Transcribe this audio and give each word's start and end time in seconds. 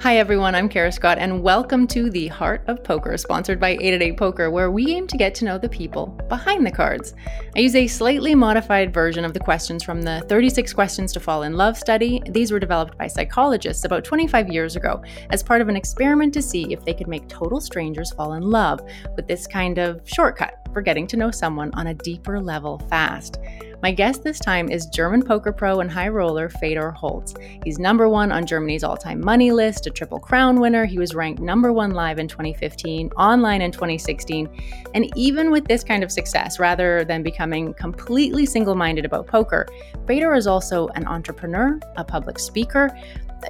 Hi, 0.00 0.18
everyone. 0.18 0.54
I'm 0.54 0.68
Kara 0.68 0.92
Scott, 0.92 1.16
and 1.18 1.42
welcome 1.42 1.86
to 1.86 2.10
The 2.10 2.26
Heart 2.26 2.64
of 2.66 2.84
Poker, 2.84 3.16
sponsored 3.16 3.58
by 3.58 3.70
888 3.70 4.16
Poker, 4.18 4.50
where 4.50 4.70
we 4.70 4.90
aim 4.90 5.06
to 5.06 5.16
get 5.16 5.34
to 5.36 5.46
know 5.46 5.56
the 5.56 5.68
people 5.68 6.08
behind 6.28 6.66
the 6.66 6.70
cards. 6.70 7.14
I 7.56 7.60
use 7.60 7.74
a 7.74 7.86
slightly 7.86 8.34
modified 8.34 8.92
version 8.92 9.24
of 9.24 9.32
the 9.32 9.40
questions 9.40 9.82
from 9.82 10.02
the 10.02 10.22
36 10.28 10.74
Questions 10.74 11.10
to 11.14 11.20
Fall 11.20 11.44
in 11.44 11.54
Love 11.54 11.78
study. 11.78 12.20
These 12.28 12.52
were 12.52 12.58
developed 12.58 12.98
by 12.98 13.06
psychologists 13.06 13.86
about 13.86 14.04
25 14.04 14.50
years 14.50 14.76
ago 14.76 15.02
as 15.30 15.42
part 15.42 15.62
of 15.62 15.68
an 15.70 15.76
experiment 15.76 16.34
to 16.34 16.42
see 16.42 16.70
if 16.70 16.84
they 16.84 16.92
could 16.92 17.08
make 17.08 17.26
total 17.28 17.60
strangers 17.60 18.12
fall 18.12 18.34
in 18.34 18.42
love 18.42 18.80
with 19.16 19.26
this 19.26 19.46
kind 19.46 19.78
of 19.78 20.02
shortcut 20.04 20.58
for 20.74 20.82
getting 20.82 21.06
to 21.06 21.16
know 21.16 21.30
someone 21.30 21.70
on 21.74 21.86
a 21.86 21.94
deeper 21.94 22.40
level 22.40 22.78
fast. 22.90 23.38
My 23.84 23.92
guest 23.92 24.22
this 24.22 24.38
time 24.38 24.70
is 24.70 24.86
German 24.86 25.22
poker 25.22 25.52
pro 25.52 25.80
and 25.80 25.90
high 25.90 26.08
roller 26.08 26.48
Fedor 26.48 26.90
Holz. 26.92 27.34
He's 27.64 27.78
number 27.78 28.08
one 28.08 28.32
on 28.32 28.46
Germany's 28.46 28.82
all 28.82 28.96
time 28.96 29.20
money 29.20 29.52
list, 29.52 29.86
a 29.86 29.90
Triple 29.90 30.20
Crown 30.20 30.58
winner. 30.58 30.86
He 30.86 30.98
was 30.98 31.14
ranked 31.14 31.42
number 31.42 31.70
one 31.70 31.90
live 31.90 32.18
in 32.18 32.26
2015, 32.26 33.10
online 33.10 33.60
in 33.60 33.70
2016. 33.70 34.48
And 34.94 35.14
even 35.18 35.50
with 35.50 35.66
this 35.66 35.84
kind 35.84 36.02
of 36.02 36.10
success, 36.10 36.58
rather 36.58 37.04
than 37.04 37.22
becoming 37.22 37.74
completely 37.74 38.46
single 38.46 38.74
minded 38.74 39.04
about 39.04 39.26
poker, 39.26 39.66
Fedor 40.06 40.34
is 40.34 40.46
also 40.46 40.88
an 40.94 41.06
entrepreneur, 41.06 41.78
a 41.96 42.04
public 42.04 42.38
speaker, 42.38 42.88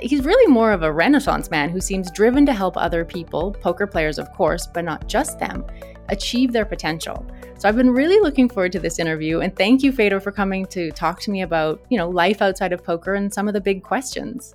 he's 0.03 0.25
really 0.25 0.51
more 0.51 0.73
of 0.73 0.83
a 0.83 0.93
renaissance 0.93 1.51
man 1.51 1.71
who 1.71 1.81
seems 1.81 2.11
driven 2.11 2.45
to 2.47 2.53
help 2.53 2.77
other 2.77 3.05
people, 3.05 3.53
poker 3.53 3.87
players 3.87 4.19
of 4.19 4.33
course, 4.33 4.67
but 4.67 4.85
not 4.85 5.07
just 5.07 5.39
them, 5.39 5.65
achieve 6.09 6.53
their 6.53 6.65
potential. 6.65 7.25
So 7.65 7.69
I've 7.69 7.77
been 7.77 7.93
really 7.93 8.21
looking 8.21 8.51
forward 8.51 8.73
to 8.73 8.79
this 8.79 8.99
interview 8.99 9.41
and 9.41 9.57
thank 9.57 9.83
you 9.83 9.91
Fedor 9.91 10.21
for 10.21 10.31
coming 10.31 10.67
to 10.67 10.91
talk 10.91 11.23
to 11.23 11.31
me 11.31 11.41
about, 11.41 11.81
you 11.89 11.97
know, 11.97 12.11
life 12.11 12.43
outside 12.43 12.75
of 12.75 12.85
poker 12.85 13.15
and 13.15 13.33
some 13.33 13.49
of 13.49 13.55
the 13.55 13.61
big 13.63 13.83
questions. 13.83 14.55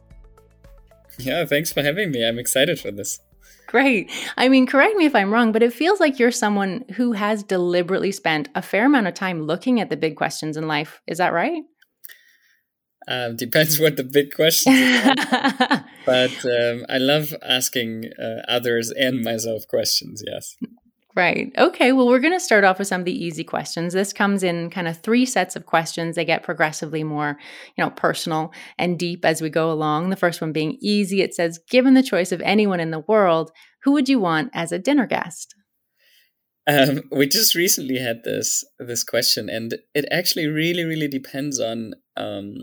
Yeah, 1.18 1.44
thanks 1.46 1.74
for 1.74 1.82
having 1.82 2.12
me. 2.12 2.24
I'm 2.24 2.38
excited 2.38 2.80
for 2.80 2.92
this. 2.92 3.20
Great. 3.66 4.12
I 4.38 4.48
mean, 4.48 4.68
correct 4.68 4.96
me 4.96 5.06
if 5.06 5.16
I'm 5.16 5.34
wrong, 5.34 5.52
but 5.52 5.64
it 5.64 5.74
feels 5.74 6.00
like 6.00 6.20
you're 6.20 6.30
someone 6.30 6.86
who 6.98 7.14
has 7.14 7.42
deliberately 7.42 8.12
spent 8.12 8.48
a 8.54 8.62
fair 8.62 8.86
amount 8.86 9.08
of 9.08 9.16
time 9.16 9.42
looking 9.42 9.82
at 9.82 9.90
the 9.90 9.98
big 9.98 10.16
questions 10.16 10.56
in 10.56 10.68
life. 10.68 11.02
Is 11.08 11.18
that 11.18 11.34
right? 11.34 11.64
Um, 13.08 13.36
depends 13.38 13.80
what 13.80 13.98
the 13.98 14.04
big 14.04 14.36
question 14.36 14.72
but 16.06 16.46
um, 16.46 16.86
I 16.88 17.00
love 17.00 17.34
asking 17.42 18.12
uh, 18.22 18.44
others 18.48 18.92
and 18.92 19.24
myself 19.24 19.68
questions, 19.68 20.22
yes. 20.28 20.56
Right. 21.20 21.52
Okay. 21.58 21.92
Well, 21.92 22.08
we're 22.08 22.20
going 22.20 22.32
to 22.32 22.40
start 22.40 22.64
off 22.64 22.80
with 22.80 22.88
some 22.88 23.02
of 23.02 23.06
the 23.06 23.26
easy 23.26 23.44
questions. 23.44 23.92
This 23.92 24.14
comes 24.14 24.42
in 24.42 24.70
kind 24.70 24.88
of 24.88 25.02
three 25.02 25.26
sets 25.26 25.58
of 25.58 25.66
questions. 25.66 26.16
They 26.16 26.24
get 26.24 26.44
progressively 26.44 27.04
more, 27.04 27.38
you 27.76 27.84
know, 27.84 27.90
personal 27.90 28.54
and 28.78 28.98
deep 28.98 29.26
as 29.26 29.42
we 29.42 29.50
go 29.50 29.70
along. 29.70 30.12
The 30.12 30.16
first 30.16 30.40
one 30.40 30.54
being 30.54 30.78
easy. 30.80 31.22
It 31.22 31.34
says, 31.34 31.60
given 31.70 31.94
the 31.94 32.04
choice 32.04 32.32
of 32.32 32.40
anyone 32.40 32.80
in 32.80 32.92
the 32.92 33.02
world, 33.02 33.52
who 33.84 33.92
would 33.92 34.08
you 34.08 34.18
want 34.18 34.52
as 34.54 34.72
a 34.72 34.80
dinner 34.80 35.06
guest? 35.06 35.56
Um, 36.66 37.02
we 37.12 37.28
just 37.28 37.54
recently 37.54 38.00
had 38.00 38.24
this 38.24 38.64
this 38.80 39.04
question, 39.04 39.50
and 39.50 39.76
it 39.94 40.06
actually 40.10 40.48
really, 40.48 40.86
really 40.86 41.10
depends 41.10 41.60
on 41.60 41.96
um, 42.16 42.56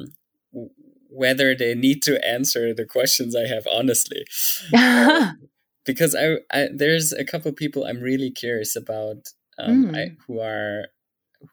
whether 1.10 1.54
they 1.54 1.74
need 1.74 2.00
to 2.04 2.26
answer 2.26 2.72
the 2.72 2.86
questions 2.86 3.36
I 3.36 3.48
have 3.48 3.66
honestly. 3.70 4.24
because 5.86 6.14
I, 6.14 6.36
I, 6.52 6.68
there's 6.74 7.12
a 7.12 7.24
couple 7.24 7.48
of 7.48 7.56
people 7.56 7.84
I'm 7.84 8.00
really 8.00 8.30
curious 8.30 8.76
about 8.76 9.28
um, 9.58 9.86
mm. 9.86 9.96
I, 9.96 10.16
who 10.26 10.40
are 10.40 10.86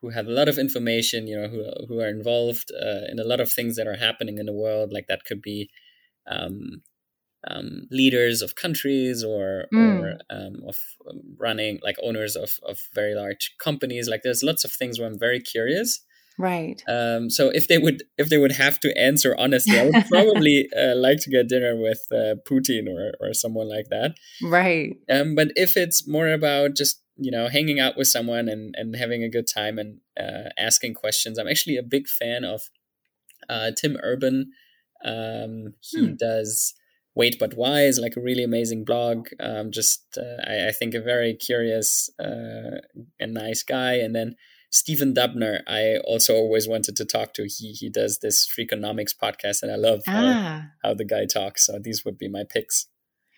who 0.02 0.09
have 0.09 0.28
a 0.28 0.31
lot 0.31 0.50
of 0.50 0.58
information, 0.58 1.28
you 1.28 1.39
know, 1.39 1.48
who 1.48 1.64
who 1.88 2.00
are 2.02 2.09
involved 2.09 2.72
uh, 2.72 3.06
in 3.09 3.20
a 3.20 3.23
lot 3.23 3.39
of 3.39 3.52
things 3.52 3.76
that 3.76 3.88
are 3.88 3.95
happening 3.95 4.38
in 4.38 4.45
the 4.45 4.54
world. 4.54 4.92
Like 4.92 5.08
that 5.08 5.26
could 5.26 5.42
be 5.42 5.70
um, 6.28 6.81
um, 7.48 7.88
leaders 7.92 8.42
of 8.42 8.56
countries 8.56 9.23
or 9.23 9.66
mm. 9.73 10.00
or 10.00 10.20
um, 10.30 10.64
of 10.67 10.78
um, 11.09 11.22
running 11.38 11.80
like 11.84 11.98
owners 12.02 12.36
of 12.36 12.52
of 12.67 12.80
very 12.94 13.16
large 13.16 13.56
companies. 13.59 14.08
Like 14.08 14.22
there's 14.23 14.43
lots 14.43 14.64
of 14.64 14.72
things 14.72 14.99
where 14.99 15.08
I'm 15.08 15.20
very 15.20 15.39
curious. 15.39 16.02
Right. 16.39 16.82
Um, 16.88 17.30
so 17.30 17.49
if 17.49 17.67
they 17.67 17.77
would 17.77 18.04
if 18.17 18.30
they 18.30 18.38
would 18.38 18.54
have 18.54 18.80
to 18.82 18.98
answer 18.98 19.36
honestly, 19.38 19.80
I 19.80 19.86
would 19.86 20.05
probably 20.10 20.67
uh, 20.76 20.95
like 20.95 21.20
to 21.21 21.30
get 21.30 21.48
dinner 21.48 21.76
with 21.76 22.05
uh, 22.11 22.36
Putin 22.49 22.88
or 22.88 23.14
or 23.20 23.33
someone 23.33 23.70
like 23.70 23.88
that. 23.89 24.16
Right. 24.42 24.98
Um, 25.10 25.36
but 25.36 25.49
if 25.55 25.77
it's 25.77 26.08
more 26.08 26.30
about 26.30 26.76
just 26.76 27.02
you 27.17 27.32
know 27.32 27.49
hanging 27.49 27.80
out 27.80 27.98
with 27.98 28.08
someone 28.08 28.49
and 28.49 28.73
and 28.77 28.95
having 28.95 29.23
a 29.23 29.30
good 29.30 29.48
time 29.48 29.77
and 29.77 29.99
uh, 30.20 30.49
asking 30.58 30.95
questions, 30.95 31.38
I'm 31.38 31.48
actually 31.48 31.77
a 31.77 31.83
big 31.83 32.08
fan 32.08 32.43
of 32.43 32.64
uh, 33.49 33.72
Tim 33.80 33.98
Urban. 34.02 34.52
Um, 35.05 35.73
he 35.82 36.08
hmm. 36.08 36.16
does 36.16 36.73
Wait 37.16 37.38
But 37.39 37.54
why 37.55 37.83
is 37.83 37.99
like 37.99 38.17
a 38.17 38.22
really 38.22 38.43
amazing 38.43 38.86
blog. 38.86 39.27
Um, 39.39 39.72
just 39.72 40.17
uh, 40.17 40.42
I, 40.49 40.70
I, 40.70 40.72
think 40.72 40.95
a 40.95 41.02
very 41.02 41.36
curious 41.36 42.10
uh, 42.20 42.82
and 43.20 43.36
nice 43.36 43.61
guy, 43.61 43.95
and 43.95 44.16
then 44.16 44.36
Stephen 44.73 45.14
Dubner, 45.14 45.61
I 45.67 45.98
also 45.98 46.34
always 46.34 46.67
wanted 46.67 46.95
to 46.95 47.06
talk 47.06 47.36
to. 47.36 47.44
He 47.44 47.73
he 47.73 47.89
does 47.89 48.20
this 48.20 48.48
Freakonomics 48.48 49.16
podcast, 49.16 49.61
and 49.61 49.72
I 49.72 49.76
love 49.76 50.02
ah. 50.08 50.11
how, 50.82 50.89
how 50.89 50.94
the 50.95 51.06
guy 51.06 51.26
talks. 51.26 51.67
So 51.67 51.78
these 51.80 52.04
would 52.04 52.17
be 52.17 52.28
my 52.28 52.44
picks. 52.44 52.88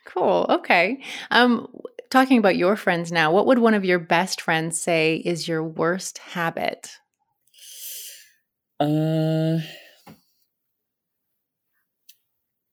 Cool. 0.06 0.46
Okay. 0.50 1.02
Um, 1.32 1.68
talking 2.10 2.38
about 2.38 2.56
your 2.56 2.78
friends 2.78 3.12
now, 3.12 3.34
what 3.34 3.48
would 3.48 3.60
one 3.60 3.74
of 3.74 3.84
your 3.84 4.00
best 4.00 4.40
friends 4.40 4.82
say 4.82 5.18
is 5.26 5.46
your 5.46 5.62
worst 5.62 6.20
habit? 6.20 7.00
Uh, 8.80 9.60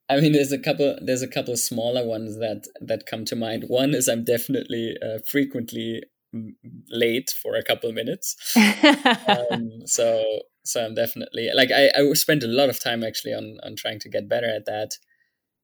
I 0.08 0.20
mean, 0.20 0.32
there's 0.32 0.52
a 0.52 0.58
couple. 0.58 0.98
There's 1.02 1.22
a 1.22 1.28
couple 1.28 1.56
smaller 1.56 2.06
ones 2.06 2.38
that 2.38 2.68
that 2.80 3.06
come 3.06 3.24
to 3.24 3.34
mind. 3.34 3.64
One 3.66 3.92
is 3.92 4.08
I'm 4.08 4.22
definitely 4.22 4.96
uh, 5.02 5.18
frequently 5.26 6.04
late 6.90 7.30
for 7.30 7.56
a 7.56 7.62
couple 7.62 7.92
minutes. 7.92 8.36
um, 8.56 9.86
so 9.86 10.22
so 10.64 10.84
I'm 10.84 10.94
definitely 10.94 11.50
like 11.54 11.70
I, 11.70 11.90
I 11.96 12.12
spent 12.14 12.44
a 12.44 12.48
lot 12.48 12.68
of 12.68 12.82
time 12.82 13.02
actually 13.02 13.34
on 13.34 13.58
on 13.62 13.76
trying 13.76 13.98
to 14.00 14.08
get 14.08 14.28
better 14.28 14.48
at 14.48 14.66
that. 14.66 14.98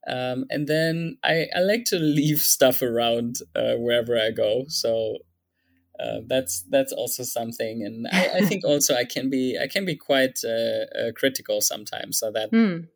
Um, 0.06 0.46
and 0.48 0.66
then 0.66 1.18
I, 1.22 1.48
I 1.54 1.60
like 1.60 1.84
to 1.86 1.98
leave 1.98 2.38
stuff 2.38 2.80
around 2.80 3.36
uh, 3.54 3.74
wherever 3.74 4.16
I 4.18 4.30
go. 4.30 4.64
So 4.68 5.18
uh, 6.00 6.20
that's 6.26 6.64
that's 6.70 6.92
also 6.92 7.24
something. 7.24 7.82
And 7.84 8.06
I, 8.10 8.38
I, 8.38 8.40
think 8.42 8.64
also 8.66 8.94
I 8.94 9.04
can 9.04 9.28
be 9.28 9.58
I 9.60 9.66
can 9.66 9.84
be 9.84 9.96
quite 9.96 10.38
uh, 10.44 10.86
uh 10.98 11.12
critical 11.14 11.60
sometimes. 11.60 12.18
So 12.18 12.30
that 12.32 12.52
mm. 12.52 12.86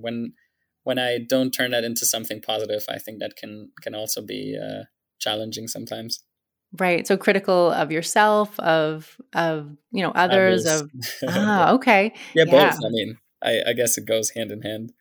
when 0.00 0.34
when 0.82 0.98
I 0.98 1.18
don't 1.18 1.52
turn 1.52 1.72
that 1.72 1.84
into 1.84 2.06
something 2.06 2.40
positive, 2.40 2.84
I 2.88 2.98
think 2.98 3.20
that 3.20 3.36
can 3.36 3.70
can 3.82 3.94
also 3.94 4.20
be 4.20 4.58
uh, 4.58 4.84
challenging 5.18 5.68
sometimes. 5.68 6.22
Right. 6.76 7.06
So 7.06 7.16
critical 7.16 7.70
of 7.72 7.90
yourself, 7.90 8.58
of 8.60 9.16
of 9.32 9.74
you 9.90 10.02
know 10.02 10.12
others, 10.14 10.66
others. 10.66 10.82
of 10.82 10.90
ah, 11.28 11.72
okay. 11.72 12.12
yeah, 12.34 12.44
yeah, 12.46 12.70
both. 12.70 12.84
I 12.84 12.88
mean, 12.90 13.18
I, 13.42 13.62
I 13.68 13.72
guess 13.72 13.96
it 13.96 14.06
goes 14.06 14.30
hand 14.30 14.50
in 14.50 14.62
hand. 14.62 14.92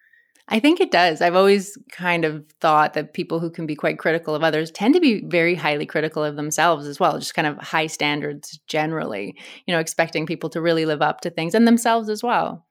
I 0.50 0.59
think 0.59 0.79
it 0.79 0.91
does. 0.91 1.22
I've 1.22 1.35
always 1.35 1.77
kind 1.91 2.23
of 2.23 2.45
thought 2.61 2.94
that 2.94 3.13
people 3.13 3.41
who 3.41 3.50
can 3.50 3.66
be 3.66 3.75
quite 3.75 4.00
critical 4.00 4.33
of 4.33 4.44
others 4.44 4.72
tend 4.72 4.94
to 4.94 5.01
be 5.01 5.22
very 5.25 5.56
highly 5.56 5.85
critical 5.85 6.23
of 6.23 6.38
themselves 6.38 6.88
as 6.88 7.01
well, 7.01 7.19
just 7.19 7.33
kind 7.33 7.47
of 7.47 7.57
high 7.57 7.88
standards 7.88 8.57
generally, 8.66 9.35
you 9.66 9.73
know, 9.73 9.79
expecting 9.79 10.25
people 10.25 10.50
to 10.51 10.61
really 10.61 10.85
live 10.85 11.01
up 11.01 11.19
to 11.22 11.29
things 11.29 11.53
and 11.53 11.67
themselves 11.67 12.07
as 12.07 12.23
well. 12.23 12.66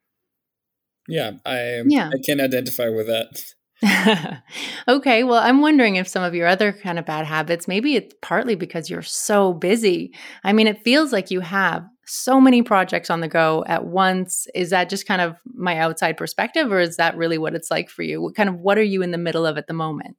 Yeah, 1.07 1.33
I 1.45 1.83
yeah. 1.87 2.09
I 2.09 2.19
can 2.25 2.41
identify 2.41 2.89
with 2.89 3.09
that. 3.09 3.43
okay, 4.89 5.23
well, 5.23 5.39
I'm 5.39 5.61
wondering 5.61 5.97
if 5.97 6.09
some 6.09 6.23
of 6.23 6.35
your 6.35 6.47
other 6.47 6.73
kind 6.73 6.99
of 6.99 7.05
bad 7.05 7.27
habits, 7.27 7.69
maybe 7.69 7.95
it's 7.97 8.15
partly 8.23 8.55
because 8.55 8.89
you're 8.89 9.03
so 9.03 9.53
busy. 9.53 10.15
I 10.45 10.53
mean, 10.53 10.67
it 10.67 10.83
feels 10.83 11.13
like 11.13 11.31
you 11.31 11.41
have 11.41 11.85
so 12.07 12.41
many 12.41 12.63
projects 12.63 13.11
on 13.11 13.21
the 13.21 13.29
go 13.29 13.65
at 13.67 13.85
once. 13.85 14.47
Is 14.55 14.71
that 14.71 14.89
just 14.89 15.07
kind 15.07 15.21
of 15.21 15.37
my 15.55 15.77
outside 15.77 16.17
perspective, 16.17 16.73
or 16.73 16.81
is 16.81 16.97
that 16.97 17.17
really 17.17 17.39
what 17.39 17.55
it's 17.55 17.71
like 17.71 17.91
for 17.91 18.03
you? 18.03 18.23
What 18.23 18.35
kind 18.35 18.49
of 18.49 18.57
what 18.57 18.79
are 18.79 18.83
you 18.83 19.03
in 19.03 19.11
the 19.11 19.19
middle 19.19 19.45
of 19.45 19.59
at 19.59 19.67
the 19.67 19.75
moment? 19.75 20.17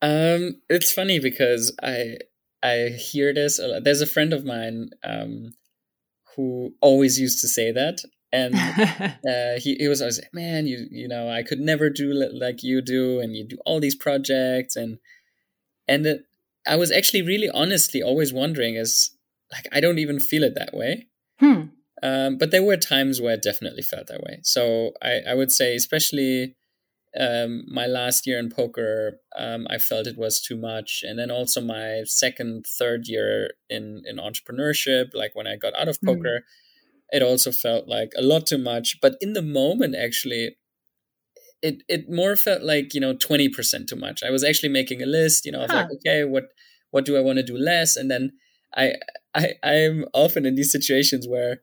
Um, 0.00 0.60
it's 0.68 0.92
funny 0.92 1.18
because 1.18 1.76
I 1.82 2.16
I 2.62 2.88
hear 2.96 3.34
this. 3.34 3.60
There's 3.82 4.00
a 4.00 4.06
friend 4.06 4.32
of 4.32 4.44
mine 4.44 4.90
um, 5.04 5.52
who 6.34 6.74
always 6.80 7.18
used 7.20 7.40
to 7.42 7.48
say 7.48 7.72
that, 7.72 7.98
and 8.36 8.54
uh, 9.28 9.58
he, 9.58 9.76
he 9.76 9.88
was 9.88 10.00
always 10.00 10.20
like, 10.20 10.32
man 10.34 10.66
you 10.66 10.86
you 10.90 11.08
know 11.08 11.28
i 11.28 11.42
could 11.42 11.60
never 11.60 11.88
do 11.88 12.12
like 12.32 12.62
you 12.62 12.82
do 12.82 13.20
and 13.20 13.34
you 13.34 13.44
do 13.44 13.58
all 13.64 13.80
these 13.80 13.96
projects 13.96 14.76
and 14.76 14.98
and 15.88 16.06
it, 16.06 16.24
i 16.66 16.76
was 16.76 16.92
actually 16.92 17.22
really 17.22 17.48
honestly 17.50 18.02
always 18.02 18.32
wondering 18.32 18.74
is 18.74 19.10
like 19.52 19.66
i 19.72 19.80
don't 19.80 19.98
even 19.98 20.20
feel 20.20 20.44
it 20.44 20.54
that 20.54 20.74
way 20.74 21.06
hmm. 21.40 21.62
um, 22.02 22.36
but 22.38 22.50
there 22.50 22.62
were 22.62 22.76
times 22.76 23.20
where 23.20 23.34
it 23.34 23.42
definitely 23.42 23.82
felt 23.82 24.06
that 24.08 24.22
way 24.22 24.38
so 24.42 24.92
i, 25.02 25.20
I 25.28 25.34
would 25.34 25.50
say 25.50 25.74
especially 25.74 26.54
um, 27.18 27.64
my 27.66 27.86
last 27.86 28.26
year 28.26 28.38
in 28.38 28.50
poker 28.50 29.20
um, 29.38 29.66
i 29.70 29.78
felt 29.78 30.06
it 30.06 30.18
was 30.18 30.40
too 30.40 30.56
much 30.56 31.02
and 31.06 31.18
then 31.18 31.30
also 31.30 31.60
my 31.62 32.02
second 32.04 32.66
third 32.78 33.08
year 33.08 33.52
in 33.70 34.02
in 34.04 34.16
entrepreneurship 34.18 35.14
like 35.14 35.34
when 35.34 35.46
i 35.46 35.56
got 35.56 35.74
out 35.80 35.88
of 35.88 35.96
hmm. 35.96 36.08
It 37.10 37.22
also 37.22 37.52
felt 37.52 37.88
like 37.88 38.10
a 38.16 38.22
lot 38.22 38.46
too 38.46 38.58
much. 38.58 38.96
But 39.00 39.16
in 39.20 39.32
the 39.32 39.42
moment, 39.42 39.94
actually, 39.94 40.56
it 41.62 41.82
it 41.88 42.10
more 42.10 42.36
felt 42.36 42.62
like 42.62 42.94
you 42.94 43.00
know 43.00 43.14
twenty 43.14 43.48
percent 43.48 43.88
too 43.88 43.96
much. 43.96 44.22
I 44.22 44.30
was 44.30 44.44
actually 44.44 44.70
making 44.70 45.02
a 45.02 45.06
list, 45.06 45.44
you 45.44 45.52
know, 45.52 45.62
of 45.62 45.70
huh. 45.70 45.76
like 45.76 45.88
okay, 45.96 46.24
what 46.24 46.44
what 46.90 47.04
do 47.04 47.16
I 47.16 47.20
want 47.20 47.38
to 47.38 47.42
do 47.42 47.56
less, 47.56 47.96
and 47.96 48.10
then 48.10 48.32
I 48.74 48.94
I 49.34 49.54
I'm 49.62 50.04
often 50.12 50.46
in 50.46 50.54
these 50.54 50.72
situations 50.72 51.26
where 51.28 51.58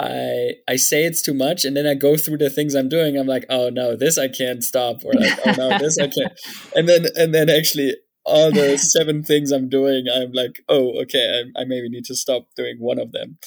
I 0.00 0.52
I 0.66 0.76
say 0.76 1.04
it's 1.04 1.22
too 1.22 1.34
much, 1.34 1.64
and 1.64 1.76
then 1.76 1.86
I 1.86 1.94
go 1.94 2.16
through 2.16 2.38
the 2.38 2.50
things 2.50 2.74
I'm 2.74 2.88
doing. 2.88 3.16
I'm 3.16 3.26
like, 3.26 3.44
oh 3.50 3.68
no, 3.68 3.96
this 3.96 4.18
I 4.18 4.28
can't 4.28 4.64
stop, 4.64 5.04
or 5.04 5.12
like, 5.12 5.38
oh 5.46 5.52
no, 5.52 5.78
this 5.78 5.98
I 5.98 6.08
can't, 6.08 6.32
and 6.76 6.88
then 6.88 7.06
and 7.16 7.34
then 7.34 7.50
actually 7.50 7.94
all 8.24 8.50
the 8.52 8.78
seven 8.96 9.22
things 9.22 9.50
I'm 9.50 9.68
doing, 9.68 10.06
I'm 10.12 10.32
like, 10.32 10.62
oh, 10.68 11.00
okay, 11.02 11.42
I, 11.56 11.62
I 11.62 11.64
maybe 11.64 11.88
need 11.88 12.04
to 12.06 12.14
stop 12.14 12.46
doing 12.56 12.76
one 12.78 12.98
of 12.98 13.12
them. 13.12 13.38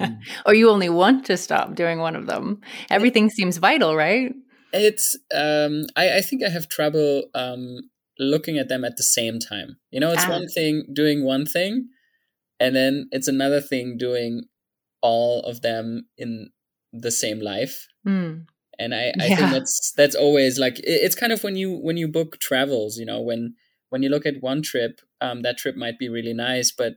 Um, 0.00 0.20
or 0.46 0.54
you 0.54 0.70
only 0.70 0.88
want 0.88 1.26
to 1.26 1.36
stop 1.36 1.74
doing 1.74 1.98
one 1.98 2.16
of 2.16 2.26
them. 2.26 2.60
Everything 2.90 3.26
it, 3.26 3.32
seems 3.32 3.58
vital, 3.58 3.96
right? 3.96 4.32
It's, 4.72 5.16
um, 5.34 5.86
I, 5.96 6.18
I 6.18 6.20
think 6.20 6.42
I 6.44 6.48
have 6.48 6.68
trouble 6.68 7.24
um, 7.34 7.78
looking 8.18 8.58
at 8.58 8.68
them 8.68 8.84
at 8.84 8.96
the 8.96 9.02
same 9.02 9.38
time. 9.38 9.76
You 9.90 10.00
know, 10.00 10.12
it's 10.12 10.24
ah. 10.26 10.30
one 10.30 10.48
thing 10.48 10.86
doing 10.92 11.24
one 11.24 11.46
thing, 11.46 11.88
and 12.60 12.74
then 12.74 13.08
it's 13.12 13.28
another 13.28 13.60
thing 13.60 13.96
doing 13.98 14.42
all 15.00 15.40
of 15.40 15.62
them 15.62 16.06
in 16.16 16.50
the 16.92 17.10
same 17.10 17.40
life. 17.40 17.88
Mm 18.06 18.46
and 18.78 18.94
I, 18.94 19.12
I 19.20 19.26
yeah. 19.26 19.36
think 19.36 19.50
that's 19.50 19.92
that's 19.96 20.14
always 20.14 20.58
like 20.58 20.80
it's 20.82 21.14
kind 21.14 21.32
of 21.32 21.44
when 21.44 21.56
you 21.56 21.76
when 21.76 21.96
you 21.96 22.08
book 22.08 22.38
travels 22.40 22.96
you 22.96 23.04
know 23.04 23.20
when 23.20 23.54
when 23.92 24.02
you 24.02 24.08
look 24.08 24.24
at 24.24 24.40
one 24.40 24.62
trip, 24.62 25.00
um, 25.20 25.42
that 25.42 25.58
trip 25.58 25.76
might 25.76 25.98
be 25.98 26.08
really 26.08 26.32
nice, 26.32 26.72
but 26.72 26.94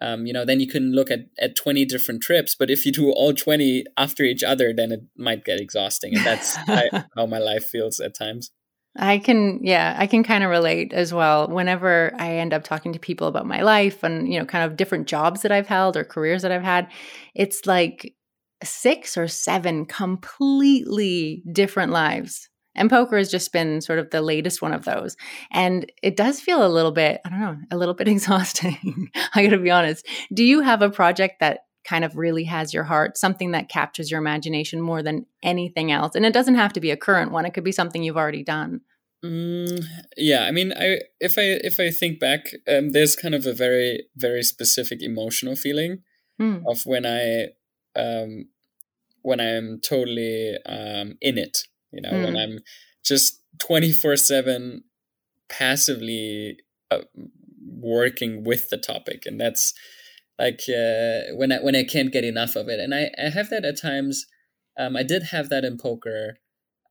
um, 0.00 0.24
you 0.24 0.32
know, 0.32 0.44
then 0.44 0.60
you 0.60 0.68
can 0.68 0.92
look 0.92 1.10
at, 1.10 1.26
at 1.40 1.56
20 1.56 1.84
different 1.84 2.22
trips. 2.22 2.54
But 2.56 2.70
if 2.70 2.86
you 2.86 2.92
do 2.92 3.10
all 3.10 3.34
20 3.34 3.84
after 3.96 4.22
each 4.22 4.44
other, 4.44 4.72
then 4.72 4.92
it 4.92 5.00
might 5.16 5.44
get 5.44 5.60
exhausting. 5.60 6.16
And 6.16 6.24
that's 6.24 6.56
I, 6.68 7.04
how 7.16 7.26
my 7.26 7.38
life 7.38 7.64
feels 7.64 7.98
at 7.98 8.16
times. 8.16 8.52
I 8.96 9.18
can, 9.18 9.60
yeah, 9.62 9.96
I 9.98 10.06
can 10.06 10.22
kind 10.22 10.44
of 10.44 10.50
relate 10.50 10.92
as 10.92 11.12
well. 11.12 11.48
Whenever 11.48 12.12
I 12.18 12.36
end 12.36 12.54
up 12.54 12.62
talking 12.62 12.92
to 12.92 13.00
people 13.00 13.26
about 13.26 13.46
my 13.46 13.62
life 13.62 14.04
and, 14.04 14.32
you 14.32 14.38
know, 14.38 14.44
kind 14.44 14.64
of 14.64 14.76
different 14.76 15.08
jobs 15.08 15.42
that 15.42 15.50
I've 15.52 15.66
held 15.66 15.96
or 15.96 16.04
careers 16.04 16.42
that 16.42 16.52
I've 16.52 16.62
had, 16.62 16.88
it's 17.34 17.66
like 17.66 18.14
six 18.62 19.16
or 19.16 19.26
seven 19.26 19.86
completely 19.86 21.42
different 21.52 21.90
lives 21.90 22.48
and 22.74 22.90
poker 22.90 23.18
has 23.18 23.30
just 23.30 23.52
been 23.52 23.80
sort 23.80 23.98
of 23.98 24.10
the 24.10 24.22
latest 24.22 24.62
one 24.62 24.72
of 24.72 24.84
those. 24.84 25.16
And 25.50 25.90
it 26.02 26.16
does 26.16 26.40
feel 26.40 26.64
a 26.64 26.68
little 26.68 26.92
bit, 26.92 27.20
I 27.24 27.28
don't 27.28 27.40
know, 27.40 27.58
a 27.70 27.76
little 27.76 27.94
bit 27.94 28.08
exhausting. 28.08 29.10
I 29.34 29.44
gotta 29.44 29.58
be 29.58 29.70
honest. 29.70 30.06
Do 30.32 30.44
you 30.44 30.60
have 30.60 30.82
a 30.82 30.90
project 30.90 31.40
that 31.40 31.60
kind 31.84 32.04
of 32.04 32.16
really 32.16 32.44
has 32.44 32.72
your 32.72 32.84
heart, 32.84 33.18
something 33.18 33.50
that 33.50 33.68
captures 33.68 34.10
your 34.10 34.20
imagination 34.20 34.80
more 34.80 35.02
than 35.02 35.26
anything 35.42 35.90
else? 35.90 36.14
And 36.14 36.24
it 36.24 36.32
doesn't 36.32 36.54
have 36.54 36.72
to 36.74 36.80
be 36.80 36.90
a 36.90 36.96
current 36.96 37.32
one, 37.32 37.44
it 37.44 37.54
could 37.54 37.64
be 37.64 37.72
something 37.72 38.02
you've 38.02 38.16
already 38.16 38.44
done. 38.44 38.80
Mm, 39.24 39.84
yeah, 40.16 40.44
I 40.44 40.50
mean, 40.50 40.72
I 40.72 40.98
if 41.20 41.38
I 41.38 41.42
if 41.62 41.78
I 41.78 41.90
think 41.90 42.18
back, 42.18 42.54
um, 42.66 42.90
there's 42.90 43.14
kind 43.14 43.36
of 43.36 43.46
a 43.46 43.52
very 43.52 44.06
very 44.16 44.42
specific 44.42 45.00
emotional 45.00 45.54
feeling 45.54 46.02
mm. 46.40 46.60
of 46.66 46.84
when 46.86 47.06
I 47.06 47.50
um, 47.94 48.48
when 49.22 49.40
I'm 49.40 49.80
totally 49.80 50.56
um, 50.66 51.18
in 51.20 51.38
it 51.38 51.68
you 51.92 52.00
know 52.00 52.10
mm. 52.10 52.24
when 52.24 52.36
i'm 52.36 52.58
just 53.04 53.42
24 53.58 54.16
7 54.16 54.84
passively 55.48 56.56
uh, 56.90 57.00
working 57.68 58.44
with 58.44 58.70
the 58.70 58.78
topic 58.78 59.22
and 59.26 59.40
that's 59.40 59.74
like 60.38 60.60
uh, 60.68 61.34
when 61.34 61.52
i 61.52 61.58
when 61.58 61.76
i 61.76 61.84
can't 61.84 62.12
get 62.12 62.24
enough 62.24 62.56
of 62.56 62.68
it 62.68 62.80
and 62.80 62.94
i 62.94 63.10
i 63.22 63.28
have 63.28 63.50
that 63.50 63.64
at 63.64 63.80
times 63.80 64.26
um, 64.78 64.96
i 64.96 65.02
did 65.02 65.24
have 65.24 65.48
that 65.48 65.64
in 65.64 65.76
poker 65.76 66.38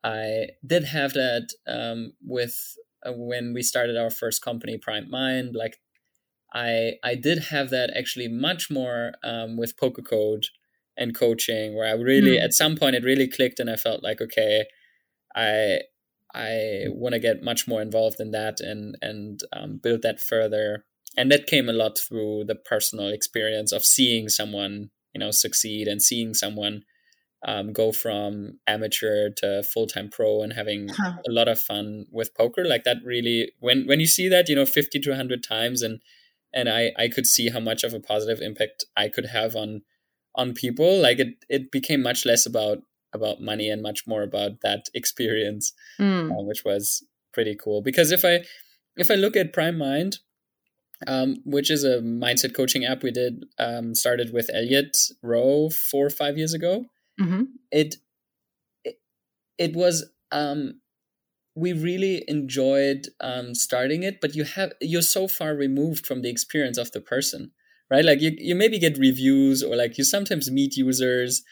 i 0.04 0.48
did 0.66 0.86
have 0.86 1.14
that 1.14 1.50
um, 1.68 2.14
with 2.22 2.76
uh, 3.06 3.12
when 3.14 3.54
we 3.54 3.62
started 3.62 3.98
our 3.98 4.12
first 4.12 4.44
company 4.44 4.78
prime 4.78 5.10
mind 5.10 5.56
like 5.56 5.78
i 6.54 6.94
i 7.04 7.16
did 7.16 7.46
have 7.46 7.70
that 7.70 7.92
actually 7.98 8.28
much 8.28 8.70
more 8.70 9.14
um, 9.24 9.58
with 9.58 9.78
poker 9.78 10.02
code 10.02 10.46
and 10.98 11.18
coaching 11.18 11.76
where 11.76 11.88
i 11.88 11.92
really 11.92 12.38
mm. 12.38 12.44
at 12.44 12.54
some 12.54 12.76
point 12.76 12.96
it 12.96 13.04
really 13.04 13.28
clicked 13.28 13.60
and 13.60 13.70
i 13.70 13.76
felt 13.76 14.04
like 14.04 14.22
okay 14.22 14.66
I 15.36 15.82
I 16.34 16.86
want 16.90 17.14
to 17.14 17.20
get 17.20 17.44
much 17.44 17.68
more 17.68 17.82
involved 17.82 18.20
in 18.20 18.32
that 18.32 18.60
and 18.62 18.98
and 19.02 19.42
um, 19.54 19.80
build 19.82 20.02
that 20.04 20.20
further. 20.20 20.86
And 21.18 21.30
that 21.32 21.48
came 21.48 21.68
a 21.68 21.74
lot 21.74 21.98
through 21.98 22.46
the 22.46 22.56
personal 22.56 23.10
experience 23.10 23.74
of 23.74 23.84
seeing 23.84 24.30
someone 24.30 24.92
you 25.14 25.20
know 25.20 25.32
succeed 25.32 25.88
and 25.88 26.02
seeing 26.02 26.34
someone 26.34 26.84
um, 27.46 27.74
go 27.74 27.92
from 27.92 28.60
amateur 28.68 29.30
to 29.38 29.64
full 29.64 29.88
time 29.88 30.10
pro 30.10 30.44
and 30.44 30.54
having 30.54 30.90
huh. 30.90 31.14
a 31.28 31.32
lot 31.32 31.48
of 31.48 31.60
fun 31.60 32.06
with 32.12 32.36
poker. 32.36 32.64
Like 32.66 32.84
that 32.84 32.98
really 33.04 33.52
when 33.60 33.88
when 33.88 34.00
you 34.00 34.08
see 34.08 34.30
that 34.30 34.48
you 34.48 34.56
know 34.56 34.66
fifty 34.66 35.00
to 35.00 35.16
hundred 35.16 35.44
times 35.44 35.82
and 35.82 36.02
and 36.54 36.70
I 36.70 36.92
I 36.98 37.08
could 37.08 37.26
see 37.26 37.50
how 37.50 37.60
much 37.60 37.84
of 37.84 37.94
a 37.94 38.00
positive 38.00 38.42
impact 38.42 38.86
I 38.96 39.10
could 39.10 39.28
have 39.28 39.56
on 39.56 39.82
on 40.36 40.54
people. 40.54 41.02
Like 41.02 41.20
it 41.20 41.36
it 41.50 41.72
became 41.72 42.02
much 42.02 42.26
less 42.26 42.46
about 42.46 42.80
about 43.14 43.42
money 43.42 43.70
and 43.70 43.82
much 43.82 44.08
more 44.08 44.24
about 44.24 44.62
that 44.62 44.88
experience, 44.94 45.74
mm. 46.00 46.32
uh, 46.32 46.44
which 46.44 46.64
was 46.64 47.04
pretty 47.34 47.56
cool. 47.56 47.82
Because 47.82 48.12
if 48.12 48.24
I 48.26 48.46
if 48.96 49.10
I 49.10 49.16
look 49.16 49.36
at 49.36 49.54
Prime 49.54 49.78
Mind, 49.78 50.20
um, 51.08 51.38
which 51.46 51.70
is 51.72 51.84
a 51.84 52.00
mindset 52.00 52.56
coaching 52.56 52.86
app 52.86 53.04
we 53.04 53.12
did 53.12 53.46
um, 53.58 53.96
started 53.96 54.34
with 54.34 54.50
Elliot 54.54 54.98
Roe 55.22 55.70
four 55.70 56.06
or 56.06 56.12
five 56.12 56.38
years 56.38 56.54
ago. 56.54 56.86
Mm-hmm. 57.20 57.44
It, 57.72 57.96
it, 58.84 59.00
it 59.58 59.76
was 59.76 60.10
um, 60.32 60.82
we 61.56 61.74
really 61.74 62.24
enjoyed 62.28 63.08
um, 63.20 63.56
starting 63.56 64.04
it, 64.04 64.22
but 64.22 64.36
you 64.36 64.44
have 64.44 64.74
you're 64.80 65.02
so 65.02 65.28
far 65.28 65.56
removed 65.56 66.06
from 66.06 66.22
the 66.22 66.30
experience 66.30 66.78
of 66.78 66.92
the 66.92 67.02
person, 67.02 67.52
right? 67.90 68.06
Like 68.06 68.22
you 68.22 68.32
you 68.38 68.56
maybe 68.56 68.80
get 68.80 68.98
reviews 68.98 69.64
or 69.64 69.76
like 69.76 69.98
you 69.98 70.04
sometimes 70.04 70.52
meet 70.52 70.78
users, 70.78 71.44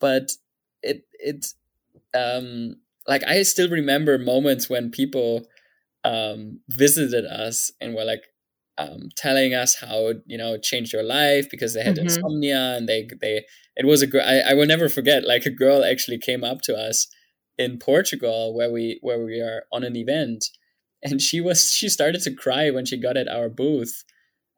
but 0.00 0.32
it 0.84 1.06
it 1.14 1.46
um 2.14 2.76
like 3.08 3.24
I 3.24 3.42
still 3.42 3.68
remember 3.68 4.18
moments 4.18 4.68
when 4.70 4.90
people 4.90 5.46
um 6.04 6.60
visited 6.68 7.24
us 7.24 7.72
and 7.80 7.94
were 7.94 8.04
like 8.04 8.24
um 8.78 9.08
telling 9.16 9.54
us 9.54 9.76
how 9.76 10.12
you 10.26 10.38
know 10.38 10.54
it 10.54 10.62
changed 10.62 10.92
their 10.92 11.02
life 11.02 11.46
because 11.50 11.74
they 11.74 11.82
had 11.82 11.96
mm-hmm. 11.96 12.06
insomnia 12.06 12.76
and 12.76 12.88
they 12.88 13.08
they 13.20 13.44
it 13.76 13.86
was 13.86 14.02
a 14.02 14.06
girl 14.06 14.24
I, 14.24 14.50
I 14.50 14.54
will 14.54 14.66
never 14.66 14.88
forget 14.88 15.24
like 15.24 15.46
a 15.46 15.50
girl 15.50 15.84
actually 15.84 16.18
came 16.18 16.44
up 16.44 16.60
to 16.62 16.74
us 16.74 17.08
in 17.56 17.78
Portugal 17.78 18.54
where 18.54 18.70
we 18.70 18.98
where 19.02 19.24
we 19.24 19.40
are 19.40 19.64
on 19.72 19.84
an 19.84 19.96
event 19.96 20.44
and 21.02 21.20
she 21.20 21.40
was 21.40 21.70
she 21.72 21.88
started 21.88 22.22
to 22.22 22.34
cry 22.34 22.70
when 22.70 22.84
she 22.84 23.00
got 23.00 23.16
at 23.16 23.28
our 23.28 23.48
booth 23.48 24.04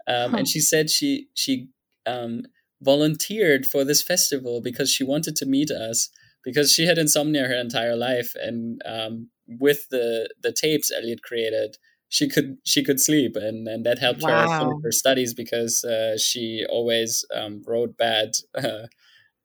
um, 0.08 0.30
huh. 0.30 0.38
and 0.38 0.48
she 0.48 0.60
said 0.60 0.88
she 0.90 1.28
she 1.34 1.68
um, 2.06 2.42
volunteered 2.82 3.66
for 3.66 3.84
this 3.84 4.02
festival 4.02 4.60
because 4.60 4.90
she 4.90 5.04
wanted 5.04 5.36
to 5.36 5.46
meet 5.46 5.70
us 5.70 6.10
because 6.44 6.72
she 6.72 6.86
had 6.86 6.98
insomnia 6.98 7.46
her 7.46 7.54
entire 7.54 7.96
life 7.96 8.34
and 8.36 8.80
um, 8.84 9.30
with 9.46 9.88
the 9.90 10.28
the 10.42 10.52
tapes 10.52 10.92
Elliot 10.92 11.22
created 11.22 11.76
she 12.08 12.28
could 12.28 12.58
she 12.64 12.84
could 12.84 13.00
sleep 13.00 13.34
and 13.34 13.66
and 13.66 13.84
that 13.84 13.98
helped 13.98 14.22
wow. 14.22 14.64
her 14.64 14.70
her 14.84 14.92
studies 14.92 15.34
because 15.34 15.84
uh, 15.84 16.16
she 16.18 16.64
always 16.68 17.24
um, 17.34 17.62
wrote 17.66 17.96
bad 17.96 18.32
uh, 18.54 18.86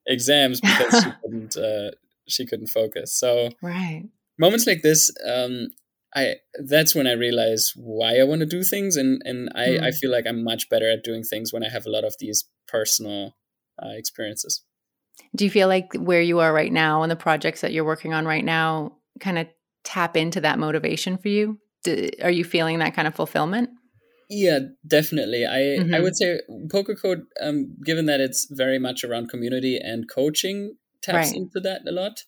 exams 0.05 0.61
because 0.61 1.03
she 1.03 1.09
couldn't 1.23 1.57
uh, 1.57 1.91
she 2.27 2.45
couldn't 2.45 2.67
focus 2.67 3.17
so 3.17 3.49
right 3.61 4.03
moments 4.37 4.67
like 4.67 4.81
this 4.81 5.11
um, 5.25 5.67
I 6.13 6.35
that's 6.65 6.93
when 6.93 7.07
I 7.07 7.13
realize 7.13 7.71
why 7.75 8.19
I 8.19 8.23
want 8.23 8.41
to 8.41 8.45
do 8.45 8.63
things 8.63 8.97
and 8.97 9.21
and 9.23 9.49
I, 9.55 9.67
mm. 9.67 9.83
I 9.83 9.91
feel 9.91 10.11
like 10.11 10.25
I'm 10.27 10.43
much 10.43 10.69
better 10.69 10.89
at 10.89 11.03
doing 11.03 11.23
things 11.23 11.53
when 11.53 11.63
I 11.63 11.69
have 11.69 11.85
a 11.85 11.89
lot 11.89 12.03
of 12.03 12.15
these 12.19 12.45
personal 12.67 13.35
uh, 13.81 13.89
experiences. 13.95 14.63
Do 15.35 15.45
you 15.45 15.51
feel 15.51 15.67
like 15.67 15.93
where 15.93 16.21
you 16.21 16.39
are 16.39 16.53
right 16.53 16.71
now 16.71 17.03
and 17.03 17.11
the 17.11 17.15
projects 17.15 17.61
that 17.61 17.71
you're 17.71 17.85
working 17.85 18.13
on 18.13 18.25
right 18.25 18.43
now 18.43 18.97
kind 19.19 19.37
of 19.37 19.47
tap 19.83 20.17
into 20.17 20.41
that 20.41 20.59
motivation 20.59 21.17
for 21.17 21.29
you? 21.29 21.59
Do, 21.83 22.09
are 22.21 22.31
you 22.31 22.43
feeling 22.43 22.79
that 22.79 22.93
kind 22.93 23.07
of 23.07 23.15
fulfillment? 23.15 23.69
Yeah, 24.29 24.59
definitely. 24.87 25.45
I 25.45 25.59
mm-hmm. 25.79 25.93
I 25.93 25.99
would 25.99 26.15
say 26.15 26.39
Poker 26.69 26.95
Code, 26.95 27.23
um, 27.41 27.75
given 27.85 28.05
that 28.05 28.21
it's 28.21 28.47
very 28.49 28.79
much 28.79 29.03
around 29.03 29.29
community 29.29 29.77
and 29.77 30.09
coaching, 30.09 30.75
taps 31.01 31.31
right. 31.31 31.35
into 31.35 31.59
that 31.61 31.81
a 31.87 31.91
lot. 31.91 32.23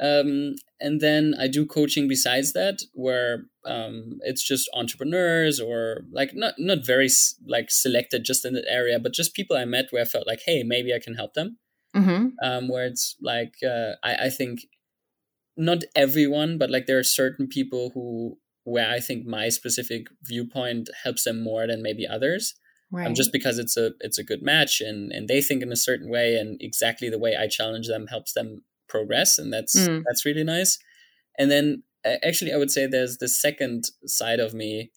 Um, 0.00 0.54
and 0.80 1.00
then 1.00 1.34
I 1.38 1.48
do 1.48 1.66
coaching 1.66 2.06
besides 2.06 2.52
that, 2.52 2.82
where 2.94 3.46
um, 3.64 4.18
it's 4.20 4.46
just 4.46 4.70
entrepreneurs 4.74 5.60
or 5.60 6.02
like 6.12 6.30
not 6.34 6.54
not 6.58 6.86
very 6.86 7.08
like 7.46 7.70
selected 7.70 8.24
just 8.24 8.44
in 8.44 8.54
that 8.54 8.68
area, 8.68 8.98
but 8.98 9.12
just 9.12 9.34
people 9.34 9.56
I 9.56 9.64
met 9.64 9.86
where 9.90 10.02
I 10.02 10.06
felt 10.06 10.26
like, 10.26 10.40
hey, 10.46 10.62
maybe 10.62 10.94
I 10.94 11.00
can 11.02 11.14
help 11.14 11.34
them. 11.34 11.58
Mm-hmm. 11.96 12.28
Um, 12.42 12.68
where 12.68 12.86
it's 12.86 13.16
like 13.20 13.54
uh, 13.64 13.92
I, 14.04 14.26
I 14.26 14.30
think 14.30 14.60
not 15.56 15.82
everyone, 15.96 16.58
but 16.58 16.70
like 16.70 16.86
there 16.86 16.98
are 16.98 17.04
certain 17.04 17.48
people 17.48 17.90
who 17.94 18.38
where 18.64 18.88
I 18.88 19.00
think 19.00 19.26
my 19.26 19.48
specific 19.48 20.06
viewpoint 20.22 20.90
helps 21.02 21.24
them 21.24 21.42
more 21.42 21.66
than 21.66 21.82
maybe 21.82 22.06
others. 22.06 22.54
Right. 22.90 23.06
Um, 23.06 23.14
just 23.14 23.32
because 23.32 23.58
it's 23.58 23.76
a 23.76 23.92
it's 24.00 24.18
a 24.18 24.24
good 24.24 24.42
match 24.42 24.80
and 24.80 25.10
and 25.12 25.28
they 25.28 25.42
think 25.42 25.62
in 25.62 25.72
a 25.72 25.76
certain 25.76 26.08
way 26.08 26.36
and 26.36 26.56
exactly 26.60 27.10
the 27.10 27.18
way 27.18 27.36
I 27.36 27.48
challenge 27.48 27.88
them 27.88 28.06
helps 28.06 28.32
them 28.32 28.62
progress 28.88 29.38
and 29.38 29.52
that's 29.52 29.76
mm. 29.78 30.02
that's 30.06 30.24
really 30.24 30.44
nice 30.44 30.78
and 31.38 31.50
then 31.50 31.82
actually, 32.22 32.52
I 32.52 32.56
would 32.56 32.70
say 32.70 32.86
there's 32.86 33.18
the 33.18 33.28
second 33.28 33.84
side 34.06 34.40
of 34.40 34.54
me 34.54 34.90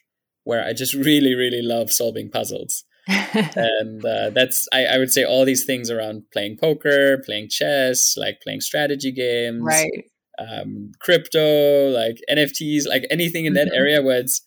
where 0.44 0.64
I 0.64 0.74
just 0.74 0.94
really, 0.96 1.36
really 1.36 1.62
love 1.62 1.92
solving 1.92 2.30
puzzles. 2.30 2.84
and 3.08 4.06
uh, 4.06 4.30
that's 4.30 4.68
I, 4.72 4.86
I, 4.86 4.98
would 5.00 5.12
say 5.12 5.24
all 5.24 5.44
these 5.44 5.66
things 5.66 5.90
around 5.90 6.22
playing 6.32 6.58
poker, 6.62 7.18
playing 7.26 7.50
chess, 7.50 8.16
like 8.16 8.40
playing 8.44 8.62
strategy 8.62 9.12
games, 9.12 9.64
right? 9.64 10.06
Um, 10.38 10.92
crypto, 11.00 11.90
like 11.90 12.18
NFTs, 12.30 12.88
like 12.88 13.06
anything 13.10 13.46
in 13.46 13.54
that 13.54 13.68
mm-hmm. 13.68 13.76
area 13.76 14.02
where 14.04 14.20
it's 14.20 14.42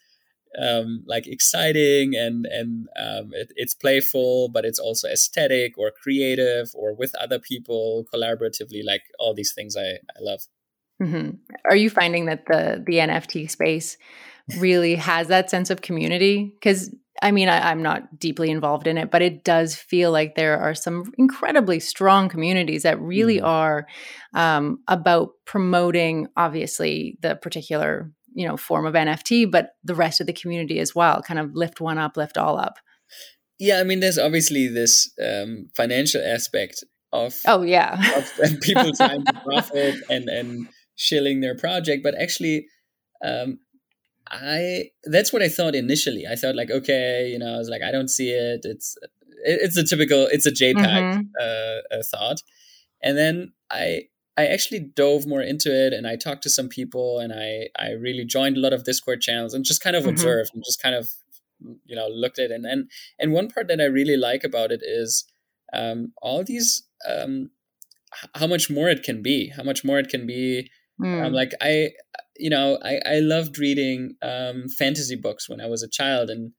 um, 0.60 1.04
like 1.06 1.26
exciting 1.26 2.14
and 2.14 2.46
and 2.46 2.88
um, 2.96 3.30
it, 3.32 3.52
it's 3.56 3.74
playful, 3.74 4.48
but 4.48 4.64
it's 4.64 4.78
also 4.78 5.08
aesthetic 5.08 5.76
or 5.78 5.90
creative 5.90 6.70
or 6.74 6.94
with 6.94 7.14
other 7.20 7.38
people 7.38 8.04
collaboratively. 8.12 8.82
Like 8.84 9.02
all 9.18 9.34
these 9.34 9.52
things, 9.54 9.76
I 9.76 9.98
I 10.16 10.20
love. 10.20 10.40
Mm-hmm. 11.02 11.30
Are 11.68 11.76
you 11.76 11.90
finding 11.90 12.26
that 12.26 12.46
the 12.46 12.82
the 12.86 12.94
NFT 12.94 13.50
space 13.50 13.96
really 14.58 14.94
has 14.96 15.28
that 15.28 15.50
sense 15.50 15.70
of 15.70 15.82
community? 15.82 16.52
Because 16.54 16.94
I 17.22 17.30
mean, 17.30 17.48
I, 17.48 17.70
am 17.70 17.82
not 17.82 18.18
deeply 18.18 18.50
involved 18.50 18.86
in 18.86 18.98
it, 18.98 19.10
but 19.10 19.22
it 19.22 19.44
does 19.44 19.76
feel 19.76 20.10
like 20.10 20.34
there 20.34 20.58
are 20.58 20.74
some 20.74 21.12
incredibly 21.16 21.78
strong 21.78 22.28
communities 22.28 22.82
that 22.82 23.00
really 23.00 23.38
mm. 23.38 23.44
are 23.44 23.86
um, 24.34 24.80
about 24.88 25.30
promoting, 25.44 26.26
obviously, 26.36 27.16
the 27.22 27.36
particular 27.36 28.10
you 28.34 28.46
know 28.46 28.56
form 28.56 28.86
of 28.86 28.94
NFT, 28.94 29.50
but 29.50 29.70
the 29.82 29.94
rest 29.94 30.20
of 30.20 30.26
the 30.26 30.32
community 30.32 30.78
as 30.80 30.94
well. 30.94 31.22
Kind 31.22 31.40
of 31.40 31.54
lift 31.54 31.80
one 31.80 31.98
up, 31.98 32.16
lift 32.16 32.36
all 32.36 32.58
up. 32.58 32.78
Yeah, 33.58 33.78
I 33.78 33.84
mean, 33.84 34.00
there's 34.00 34.18
obviously 34.18 34.66
this 34.68 35.10
um, 35.24 35.68
financial 35.76 36.22
aspect 36.22 36.84
of 37.12 37.36
oh 37.46 37.62
yeah, 37.62 38.00
of 38.16 38.60
people 38.60 38.92
trying 38.92 39.24
to 39.24 39.32
profit 39.44 39.96
and 40.10 40.28
and 40.28 40.68
shilling 40.96 41.40
their 41.40 41.56
project, 41.56 42.02
but 42.02 42.14
actually. 42.20 42.66
Um, 43.24 43.60
I 44.30 44.86
that's 45.04 45.32
what 45.32 45.42
I 45.42 45.48
thought 45.48 45.74
initially. 45.74 46.24
I 46.26 46.34
thought 46.34 46.56
like, 46.56 46.70
okay, 46.70 47.28
you 47.30 47.38
know, 47.38 47.54
I 47.54 47.58
was 47.58 47.68
like, 47.68 47.82
I 47.82 47.92
don't 47.92 48.08
see 48.08 48.30
it. 48.30 48.60
It's 48.64 48.96
it's 49.44 49.76
a 49.76 49.84
typical, 49.84 50.26
it's 50.32 50.46
a 50.46 50.50
JPEG 50.50 50.76
mm-hmm. 50.76 51.20
uh, 51.40 52.02
thought, 52.10 52.38
and 53.02 53.16
then 53.16 53.52
I 53.70 54.04
I 54.36 54.46
actually 54.46 54.80
dove 54.80 55.26
more 55.26 55.42
into 55.42 55.70
it 55.70 55.92
and 55.92 56.06
I 56.06 56.16
talked 56.16 56.42
to 56.42 56.50
some 56.50 56.68
people 56.68 57.18
and 57.18 57.32
I 57.32 57.68
I 57.78 57.92
really 57.92 58.24
joined 58.24 58.56
a 58.56 58.60
lot 58.60 58.72
of 58.72 58.84
Discord 58.84 59.20
channels 59.20 59.54
and 59.54 59.64
just 59.64 59.82
kind 59.82 59.96
of 59.96 60.02
mm-hmm. 60.02 60.10
observed 60.10 60.50
and 60.54 60.64
just 60.64 60.82
kind 60.82 60.94
of 60.94 61.12
you 61.84 61.96
know 61.96 62.08
looked 62.08 62.38
at 62.38 62.50
it 62.50 62.54
and 62.54 62.66
and 62.66 62.90
and 63.18 63.32
one 63.32 63.48
part 63.48 63.68
that 63.68 63.80
I 63.80 63.84
really 63.84 64.16
like 64.16 64.44
about 64.44 64.72
it 64.72 64.80
is 64.82 65.24
um, 65.72 66.12
all 66.22 66.44
these 66.44 66.84
um, 67.08 67.50
how 68.34 68.46
much 68.46 68.70
more 68.70 68.88
it 68.88 69.02
can 69.02 69.22
be, 69.22 69.48
how 69.48 69.62
much 69.62 69.84
more 69.84 69.98
it 69.98 70.08
can 70.08 70.26
be. 70.26 70.70
Mm. 71.00 71.26
Um, 71.26 71.32
like 71.32 71.52
I 71.60 71.90
you 72.36 72.50
know, 72.50 72.78
I, 72.82 73.00
I 73.06 73.18
loved 73.20 73.58
reading 73.58 74.16
um, 74.22 74.68
fantasy 74.68 75.16
books 75.16 75.48
when 75.48 75.60
I 75.60 75.66
was 75.66 75.82
a 75.82 75.88
child, 75.88 76.30
and 76.30 76.52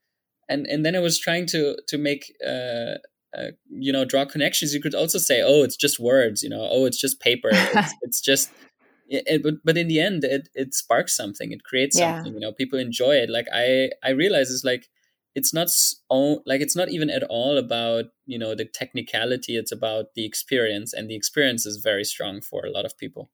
and 0.50 0.66
and 0.68 0.86
then 0.86 0.96
I 0.96 1.00
was 1.00 1.20
trying 1.20 1.46
to 1.48 1.76
to 1.88 1.98
make 1.98 2.34
uh, 2.46 2.96
uh, 3.38 3.52
you 3.70 3.92
know 3.92 4.06
draw 4.06 4.26
connections. 4.26 4.74
You 4.74 4.82
could 4.82 4.96
also 4.96 5.18
say, 5.18 5.42
oh, 5.42 5.64
it's 5.64 5.76
just 5.76 6.00
words, 6.00 6.44
you 6.44 6.50
know, 6.50 6.68
oh, 6.70 6.86
it's 6.86 7.00
just 7.00 7.20
paper, 7.20 7.50
it's, 7.52 7.94
it's 8.02 8.22
just. 8.22 8.52
It, 9.08 9.44
but 9.44 9.56
but 9.64 9.78
in 9.78 9.88
the 9.88 10.00
end, 10.00 10.24
it 10.24 10.50
it 10.56 10.74
sparks 10.74 11.16
something. 11.16 11.52
It 11.52 11.64
creates 11.64 11.98
yeah. 11.98 12.16
something. 12.16 12.34
You 12.34 12.40
know, 12.40 12.52
people 12.52 12.80
enjoy 12.80 13.18
it. 13.18 13.30
Like 13.30 13.46
I 13.54 13.92
I 14.04 14.10
realize 14.10 14.50
it's 14.50 14.64
like 14.64 14.90
it's 15.36 15.54
not 15.54 15.70
so, 15.70 16.42
like 16.48 16.60
it's 16.60 16.76
not 16.76 16.90
even 16.90 17.12
at 17.12 17.22
all 17.22 17.60
about 17.60 18.06
you 18.26 18.40
know 18.40 18.56
the 18.56 18.66
technicality. 18.66 19.58
It's 19.58 19.72
about 19.72 20.16
the 20.16 20.26
experience, 20.26 20.92
and 20.92 21.08
the 21.08 21.16
experience 21.16 21.68
is 21.68 21.78
very 21.78 22.04
strong 22.04 22.42
for 22.42 22.66
a 22.66 22.72
lot 22.72 22.84
of 22.84 22.98
people. 22.98 23.30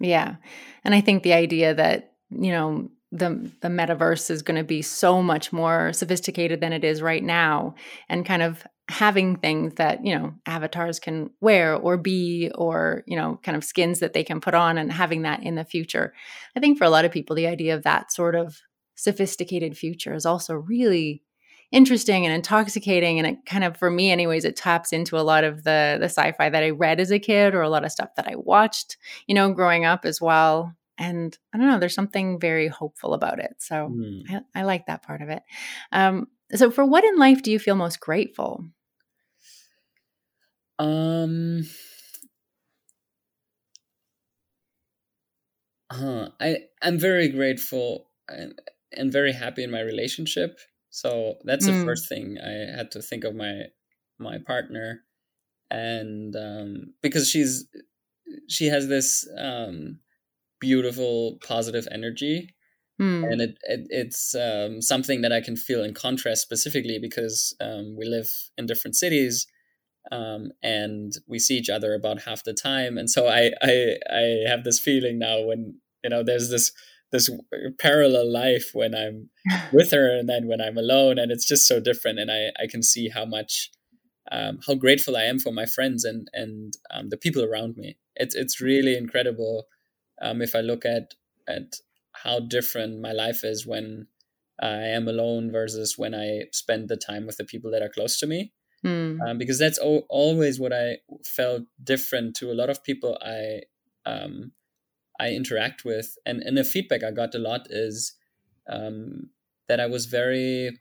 Yeah. 0.00 0.36
And 0.84 0.94
I 0.94 1.00
think 1.00 1.22
the 1.22 1.32
idea 1.32 1.74
that, 1.74 2.12
you 2.30 2.50
know, 2.50 2.90
the 3.12 3.50
the 3.60 3.68
metaverse 3.68 4.28
is 4.28 4.42
going 4.42 4.56
to 4.56 4.64
be 4.64 4.82
so 4.82 5.22
much 5.22 5.52
more 5.52 5.92
sophisticated 5.92 6.60
than 6.60 6.72
it 6.72 6.82
is 6.82 7.00
right 7.00 7.22
now 7.22 7.76
and 8.08 8.26
kind 8.26 8.42
of 8.42 8.66
having 8.88 9.36
things 9.36 9.74
that, 9.74 10.04
you 10.04 10.14
know, 10.14 10.34
avatars 10.46 10.98
can 11.00 11.30
wear 11.40 11.74
or 11.74 11.96
be 11.96 12.50
or, 12.54 13.02
you 13.06 13.16
know, 13.16 13.40
kind 13.42 13.56
of 13.56 13.64
skins 13.64 14.00
that 14.00 14.12
they 14.12 14.22
can 14.22 14.40
put 14.40 14.54
on 14.54 14.76
and 14.76 14.92
having 14.92 15.22
that 15.22 15.42
in 15.42 15.54
the 15.54 15.64
future. 15.64 16.12
I 16.54 16.60
think 16.60 16.76
for 16.76 16.84
a 16.84 16.90
lot 16.90 17.04
of 17.04 17.12
people 17.12 17.34
the 17.34 17.46
idea 17.46 17.74
of 17.74 17.84
that 17.84 18.12
sort 18.12 18.34
of 18.34 18.60
sophisticated 18.94 19.76
future 19.76 20.14
is 20.14 20.26
also 20.26 20.54
really 20.54 21.22
interesting 21.72 22.24
and 22.24 22.32
intoxicating 22.32 23.18
and 23.18 23.26
it 23.26 23.46
kind 23.46 23.64
of 23.64 23.76
for 23.76 23.90
me 23.90 24.12
anyways 24.12 24.44
it 24.44 24.54
taps 24.54 24.92
into 24.92 25.18
a 25.18 25.22
lot 25.22 25.42
of 25.42 25.64
the 25.64 25.96
the 25.98 26.04
sci-fi 26.04 26.48
that 26.48 26.62
i 26.62 26.70
read 26.70 27.00
as 27.00 27.10
a 27.10 27.18
kid 27.18 27.52
or 27.52 27.62
a 27.62 27.68
lot 27.68 27.84
of 27.84 27.90
stuff 27.90 28.10
that 28.14 28.28
i 28.28 28.36
watched 28.36 28.96
you 29.26 29.34
know 29.34 29.52
growing 29.52 29.84
up 29.84 30.04
as 30.04 30.20
well 30.20 30.72
and 30.98 31.36
i 31.52 31.58
don't 31.58 31.66
know 31.66 31.80
there's 31.80 31.94
something 31.94 32.38
very 32.38 32.68
hopeful 32.68 33.12
about 33.12 33.40
it 33.40 33.56
so 33.58 33.90
mm. 33.90 34.22
I, 34.30 34.60
I, 34.60 34.62
like 34.62 34.86
that 34.86 35.02
part 35.02 35.20
of 35.20 35.28
it 35.30 35.42
um, 35.90 36.28
so 36.54 36.70
for 36.70 36.84
what 36.84 37.04
in 37.04 37.16
life 37.18 37.42
do 37.42 37.50
you 37.50 37.58
feel 37.58 37.74
most 37.74 38.00
grateful? 38.00 38.64
Um 40.78 41.64
huh, 45.92 46.28
i 46.40 46.56
i'm 46.82 46.98
very 46.98 47.28
grateful 47.28 48.10
and, 48.28 48.60
and 48.92 49.12
very 49.12 49.32
happy 49.32 49.62
in 49.62 49.70
my 49.70 49.80
relationship. 49.80 50.58
So 50.90 51.36
that's 51.44 51.66
mm. 51.66 51.78
the 51.78 51.84
first 51.84 52.08
thing 52.08 52.38
I 52.42 52.76
had 52.76 52.90
to 52.92 53.02
think 53.02 53.24
of 53.24 53.34
my 53.34 53.64
my 54.18 54.38
partner, 54.38 55.02
and 55.70 56.34
um, 56.36 56.94
because 57.02 57.28
she's 57.28 57.66
she 58.48 58.66
has 58.66 58.88
this 58.88 59.28
um, 59.36 59.98
beautiful 60.60 61.38
positive 61.46 61.88
energy, 61.90 62.53
mm. 63.00 63.30
and 63.30 63.40
it, 63.40 63.58
it 63.62 63.86
it's 63.90 64.34
um, 64.34 64.80
something 64.80 65.22
that 65.22 65.32
I 65.32 65.40
can 65.40 65.56
feel 65.56 65.84
in 65.84 65.94
contrast 65.94 66.42
specifically 66.42 66.98
because 66.98 67.54
um, 67.60 67.96
we 67.96 68.06
live 68.06 68.28
in 68.56 68.66
different 68.66 68.96
cities. 68.96 69.46
Um, 70.12 70.50
and 70.62 71.14
we 71.26 71.38
see 71.38 71.56
each 71.56 71.70
other 71.70 71.94
about 71.94 72.24
half 72.24 72.44
the 72.44 72.52
time, 72.52 72.98
and 72.98 73.08
so 73.08 73.26
I, 73.26 73.52
I 73.62 73.96
I 74.10 74.44
have 74.46 74.62
this 74.62 74.78
feeling 74.78 75.18
now 75.18 75.40
when 75.40 75.80
you 76.02 76.10
know 76.10 76.22
there's 76.22 76.50
this 76.50 76.72
this 77.10 77.30
parallel 77.78 78.30
life 78.30 78.72
when 78.74 78.94
I'm 78.94 79.30
with 79.72 79.92
her 79.92 80.14
and 80.14 80.28
then 80.28 80.46
when 80.46 80.60
I'm 80.60 80.76
alone, 80.76 81.18
and 81.18 81.32
it's 81.32 81.46
just 81.46 81.66
so 81.66 81.80
different. 81.80 82.18
And 82.18 82.30
I 82.30 82.48
I 82.62 82.66
can 82.68 82.82
see 82.82 83.08
how 83.08 83.24
much 83.24 83.70
um, 84.30 84.58
how 84.66 84.74
grateful 84.74 85.16
I 85.16 85.22
am 85.22 85.38
for 85.38 85.52
my 85.52 85.64
friends 85.64 86.04
and 86.04 86.28
and 86.32 86.74
um, 86.90 87.08
the 87.08 87.16
people 87.16 87.44
around 87.44 87.76
me. 87.76 87.96
It's 88.16 88.34
it's 88.34 88.60
really 88.60 88.96
incredible 88.96 89.66
um, 90.20 90.42
if 90.42 90.54
I 90.54 90.60
look 90.60 90.84
at 90.84 91.14
at 91.48 91.76
how 92.22 92.40
different 92.40 93.00
my 93.00 93.12
life 93.12 93.44
is 93.44 93.66
when 93.66 94.06
I 94.60 94.68
am 94.68 95.08
alone 95.08 95.50
versus 95.50 95.98
when 95.98 96.14
I 96.14 96.44
spend 96.52 96.88
the 96.88 96.96
time 96.96 97.26
with 97.26 97.36
the 97.36 97.44
people 97.44 97.70
that 97.72 97.82
are 97.82 97.88
close 97.88 98.18
to 98.20 98.26
me. 98.26 98.52
Mm. 98.84 99.18
Um, 99.26 99.38
because 99.38 99.58
that's 99.58 99.78
o- 99.78 100.04
always 100.10 100.60
what 100.60 100.72
I 100.72 100.98
felt 101.24 101.62
different 101.82 102.36
to 102.36 102.52
a 102.52 102.54
lot 102.54 102.68
of 102.68 102.84
people 102.84 103.18
I 103.22 103.62
um, 104.04 104.52
I 105.18 105.30
interact 105.30 105.84
with. 105.84 106.16
And, 106.26 106.42
and 106.42 106.56
the 106.56 106.64
feedback 106.64 107.02
I 107.02 107.10
got 107.10 107.34
a 107.34 107.38
lot 107.38 107.66
is 107.70 108.14
um, 108.70 109.30
that 109.68 109.80
I 109.80 109.86
was 109.86 110.06
very 110.06 110.76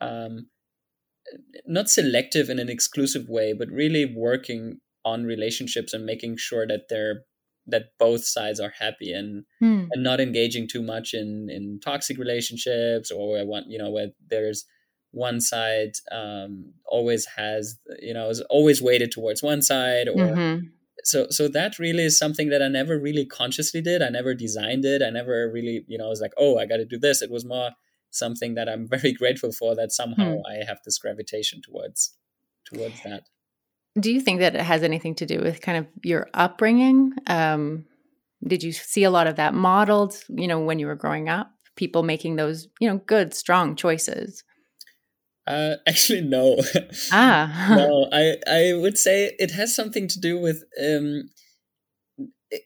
um, 0.00 0.46
not 1.66 1.90
selective 1.90 2.48
in 2.48 2.58
an 2.58 2.68
exclusive 2.68 3.28
way, 3.28 3.52
but 3.52 3.68
really 3.68 4.04
working 4.04 4.80
on 5.04 5.24
relationships 5.24 5.92
and 5.92 6.06
making 6.06 6.36
sure 6.38 6.66
that 6.66 6.88
they're 6.88 7.22
that 7.66 7.84
both 7.98 8.24
sides 8.24 8.60
are 8.60 8.72
happy 8.78 9.12
and 9.12 9.44
hmm. 9.60 9.86
and 9.92 10.02
not 10.02 10.20
engaging 10.20 10.68
too 10.68 10.82
much 10.82 11.14
in 11.14 11.48
in 11.50 11.80
toxic 11.82 12.18
relationships 12.18 13.10
or 13.10 13.32
where 13.32 13.46
one 13.46 13.64
you 13.68 13.78
know 13.78 13.90
where 13.90 14.08
there's 14.28 14.64
one 15.12 15.40
side 15.40 15.92
um, 16.10 16.72
always 16.86 17.24
has 17.36 17.78
you 18.00 18.12
know 18.12 18.28
is 18.28 18.40
always 18.50 18.82
weighted 18.82 19.12
towards 19.12 19.42
one 19.42 19.62
side 19.62 20.08
or 20.08 20.16
mm-hmm 20.16 20.66
so 21.04 21.26
so 21.30 21.48
that 21.48 21.78
really 21.78 22.04
is 22.04 22.18
something 22.18 22.48
that 22.48 22.62
I 22.62 22.68
never 22.68 22.98
really 22.98 23.26
consciously 23.26 23.80
did. 23.80 24.02
I 24.02 24.08
never 24.08 24.34
designed 24.34 24.84
it. 24.84 25.02
I 25.02 25.10
never 25.10 25.50
really, 25.52 25.84
you 25.86 25.98
know, 25.98 26.06
I 26.06 26.08
was 26.08 26.20
like, 26.20 26.32
oh, 26.36 26.58
I 26.58 26.66
got 26.66 26.78
to 26.78 26.84
do 26.84 26.98
this. 26.98 27.22
It 27.22 27.30
was 27.30 27.44
more 27.44 27.70
something 28.10 28.54
that 28.54 28.68
I'm 28.68 28.88
very 28.96 29.12
grateful 29.12 29.52
for 29.52 29.74
that 29.76 29.92
somehow 29.92 30.36
hmm. 30.36 30.46
I 30.46 30.64
have 30.66 30.78
this 30.84 30.98
gravitation 30.98 31.60
towards 31.62 32.16
towards 32.64 33.02
that. 33.02 33.24
Do 33.98 34.12
you 34.12 34.20
think 34.20 34.40
that 34.40 34.54
it 34.54 34.62
has 34.62 34.82
anything 34.82 35.14
to 35.16 35.26
do 35.26 35.40
with 35.40 35.60
kind 35.60 35.78
of 35.78 35.86
your 36.02 36.28
upbringing? 36.34 37.12
Um, 37.26 37.86
did 38.46 38.62
you 38.62 38.72
see 38.72 39.04
a 39.04 39.10
lot 39.10 39.26
of 39.26 39.36
that 39.36 39.54
modeled, 39.54 40.16
you 40.28 40.48
know, 40.48 40.60
when 40.60 40.78
you 40.78 40.86
were 40.86 40.96
growing 40.96 41.28
up? 41.28 41.50
People 41.76 42.02
making 42.02 42.36
those, 42.36 42.68
you 42.80 42.88
know, 42.88 42.98
good, 43.06 43.34
strong 43.34 43.76
choices. 43.76 44.44
Uh, 45.46 45.76
actually, 45.86 46.22
no. 46.22 46.60
Ah. 47.12 47.74
no, 47.76 48.08
I 48.12 48.36
I 48.46 48.72
would 48.74 48.98
say 48.98 49.34
it 49.38 49.50
has 49.52 49.74
something 49.74 50.08
to 50.08 50.20
do 50.20 50.38
with 50.38 50.62
um, 50.82 51.30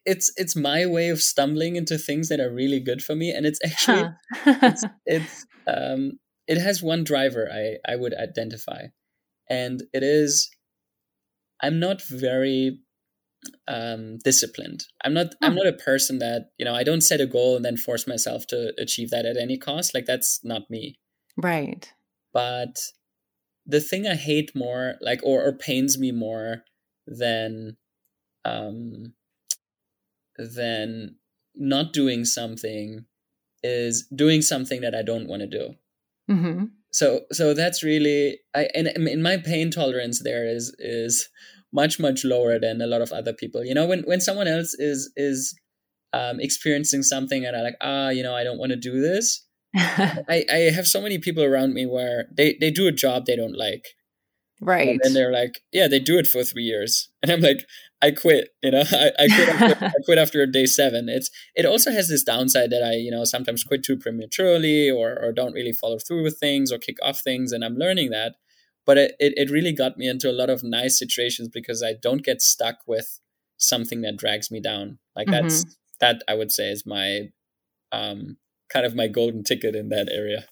it's 0.05 0.33
it's 0.37 0.57
my 0.57 0.87
way 0.87 1.09
of 1.09 1.21
stumbling 1.21 1.77
into 1.77 1.99
things 1.99 2.29
that 2.29 2.41
are 2.41 2.53
really 2.53 2.81
good 2.81 3.03
for 3.03 3.15
me, 3.15 3.31
and 3.31 3.47
it's 3.47 3.61
actually 3.65 4.11
huh. 4.33 4.55
it's, 4.63 4.85
it's 5.07 5.47
um 5.67 6.13
it 6.47 6.59
has 6.59 6.83
one 6.83 7.05
driver 7.05 7.49
I 7.53 7.77
I 7.91 7.97
would 7.97 8.15
identify, 8.15 8.87
and 9.49 9.83
it 9.93 10.03
is 10.03 10.51
I'm 11.63 11.81
not 11.81 12.03
very 12.03 12.81
um, 13.67 14.19
disciplined. 14.25 14.85
I'm 15.05 15.15
not. 15.15 15.35
I'm 15.43 15.55
not 15.55 15.67
a 15.67 15.73
person 15.73 16.19
that 16.19 16.51
you 16.59 16.65
know. 16.65 16.75
I 16.75 16.85
don't 16.85 17.03
set 17.03 17.21
a 17.21 17.27
goal 17.27 17.57
and 17.57 17.65
then 17.65 17.77
force 17.77 18.07
myself 18.07 18.47
to 18.49 18.73
achieve 18.79 19.11
that 19.11 19.27
at 19.27 19.37
any 19.37 19.57
cost. 19.59 19.95
Like 19.95 20.07
that's 20.07 20.41
not 20.45 20.71
me. 20.71 20.99
Right. 21.37 21.93
But 22.33 22.79
the 23.65 23.81
thing 23.81 24.07
I 24.07 24.15
hate 24.15 24.53
more, 24.55 24.97
like, 25.01 25.21
or, 25.23 25.45
or 25.45 25.53
pains 25.53 25.99
me 25.99 26.11
more 26.11 26.65
than, 27.07 27.77
um, 28.45 29.15
than 30.37 31.17
not 31.55 31.93
doing 31.93 32.25
something 32.25 33.05
is 33.63 34.07
doing 34.15 34.41
something 34.41 34.81
that 34.81 34.95
I 34.95 35.03
don't 35.03 35.29
want 35.29 35.43
to 35.43 35.49
do. 35.49 35.75
Mm-hmm. 36.31 36.65
So, 36.91 37.21
so 37.33 37.55
that's 37.55 37.83
really 37.83 38.39
I 38.55 38.69
and 38.75 38.89
in 38.89 39.23
my 39.23 39.37
pain 39.37 39.71
tolerance 39.71 40.23
there 40.23 40.47
is 40.47 40.75
is 40.79 41.29
much 41.73 42.01
much 42.01 42.25
lower 42.25 42.59
than 42.59 42.81
a 42.81 42.87
lot 42.87 43.03
of 43.03 43.13
other 43.13 43.33
people. 43.33 43.65
You 43.65 43.75
know, 43.75 43.87
when 43.87 44.03
when 44.03 44.21
someone 44.21 44.49
else 44.49 44.75
is 44.75 45.13
is 45.17 45.59
um, 46.13 46.41
experiencing 46.41 47.03
something 47.03 47.45
and 47.45 47.57
I 47.57 47.63
like 47.63 47.77
ah, 47.81 48.09
you 48.09 48.23
know, 48.23 48.35
I 48.35 48.45
don't 48.45 48.59
want 48.59 48.71
to 48.71 48.77
do 48.77 49.01
this. 49.01 49.45
I 49.77 50.45
I 50.51 50.57
have 50.75 50.87
so 50.87 51.01
many 51.01 51.19
people 51.19 51.45
around 51.45 51.75
me 51.75 51.87
where 51.87 52.27
they 52.35 52.57
they 52.61 52.71
do 52.71 52.87
a 52.87 52.93
job 52.93 53.27
they 53.27 53.37
don't 53.37 53.57
like, 53.57 53.85
right? 54.89 54.99
And 55.03 55.15
they're 55.15 55.33
like, 55.33 55.61
yeah, 55.73 55.89
they 55.89 56.01
do 56.01 56.19
it 56.19 56.27
for 56.27 56.43
three 56.43 56.65
years, 56.65 57.11
and 57.23 57.31
I'm 57.31 57.41
like, 57.41 57.67
I 58.01 58.11
quit. 58.13 58.51
You 58.63 58.73
know, 58.73 58.83
I, 58.93 59.11
I 59.19 59.27
quit. 59.29 59.49
After, 59.49 59.85
I 59.87 59.93
quit 60.05 60.19
after 60.19 60.47
day 60.47 60.67
seven. 60.67 61.09
It's 61.09 61.31
it 61.55 61.67
also 61.67 61.91
has 61.91 62.09
this 62.09 62.23
downside 62.23 62.71
that 62.71 62.83
I 62.83 62.95
you 62.95 63.11
know 63.11 63.25
sometimes 63.25 63.65
quit 63.65 63.83
too 63.83 63.97
prematurely 63.97 64.91
or 64.91 65.19
or 65.21 65.33
don't 65.33 65.53
really 65.53 65.73
follow 65.73 65.99
through 65.99 66.23
with 66.23 66.39
things 66.39 66.73
or 66.73 66.79
kick 66.79 66.97
off 67.03 67.21
things, 67.21 67.53
and 67.53 67.65
I'm 67.65 67.77
learning 67.77 68.11
that. 68.11 68.37
But 68.87 68.97
it, 68.97 69.17
it, 69.21 69.35
it 69.37 69.51
really 69.51 69.73
got 69.73 69.99
me 69.99 70.09
into 70.09 70.31
a 70.31 70.33
lot 70.33 70.49
of 70.49 70.63
nice 70.63 70.99
situations 70.99 71.49
because 71.53 71.83
I 71.83 71.93
don't 72.01 72.25
get 72.25 72.41
stuck 72.41 72.79
with 72.87 73.21
something 73.59 74.01
that 74.01 74.17
drags 74.17 74.51
me 74.51 74.61
down. 74.61 74.99
Like 75.15 75.27
mm-hmm. 75.27 75.47
that's 75.47 75.77
that 76.01 76.23
I 76.27 76.35
would 76.35 76.53
say 76.53 76.71
is 76.71 76.87
my 76.87 77.29
um 77.93 78.39
kind 78.73 78.87
of 78.87 78.95
my 78.95 79.09
golden 79.09 79.43
ticket 79.45 79.75
in 79.75 79.89
that 79.91 80.09
area. 80.11 80.47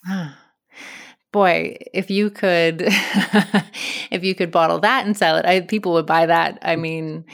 Boy, 1.33 1.76
if 1.92 2.11
you 2.11 2.30
could 2.30 2.83
if 2.87 4.25
you 4.25 4.35
could 4.35 4.50
bottle 4.50 4.80
that 4.80 5.06
and 5.06 5.16
sell 5.16 5.37
it, 5.37 5.45
I, 5.45 5.61
people 5.61 5.92
would 5.95 6.06
buy 6.06 6.26
that. 6.26 6.59
I 6.62 6.76
mm. 6.76 6.80
mean, 6.80 7.25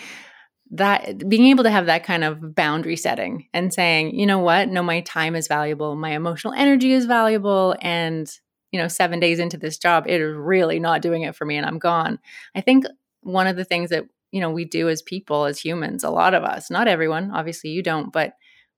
that 0.73 1.29
being 1.29 1.47
able 1.47 1.65
to 1.65 1.71
have 1.71 1.87
that 1.87 2.05
kind 2.05 2.25
of 2.25 2.55
boundary 2.55 2.97
setting 2.97 3.47
and 3.53 3.73
saying, 3.73 4.19
you 4.19 4.27
know 4.27 4.39
what, 4.39 4.69
no, 4.69 4.83
my 4.83 5.03
time 5.03 5.37
is 5.37 5.47
valuable, 5.47 5.95
my 5.95 6.11
emotional 6.11 6.55
energy 6.55 6.93
is 6.93 7.05
valuable, 7.05 7.77
and 7.81 8.31
you 8.73 8.81
know, 8.81 8.89
seven 8.89 9.21
days 9.21 9.39
into 9.39 9.59
this 9.59 9.77
job, 9.77 10.05
it 10.09 10.21
is 10.21 10.35
really 10.35 10.81
not 10.81 11.03
doing 11.03 11.23
it 11.23 11.37
for 11.37 11.45
me, 11.45 11.57
and 11.57 11.67
I'm 11.67 11.79
gone. 11.79 12.19
I 12.55 12.63
think 12.63 12.87
one 13.21 13.47
of 13.47 13.57
the 13.57 13.65
things 13.65 13.91
that 13.91 14.05
you 14.31 14.41
know 14.41 14.51
we 14.51 14.65
do 14.65 14.89
as 14.89 15.03
people, 15.03 15.45
as 15.45 15.61
humans, 15.61 16.03
a 16.03 16.11
lot 16.11 16.33
of 16.35 16.43
us, 16.43 16.71
not 16.71 16.89
everyone, 16.89 17.31
obviously 17.33 17.71
you 17.71 17.83
don't, 17.83 18.11
but 18.11 18.33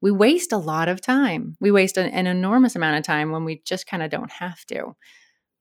we 0.04 0.10
waste 0.10 0.52
a 0.52 0.58
lot 0.58 0.86
of 0.90 1.00
time. 1.00 1.56
We 1.60 1.70
waste 1.70 1.96
an, 1.96 2.10
an 2.10 2.26
enormous 2.26 2.76
amount 2.76 2.98
of 2.98 3.04
time 3.04 3.30
when 3.30 3.46
we 3.46 3.62
just 3.64 3.86
kind 3.86 4.02
of 4.02 4.10
don't 4.10 4.30
have 4.32 4.62
to. 4.66 4.94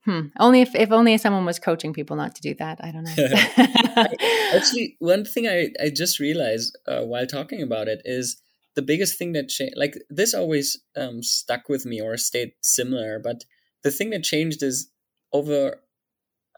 Hmm. 0.04 0.20
Only 0.38 0.60
if, 0.60 0.76
if 0.76 0.92
only 0.92 1.18
someone 1.18 1.46
was 1.46 1.60
coaching 1.60 1.94
people 1.94 2.18
not 2.18 2.36
to 2.36 2.42
do 2.42 2.54
that. 2.56 2.84
I 2.84 2.92
don't 2.92 3.06
know. 3.06 3.14
Actually, 4.54 4.98
one 5.00 5.24
thing 5.24 5.48
I, 5.48 5.70
I 5.82 5.90
just 5.96 6.20
realized 6.20 6.78
uh, 6.86 7.04
while 7.04 7.26
talking 7.26 7.62
about 7.62 7.88
it 7.88 8.02
is 8.04 8.36
the 8.76 8.82
biggest 8.82 9.18
thing 9.18 9.32
that 9.32 9.48
changed, 9.48 9.78
like 9.78 9.96
this 10.10 10.34
always 10.34 10.78
um, 10.98 11.24
stuck 11.24 11.70
with 11.70 11.86
me 11.86 12.02
or 12.02 12.18
stayed 12.18 12.52
similar, 12.60 13.20
but 13.20 13.46
the 13.84 13.92
thing 13.92 14.10
that 14.10 14.24
changed 14.24 14.62
is 14.62 14.90
over 15.32 15.80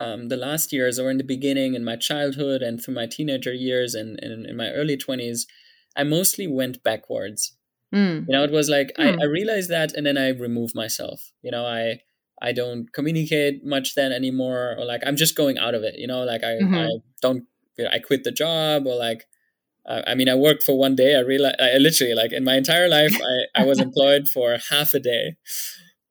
um, 0.01 0.30
the 0.30 0.38
last 0.38 0.74
years 0.74 0.98
or 0.98 1.12
in 1.12 1.20
the 1.20 1.24
beginning 1.24 1.75
in 1.75 1.86
my 1.86 1.98
childhood 1.98 2.63
and 2.63 2.84
through 2.84 2.96
my 2.96 3.06
teenager 3.06 3.54
years 3.54 3.94
and, 3.94 4.20
and 4.24 4.48
in 4.48 4.58
my 4.58 4.72
early 4.72 4.98
20s, 4.98 5.42
I 5.96 6.04
mostly 6.04 6.48
went 6.48 6.84
backwards. 6.84 7.56
Mm. 7.95 8.25
You 8.27 8.33
know, 8.33 8.43
it 8.43 8.51
was 8.51 8.69
like 8.69 8.91
mm. 8.99 9.05
I, 9.05 9.13
hmm. 9.13 9.21
I 9.21 9.25
realized 9.25 9.69
that, 9.69 9.93
and 9.93 10.05
then 10.05 10.17
I 10.17 10.29
removed 10.29 10.75
myself. 10.75 11.31
You 11.41 11.51
know, 11.51 11.65
I 11.65 11.99
I 12.41 12.51
don't 12.51 12.91
communicate 12.91 13.65
much 13.65 13.95
then 13.95 14.12
anymore, 14.12 14.75
or 14.77 14.86
like 14.86 15.01
I'm 15.05 15.15
just 15.15 15.36
going 15.36 15.58
out 15.58 15.73
of 15.73 15.84
it. 15.84 15.95
You 15.97 16.08
know, 16.08 16.23
like 16.23 16.43
I 16.43 16.58
mm-hmm. 16.62 16.75
I 16.75 16.89
don't 17.21 17.45
you 17.77 17.86
know, 17.86 17.89
I 17.91 17.99
quit 17.99 18.23
the 18.23 18.31
job 18.31 18.86
or 18.86 18.95
like. 18.95 19.25
Uh, 19.88 20.01
I 20.08 20.15
mean, 20.15 20.27
I 20.27 20.34
worked 20.34 20.63
for 20.63 20.75
one 20.75 20.95
day. 20.95 21.15
I 21.15 21.19
realized, 21.19 21.58
I 21.62 21.77
literally, 21.77 22.15
like 22.15 22.34
in 22.34 22.43
my 22.43 22.55
entire 22.55 22.89
life, 22.89 23.15
I, 23.15 23.62
I 23.62 23.65
was 23.65 23.79
employed 23.88 24.27
for 24.27 24.58
half 24.71 24.95
a 24.95 24.99
day, 24.99 25.36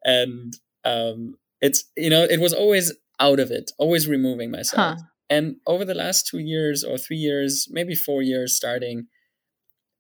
and 0.05 0.55
um, 0.85 1.35
it's 1.61 1.83
you 1.97 2.09
know, 2.09 2.23
it 2.23 2.39
was 2.41 2.53
always 2.53 2.93
out 3.19 3.41
of 3.41 3.51
it, 3.51 3.73
always 3.77 4.07
removing 4.07 4.53
myself. 4.53 4.99
Huh. 4.99 5.05
And 5.29 5.57
over 5.67 5.85
the 5.85 5.95
last 5.95 6.29
two 6.29 6.39
years 6.39 6.85
or 6.85 6.99
three 6.99 7.17
years, 7.17 7.67
maybe 7.71 7.97
four 7.97 8.23
years, 8.23 8.55
starting, 8.55 9.09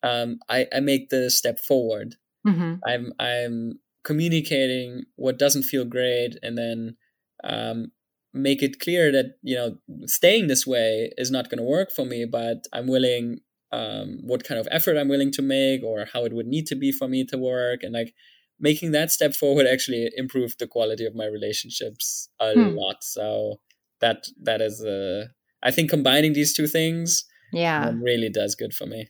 um, 0.04 0.38
I, 0.48 0.66
I 0.72 0.80
make 0.80 1.08
the 1.08 1.30
step 1.30 1.58
forward. 1.58 2.16
Mm-hmm. 2.46 2.74
I'm 2.86 3.12
I'm 3.18 3.80
communicating 4.04 5.04
what 5.16 5.38
doesn't 5.38 5.62
feel 5.62 5.86
great, 5.86 6.36
and 6.42 6.56
then 6.58 6.96
um, 7.42 7.90
make 8.34 8.62
it 8.62 8.78
clear 8.78 9.10
that 9.10 9.38
you 9.42 9.56
know 9.56 9.78
staying 10.06 10.46
this 10.46 10.66
way 10.66 11.10
is 11.16 11.30
not 11.30 11.48
going 11.48 11.58
to 11.58 11.64
work 11.64 11.90
for 11.90 12.04
me. 12.04 12.26
But 12.26 12.66
I'm 12.72 12.86
willing, 12.86 13.40
um, 13.72 14.18
what 14.22 14.44
kind 14.44 14.60
of 14.60 14.68
effort 14.70 14.98
I'm 14.98 15.08
willing 15.08 15.32
to 15.32 15.42
make, 15.42 15.82
or 15.82 16.06
how 16.12 16.24
it 16.26 16.34
would 16.34 16.46
need 16.46 16.66
to 16.66 16.76
be 16.76 16.92
for 16.92 17.08
me 17.08 17.24
to 17.24 17.38
work, 17.38 17.82
and 17.82 17.94
like 17.94 18.12
making 18.60 18.92
that 18.92 19.10
step 19.10 19.34
forward 19.34 19.66
actually 19.66 20.10
improved 20.16 20.58
the 20.58 20.66
quality 20.66 21.06
of 21.06 21.14
my 21.14 21.26
relationships 21.26 22.28
a 22.40 22.52
hmm. 22.52 22.76
lot. 22.76 23.02
So 23.02 23.60
that 24.00 24.26
that 24.42 24.60
is 24.60 24.84
uh, 24.84 25.28
I 25.62 25.70
think 25.70 25.88
combining 25.88 26.34
these 26.34 26.52
two 26.52 26.66
things, 26.66 27.24
yeah, 27.54 27.86
um, 27.86 28.02
really 28.02 28.28
does 28.28 28.54
good 28.54 28.74
for 28.74 28.84
me. 28.84 29.08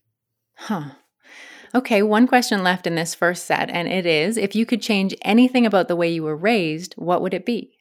Huh. 0.56 0.90
Okay, 1.74 2.02
one 2.02 2.28
question 2.28 2.62
left 2.62 2.86
in 2.86 2.94
this 2.94 3.14
first 3.14 3.46
set, 3.46 3.68
and 3.68 3.88
it 3.88 4.06
is 4.06 4.36
if 4.36 4.54
you 4.54 4.64
could 4.64 4.80
change 4.80 5.14
anything 5.22 5.66
about 5.66 5.88
the 5.88 5.96
way 5.96 6.08
you 6.08 6.22
were 6.22 6.36
raised, 6.36 6.94
what 6.94 7.20
would 7.20 7.34
it 7.34 7.44
be? 7.44 7.72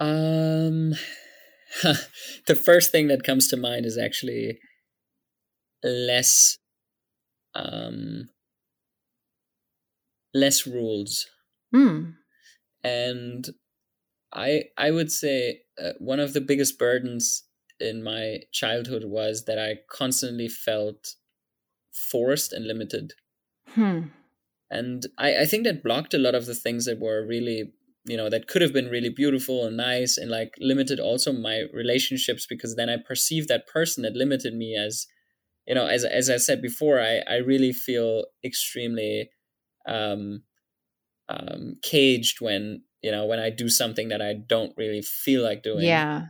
Um, 0.00 0.94
the 2.46 2.56
first 2.56 2.90
thing 2.90 3.08
that 3.08 3.22
comes 3.22 3.46
to 3.48 3.56
mind 3.56 3.86
is 3.86 3.96
actually 3.96 4.58
less, 5.84 6.56
um, 7.54 8.30
less 10.34 10.66
rules. 10.66 11.26
Hmm. 11.72 12.12
And 12.82 13.46
I, 14.32 14.64
I 14.76 14.90
would 14.90 15.12
say 15.12 15.60
uh, 15.80 15.92
one 15.98 16.18
of 16.18 16.32
the 16.32 16.40
biggest 16.40 16.78
burdens 16.78 17.44
in 17.80 18.02
my 18.02 18.40
childhood 18.52 19.04
was 19.04 19.44
that 19.44 19.58
I 19.58 19.80
constantly 19.90 20.48
felt 20.48 21.14
forced 21.92 22.52
and 22.52 22.66
limited. 22.66 23.12
Hmm. 23.68 24.02
And 24.70 25.06
I, 25.18 25.38
I 25.42 25.44
think 25.44 25.64
that 25.64 25.82
blocked 25.82 26.14
a 26.14 26.18
lot 26.18 26.34
of 26.34 26.46
the 26.46 26.54
things 26.54 26.84
that 26.84 27.00
were 27.00 27.26
really, 27.26 27.72
you 28.04 28.16
know, 28.16 28.28
that 28.30 28.46
could 28.46 28.62
have 28.62 28.72
been 28.72 28.88
really 28.88 29.08
beautiful 29.08 29.66
and 29.66 29.76
nice 29.76 30.16
and 30.16 30.30
like 30.30 30.54
limited 30.60 31.00
also 31.00 31.32
my 31.32 31.64
relationships 31.72 32.46
because 32.48 32.76
then 32.76 32.88
I 32.88 32.96
perceived 32.96 33.48
that 33.48 33.66
person 33.66 34.02
that 34.04 34.14
limited 34.14 34.54
me 34.54 34.76
as, 34.76 35.06
you 35.66 35.74
know, 35.74 35.86
as 35.86 36.04
as 36.04 36.30
I 36.30 36.36
said 36.36 36.62
before, 36.62 37.00
I, 37.00 37.22
I 37.28 37.36
really 37.36 37.72
feel 37.72 38.24
extremely 38.44 39.30
um 39.86 40.42
um 41.28 41.76
caged 41.82 42.40
when 42.40 42.82
you 43.02 43.10
know 43.10 43.24
when 43.24 43.38
I 43.38 43.50
do 43.50 43.68
something 43.68 44.08
that 44.08 44.20
I 44.20 44.34
don't 44.34 44.72
really 44.76 45.02
feel 45.02 45.42
like 45.42 45.62
doing. 45.62 45.84
Yeah 45.84 46.26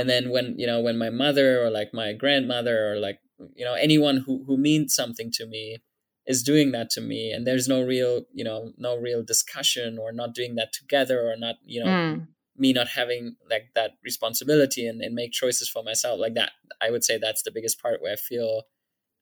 and 0.00 0.08
then 0.08 0.30
when 0.30 0.58
you 0.58 0.66
know 0.66 0.80
when 0.80 0.98
my 0.98 1.10
mother 1.10 1.62
or 1.62 1.70
like 1.70 1.92
my 1.92 2.12
grandmother 2.12 2.92
or 2.92 2.96
like 2.96 3.20
you 3.54 3.64
know 3.64 3.74
anyone 3.74 4.18
who 4.18 4.44
who 4.46 4.56
means 4.56 4.94
something 4.94 5.30
to 5.32 5.46
me 5.46 5.78
is 6.26 6.42
doing 6.42 6.72
that 6.72 6.90
to 6.90 7.00
me 7.00 7.32
and 7.32 7.46
there's 7.46 7.68
no 7.68 7.82
real 7.82 8.22
you 8.32 8.44
know 8.44 8.72
no 8.76 8.96
real 8.96 9.22
discussion 9.22 9.98
or 9.98 10.12
not 10.12 10.34
doing 10.34 10.54
that 10.54 10.72
together 10.72 11.20
or 11.22 11.36
not 11.36 11.56
you 11.64 11.82
know 11.82 11.90
mm. 11.90 12.26
me 12.56 12.72
not 12.72 12.88
having 12.88 13.36
like 13.48 13.68
that 13.74 13.92
responsibility 14.04 14.86
and, 14.86 15.00
and 15.00 15.14
make 15.14 15.32
choices 15.32 15.68
for 15.68 15.82
myself 15.82 16.18
like 16.18 16.34
that 16.34 16.52
i 16.80 16.90
would 16.90 17.04
say 17.04 17.18
that's 17.18 17.42
the 17.42 17.50
biggest 17.50 17.80
part 17.80 18.00
where 18.00 18.12
i 18.12 18.16
feel 18.16 18.62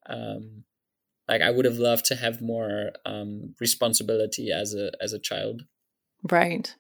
um 0.08 0.64
like 1.28 1.42
i 1.42 1.50
would 1.50 1.64
have 1.64 1.78
loved 1.78 2.04
to 2.04 2.16
have 2.16 2.40
more 2.40 2.90
um 3.04 3.54
responsibility 3.60 4.50
as 4.50 4.74
a 4.74 4.90
as 5.00 5.12
a 5.12 5.18
child. 5.18 5.62
Right. 6.30 6.74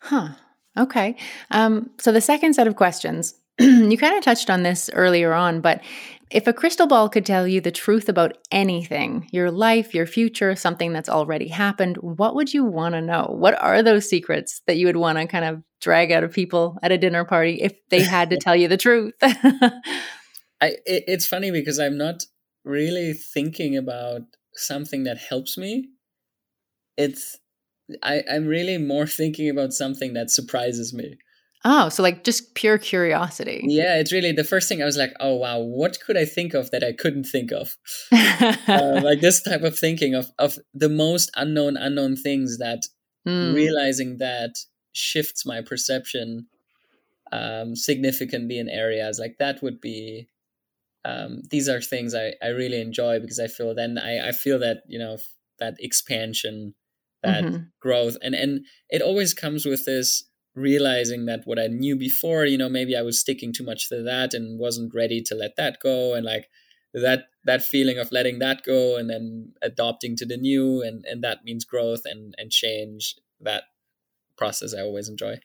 Huh 0.00 0.34
Okay. 0.76 1.16
Um, 1.50 1.90
so 1.98 2.12
the 2.12 2.20
second 2.20 2.54
set 2.54 2.66
of 2.66 2.76
questions, 2.76 3.34
you 3.58 3.96
kind 3.96 4.16
of 4.16 4.22
touched 4.22 4.50
on 4.50 4.62
this 4.62 4.90
earlier 4.92 5.32
on, 5.32 5.60
but 5.60 5.82
if 6.30 6.46
a 6.46 6.52
crystal 6.52 6.86
ball 6.86 7.08
could 7.08 7.24
tell 7.24 7.46
you 7.46 7.60
the 7.60 7.70
truth 7.70 8.08
about 8.08 8.36
anything, 8.50 9.28
your 9.30 9.50
life, 9.50 9.94
your 9.94 10.06
future, 10.06 10.56
something 10.56 10.92
that's 10.92 11.08
already 11.08 11.48
happened, 11.48 11.96
what 11.98 12.34
would 12.34 12.52
you 12.52 12.64
want 12.64 12.94
to 12.94 13.00
know? 13.00 13.28
What 13.30 13.60
are 13.62 13.82
those 13.82 14.08
secrets 14.08 14.60
that 14.66 14.76
you 14.76 14.86
would 14.86 14.96
want 14.96 15.18
to 15.18 15.26
kind 15.26 15.44
of 15.44 15.62
drag 15.80 16.10
out 16.10 16.24
of 16.24 16.32
people 16.32 16.78
at 16.82 16.90
a 16.90 16.98
dinner 16.98 17.24
party 17.24 17.62
if 17.62 17.74
they 17.90 18.02
had 18.02 18.30
to 18.30 18.38
tell 18.38 18.56
you 18.56 18.66
the 18.66 18.76
truth? 18.76 19.14
I, 19.22 19.80
it, 20.60 21.04
it's 21.06 21.26
funny 21.26 21.50
because 21.52 21.78
I'm 21.78 21.96
not 21.96 22.24
really 22.64 23.12
thinking 23.12 23.76
about 23.76 24.22
something 24.54 25.04
that 25.04 25.18
helps 25.18 25.56
me. 25.56 25.90
It's 26.96 27.38
I, 28.02 28.22
I'm 28.30 28.46
really 28.46 28.78
more 28.78 29.06
thinking 29.06 29.48
about 29.48 29.72
something 29.72 30.14
that 30.14 30.30
surprises 30.30 30.92
me. 30.92 31.18
Oh, 31.64 31.88
so 31.88 32.02
like 32.02 32.22
just 32.22 32.54
pure 32.54 32.78
curiosity. 32.78 33.60
Yeah, 33.64 33.98
it's 33.98 34.12
really 34.12 34.30
the 34.30 34.44
first 34.44 34.68
thing 34.68 34.82
I 34.82 34.84
was 34.84 34.96
like, 34.96 35.14
oh 35.18 35.34
wow, 35.34 35.58
what 35.58 35.98
could 36.00 36.16
I 36.16 36.24
think 36.24 36.54
of 36.54 36.70
that 36.70 36.84
I 36.84 36.92
couldn't 36.92 37.24
think 37.24 37.50
of? 37.50 37.76
uh, 38.12 39.00
like 39.02 39.20
this 39.20 39.42
type 39.42 39.62
of 39.62 39.76
thinking 39.76 40.14
of 40.14 40.30
of 40.38 40.58
the 40.74 40.88
most 40.88 41.30
unknown 41.34 41.76
unknown 41.76 42.16
things 42.16 42.58
that 42.58 42.82
mm. 43.26 43.52
realizing 43.54 44.18
that 44.18 44.54
shifts 44.92 45.44
my 45.44 45.60
perception 45.60 46.46
um, 47.32 47.74
significantly 47.74 48.58
in 48.58 48.68
areas 48.68 49.18
like 49.18 49.36
that 49.38 49.60
would 49.62 49.80
be 49.80 50.28
um, 51.04 51.42
these 51.50 51.68
are 51.68 51.80
things 51.80 52.14
I, 52.14 52.34
I 52.42 52.48
really 52.48 52.80
enjoy 52.80 53.20
because 53.20 53.40
I 53.40 53.48
feel 53.48 53.74
then 53.74 53.98
I, 53.98 54.28
I 54.28 54.32
feel 54.32 54.58
that 54.60 54.78
you 54.86 54.98
know 54.98 55.18
that 55.58 55.74
expansion 55.80 56.74
that 57.26 57.44
mm-hmm. 57.44 57.62
growth 57.80 58.16
and 58.22 58.34
and 58.34 58.64
it 58.88 59.02
always 59.02 59.34
comes 59.34 59.66
with 59.66 59.84
this 59.84 60.24
realizing 60.56 61.26
that 61.26 61.42
what 61.44 61.58
I 61.58 61.66
knew 61.66 61.96
before, 61.96 62.46
you 62.46 62.58
know, 62.58 62.68
maybe 62.68 62.96
I 62.96 63.02
was 63.02 63.20
sticking 63.20 63.52
too 63.52 63.62
much 63.62 63.88
to 63.90 64.02
that 64.02 64.34
and 64.34 64.58
wasn't 64.58 64.94
ready 64.94 65.22
to 65.22 65.34
let 65.34 65.54
that 65.56 65.78
go. 65.80 66.14
And 66.14 66.24
like 66.24 66.48
that 66.94 67.24
that 67.44 67.62
feeling 67.62 67.98
of 67.98 68.10
letting 68.10 68.40
that 68.40 68.64
go 68.64 68.96
and 68.96 69.08
then 69.08 69.52
adopting 69.62 70.16
to 70.16 70.26
the 70.26 70.38
new 70.38 70.82
and, 70.82 71.04
and 71.04 71.22
that 71.22 71.44
means 71.44 71.64
growth 71.64 72.00
and, 72.06 72.34
and 72.38 72.50
change. 72.50 73.14
That 73.40 73.64
process 74.38 74.74
I 74.74 74.80
always 74.80 75.08
enjoy. 75.08 75.40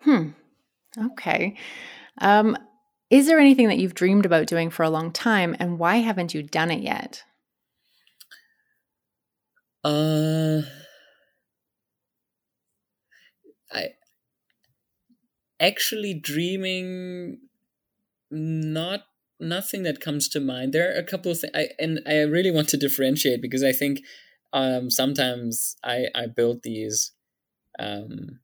Hmm. 0.00 0.30
Okay. 0.98 1.56
Um, 2.18 2.56
is 3.10 3.26
there 3.26 3.38
anything 3.38 3.68
that 3.68 3.78
you've 3.78 3.94
dreamed 3.94 4.24
about 4.24 4.46
doing 4.46 4.70
for 4.70 4.82
a 4.82 4.90
long 4.90 5.12
time 5.12 5.54
and 5.60 5.78
why 5.78 5.96
haven't 5.96 6.32
you 6.32 6.42
done 6.42 6.70
it 6.70 6.80
yet? 6.80 7.22
Uh 9.84 10.62
I 13.72 13.90
actually 15.58 16.14
dreaming 16.14 17.38
not 18.30 19.04
nothing 19.38 19.82
that 19.82 20.00
comes 20.00 20.28
to 20.30 20.40
mind. 20.40 20.72
There 20.72 20.90
are 20.94 20.98
a 20.98 21.04
couple 21.04 21.32
of 21.32 21.40
things 21.40 21.52
I, 21.54 21.68
and 21.78 22.00
i 22.06 22.20
really 22.20 22.50
want 22.50 22.68
to 22.70 22.76
differentiate 22.76 23.42
because 23.42 23.62
i 23.62 23.72
think 23.72 24.00
um, 24.52 24.90
sometimes 24.90 25.76
i 25.84 26.06
i 26.14 26.26
build 26.26 26.62
these 26.62 27.12
um, 27.78 28.40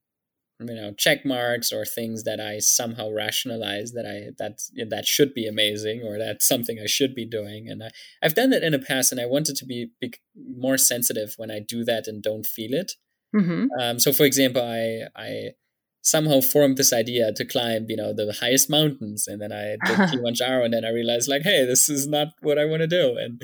you 0.61 0.75
know 0.75 0.93
check 0.97 1.25
marks 1.25 1.73
or 1.73 1.85
things 1.85 2.25
that 2.25 2.41
i 2.41 2.59
somehow 2.59 3.11
rationalize 3.11 3.93
that 3.93 4.07
i 4.07 4.31
that 4.39 4.61
that 4.89 5.07
should 5.07 5.35
be 5.35 5.47
amazing 5.47 6.03
or 6.03 6.19
that's 6.19 6.47
something 6.47 6.79
i 6.83 6.87
should 6.87 7.15
be 7.15 7.25
doing. 7.25 7.69
And 7.69 7.83
I, 7.83 7.91
i've 8.23 8.35
done 8.35 8.51
that 8.51 8.63
in 8.63 8.73
the 8.73 8.79
past 8.79 9.13
and 9.13 9.21
i 9.21 9.27
wanted 9.27 9.57
to 9.57 9.65
be, 9.65 9.91
be 10.01 10.15
more 10.37 10.79
sensitive 10.79 11.35
when 11.37 11.51
i 11.51 11.59
do 11.61 11.85
that 11.85 12.07
and 12.07 12.23
don't 12.23 12.47
feel 12.47 12.75
it 12.75 12.93
mm-hmm. 13.35 13.67
um, 13.81 13.99
so 13.99 14.13
for 14.13 14.25
example 14.25 14.63
i 14.63 15.03
i 15.17 15.51
somehow 16.03 16.41
formed 16.41 16.77
this 16.77 16.93
idea 16.93 17.33
to 17.33 17.45
climb, 17.45 17.87
you 17.89 17.97
know, 17.97 18.13
the 18.13 18.37
highest 18.41 18.69
mountains. 18.69 19.29
And 19.29 19.41
then 19.41 19.53
I 19.53 19.77
did 19.87 20.11
Kilimanjaro, 20.11 20.65
and 20.65 20.75
then 20.75 20.85
I 20.85 20.91
realized, 20.91 21.29
like, 21.29 21.43
hey, 21.43 21.65
this 21.65 21.89
is 21.89 22.07
not 22.07 22.35
what 22.41 22.59
I 22.59 22.65
want 22.65 22.81
to 22.81 22.89
do. 22.89 23.17
And 23.17 23.43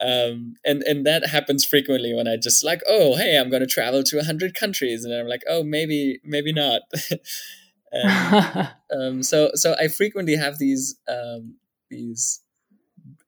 um, 0.00 0.54
and 0.64 0.82
and 0.82 1.04
that 1.06 1.28
happens 1.28 1.64
frequently 1.64 2.14
when 2.14 2.26
I 2.26 2.36
just 2.36 2.64
like, 2.64 2.82
oh, 2.88 3.16
hey, 3.16 3.36
I'm 3.36 3.50
going 3.50 3.60
to 3.60 3.66
travel 3.66 4.02
to 4.04 4.18
a 4.18 4.24
hundred 4.24 4.54
countries, 4.54 5.04
and 5.04 5.12
I'm 5.12 5.28
like, 5.28 5.42
oh, 5.48 5.62
maybe, 5.62 6.20
maybe 6.24 6.52
not. 6.52 6.82
um, 8.90 9.22
so 9.22 9.50
so 9.54 9.76
I 9.78 9.88
frequently 9.88 10.36
have 10.36 10.58
these 10.58 10.96
um, 11.08 11.56
these 11.90 12.40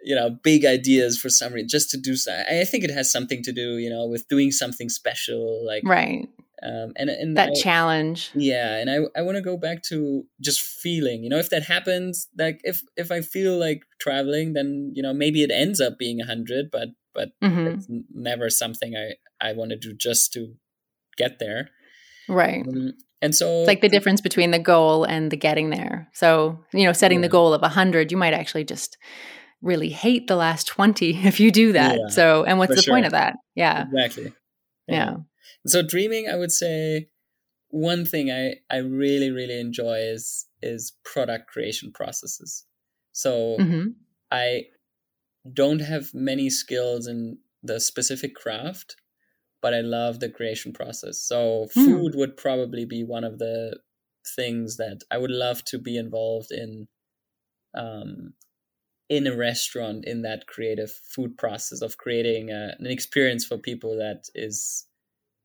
you 0.05 0.15
know 0.15 0.31
big 0.43 0.65
ideas 0.65 1.19
for 1.19 1.29
some 1.29 1.53
reason 1.53 1.69
just 1.69 1.91
to 1.91 1.97
do 1.97 2.15
so 2.15 2.33
i 2.51 2.65
think 2.65 2.85
it 2.85 2.91
has 2.91 3.11
something 3.11 3.43
to 3.43 3.53
do 3.53 3.79
you 3.79 3.91
know 3.91 4.07
with 4.07 4.29
doing 4.29 4.51
something 4.51 4.89
special 4.89 5.65
like 5.67 5.83
right. 5.85 6.29
um, 6.63 6.93
and 6.97 7.11
and 7.11 7.37
that 7.37 7.51
I, 7.51 7.61
challenge. 7.61 8.31
Yeah 8.35 8.77
and 8.77 8.91
i 8.91 9.19
i 9.19 9.23
want 9.23 9.37
to 9.37 9.43
go 9.43 9.57
back 9.57 9.83
to 9.85 10.25
just 10.41 10.61
feeling 10.61 11.23
you 11.25 11.31
know 11.31 11.39
if 11.39 11.51
that 11.51 11.65
happens 11.65 12.29
like 12.39 12.61
if 12.65 12.83
if 12.97 13.11
i 13.11 13.21
feel 13.21 13.59
like 13.59 13.83
traveling 14.01 14.53
then 14.53 14.93
you 14.95 15.03
know 15.03 15.15
maybe 15.15 15.43
it 15.43 15.51
ends 15.51 15.81
up 15.81 15.99
being 15.99 16.21
a 16.21 16.27
hundred 16.27 16.71
but 16.71 16.89
but 17.15 17.31
mm-hmm. 17.43 17.67
it's 17.67 17.87
never 18.13 18.51
something 18.51 18.95
i 18.97 19.13
i 19.41 19.53
want 19.53 19.71
to 19.71 19.77
do 19.77 19.95
just 19.95 20.33
to 20.33 20.55
get 21.17 21.39
there. 21.39 21.71
Right. 22.29 22.67
Um, 22.67 22.95
and 23.23 23.35
so 23.35 23.61
it's 23.61 23.67
like 23.67 23.81
the 23.81 23.89
difference 23.89 24.21
between 24.21 24.51
the 24.51 24.59
goal 24.59 25.05
and 25.05 25.31
the 25.31 25.37
getting 25.37 25.71
there. 25.71 26.09
So 26.13 26.59
you 26.73 26.85
know 26.85 26.93
setting 26.93 27.19
yeah. 27.19 27.29
the 27.29 27.31
goal 27.31 27.55
of 27.55 27.63
a 27.63 27.73
100 27.73 28.11
you 28.11 28.19
might 28.19 28.35
actually 28.35 28.65
just 28.65 28.99
really 29.65 29.89
hate 29.89 30.27
the 30.27 30.37
last 30.37 30.67
20 30.67 31.17
if 31.27 31.41
you 31.41 31.51
do 31.51 31.73
that 31.73 31.99
yeah, 31.99 32.09
so 32.09 32.45
and 32.45 32.59
what's 32.59 32.75
the 32.75 32.83
sure. 32.83 32.95
point 32.95 33.07
of 33.07 33.13
that 33.13 33.37
yeah 33.55 33.85
exactly 33.93 34.33
yeah. 34.87 34.95
yeah 34.95 35.17
so 35.67 35.83
dreaming 35.83 36.29
i 36.29 36.37
would 36.37 36.53
say 36.53 37.09
one 37.69 38.05
thing 38.05 38.31
i 38.31 38.55
i 38.71 38.79
really 38.79 39.31
really 39.31 39.59
enjoy 39.59 39.97
is 39.99 40.47
is 40.63 40.93
product 41.05 41.49
creation 41.49 41.91
processes 41.93 42.65
so 43.13 43.57
mm-hmm. 43.59 43.89
i 44.31 44.63
don't 45.53 45.81
have 45.81 46.15
many 46.15 46.49
skills 46.49 47.07
in 47.07 47.39
the 47.63 47.81
specific 47.81 48.35
craft 48.35 48.97
but 49.61 49.75
i 49.75 49.81
love 49.81 50.21
the 50.21 50.29
creation 50.29 50.73
process 50.73 51.21
so 51.21 51.67
mm. 51.67 51.73
food 51.73 52.13
mm. 52.13 52.17
would 52.17 52.37
probably 52.37 52.85
be 52.85 53.03
one 53.03 53.25
of 53.25 53.39
the 53.39 53.79
things 54.37 54.77
that 54.77 55.01
i 55.11 55.19
would 55.19 55.31
love 55.31 55.65
to 55.65 55.79
be 55.79 55.97
involved 55.97 56.51
in 56.51 56.87
um, 57.77 58.35
in 59.09 59.27
a 59.27 59.37
restaurant 59.37 60.05
in 60.05 60.23
that 60.23 60.47
creative 60.47 60.91
food 60.91 61.37
process 61.37 61.83
of 61.83 61.99
creating 61.99 62.51
a, 62.51 62.75
an 62.79 62.87
experience 62.87 63.45
for 63.45 63.59
people 63.59 63.97
that 63.99 64.25
is 64.35 64.87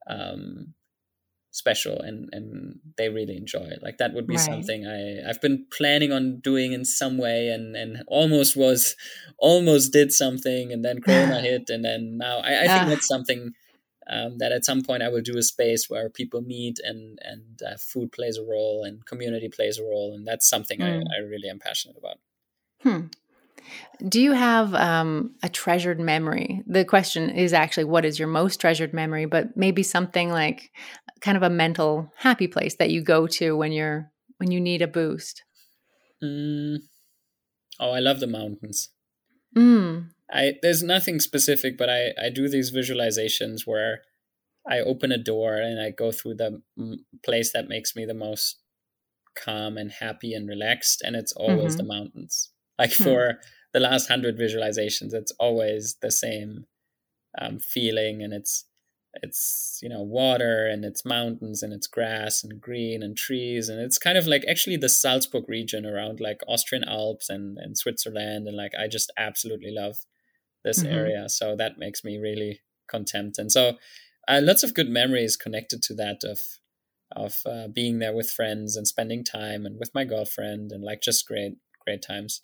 um, 0.08 0.74
special 1.52 2.00
and 2.00 2.30
and 2.32 2.80
they 2.98 3.10
really 3.10 3.36
enjoy 3.36 3.64
it 3.64 3.82
like 3.82 3.98
that 3.98 4.14
would 4.14 4.28
be 4.28 4.36
right. 4.36 4.46
something 4.46 4.86
i 4.86 5.28
i've 5.28 5.42
been 5.42 5.66
planning 5.76 6.12
on 6.12 6.40
doing 6.42 6.74
in 6.74 6.86
some 6.86 7.18
way 7.18 7.50
and 7.50 7.76
and 7.76 8.04
almost 8.08 8.56
was 8.56 8.96
almost 9.40 9.92
did 9.92 10.12
something 10.12 10.72
and 10.72 10.86
then 10.86 11.02
corona 11.02 11.42
hit 11.50 11.70
and 11.70 11.84
then 11.84 12.18
now 12.18 12.38
i, 12.40 12.66
I 12.66 12.68
think 12.68 12.88
that's 12.88 13.08
something 13.08 13.52
um, 14.08 14.38
that 14.38 14.52
at 14.52 14.64
some 14.64 14.84
point 14.84 15.02
i 15.02 15.10
will 15.10 15.22
do 15.22 15.38
a 15.38 15.44
space 15.44 15.90
where 15.90 16.08
people 16.10 16.42
meet 16.42 16.78
and 16.84 17.18
and 17.24 17.62
uh, 17.68 17.78
food 17.78 18.12
plays 18.12 18.38
a 18.38 18.44
role 18.44 18.84
and 18.84 19.06
community 19.06 19.50
plays 19.50 19.80
a 19.80 19.84
role 19.84 20.14
and 20.14 20.28
that's 20.28 20.48
something 20.48 20.80
mm. 20.80 20.86
I, 20.86 21.18
I 21.18 21.20
really 21.28 21.50
am 21.50 21.60
passionate 21.60 21.98
about 21.98 22.18
hmm 22.84 23.08
do 24.08 24.22
you 24.22 24.32
have 24.32 24.74
um, 24.74 25.36
a 25.44 25.50
treasured 25.50 26.00
memory? 26.00 26.64
The 26.68 26.86
question 26.86 27.30
is 27.30 27.54
actually, 27.54 27.86
what 27.86 28.06
is 28.06 28.20
your 28.20 28.28
most 28.28 28.60
treasured 28.60 28.94
memory? 28.94 29.26
But 29.26 29.56
maybe 29.58 29.84
something 29.84 30.30
like 30.32 30.72
kind 31.22 31.38
of 31.38 31.44
a 31.44 31.50
mental 31.50 32.12
happy 32.18 32.48
place 32.48 32.76
that 32.76 32.90
you 32.90 33.02
go 33.02 33.28
to 33.28 33.56
when 33.58 33.72
you're 33.72 34.12
when 34.38 34.52
you 34.52 34.62
need 34.62 34.82
a 34.82 34.88
boost. 34.88 35.44
Mm. 36.24 36.80
Oh, 37.80 37.92
I 37.92 38.00
love 38.00 38.20
the 38.20 38.28
mountains. 38.28 38.90
Mm. 39.56 40.10
I 40.32 40.54
there's 40.62 40.84
nothing 40.84 41.20
specific, 41.20 41.78
but 41.78 41.90
I 41.90 42.14
I 42.22 42.30
do 42.30 42.48
these 42.48 42.72
visualizations 42.72 43.62
where 43.66 44.02
I 44.68 44.80
open 44.80 45.12
a 45.12 45.18
door 45.18 45.56
and 45.56 45.82
I 45.82 45.90
go 45.90 46.12
through 46.12 46.36
the 46.36 46.62
place 47.24 47.52
that 47.54 47.68
makes 47.68 47.96
me 47.96 48.06
the 48.06 48.14
most 48.14 48.58
calm 49.36 49.78
and 49.78 49.92
happy 49.92 50.34
and 50.34 50.48
relaxed, 50.48 51.02
and 51.02 51.16
it's 51.16 51.34
always 51.34 51.76
mm-hmm. 51.76 51.88
the 51.88 51.94
mountains. 51.94 52.52
Like 52.78 52.94
hmm. 52.96 53.04
for 53.04 53.40
the 53.74 53.80
last 53.80 54.08
hundred 54.08 54.38
visualizations, 54.38 55.14
it's 55.14 55.32
always 55.40 55.96
the 56.02 56.12
same 56.12 56.66
um, 57.40 57.60
feeling, 57.60 58.22
and 58.22 58.34
it's 58.34 58.66
it's 59.14 59.80
you 59.82 59.90
know 59.90 60.02
water 60.02 60.68
and 60.68 60.86
it's 60.86 61.06
mountains 61.06 61.64
and 61.64 61.74
it's 61.74 61.88
grass 61.88 62.44
and 62.44 62.62
green 62.62 63.02
and 63.02 63.18
trees 63.18 63.68
and 63.68 63.80
it's 63.80 63.98
kind 63.98 64.18
of 64.18 64.28
like 64.28 64.46
actually 64.48 64.78
the 64.78 64.90
Salzburg 64.90 65.50
region 65.50 65.86
around 65.86 66.20
like 66.20 66.42
Austrian 66.48 66.84
Alps 66.84 67.30
and 67.30 67.58
and 67.58 67.78
Switzerland 67.78 68.48
and 68.48 68.56
like 68.56 68.74
I 68.80 68.88
just 68.88 69.12
absolutely 69.18 69.72
love 69.72 70.06
this 70.64 70.84
mm-hmm. 70.84 70.94
area 70.94 71.30
so 71.30 71.56
that 71.56 71.80
makes 71.80 72.04
me 72.04 72.18
really 72.18 72.62
content 72.88 73.38
and 73.38 73.52
so 73.52 73.78
uh, 74.28 74.40
lots 74.44 74.64
of 74.64 74.76
good 74.76 74.90
memories 74.90 75.36
connected 75.36 75.82
to 75.84 75.94
that 75.96 76.24
of 76.24 76.60
of 77.12 77.42
uh, 77.48 77.68
being 77.68 77.98
there 77.98 78.14
with 78.14 78.30
friends 78.30 78.76
and 78.76 78.88
spending 78.88 79.24
time 79.24 79.66
and 79.66 79.80
with 79.80 79.90
my 79.96 80.04
girlfriend 80.04 80.72
and 80.72 80.84
like 80.84 81.02
just 81.02 81.28
great 81.28 81.54
great 81.84 82.04
times 82.04 82.42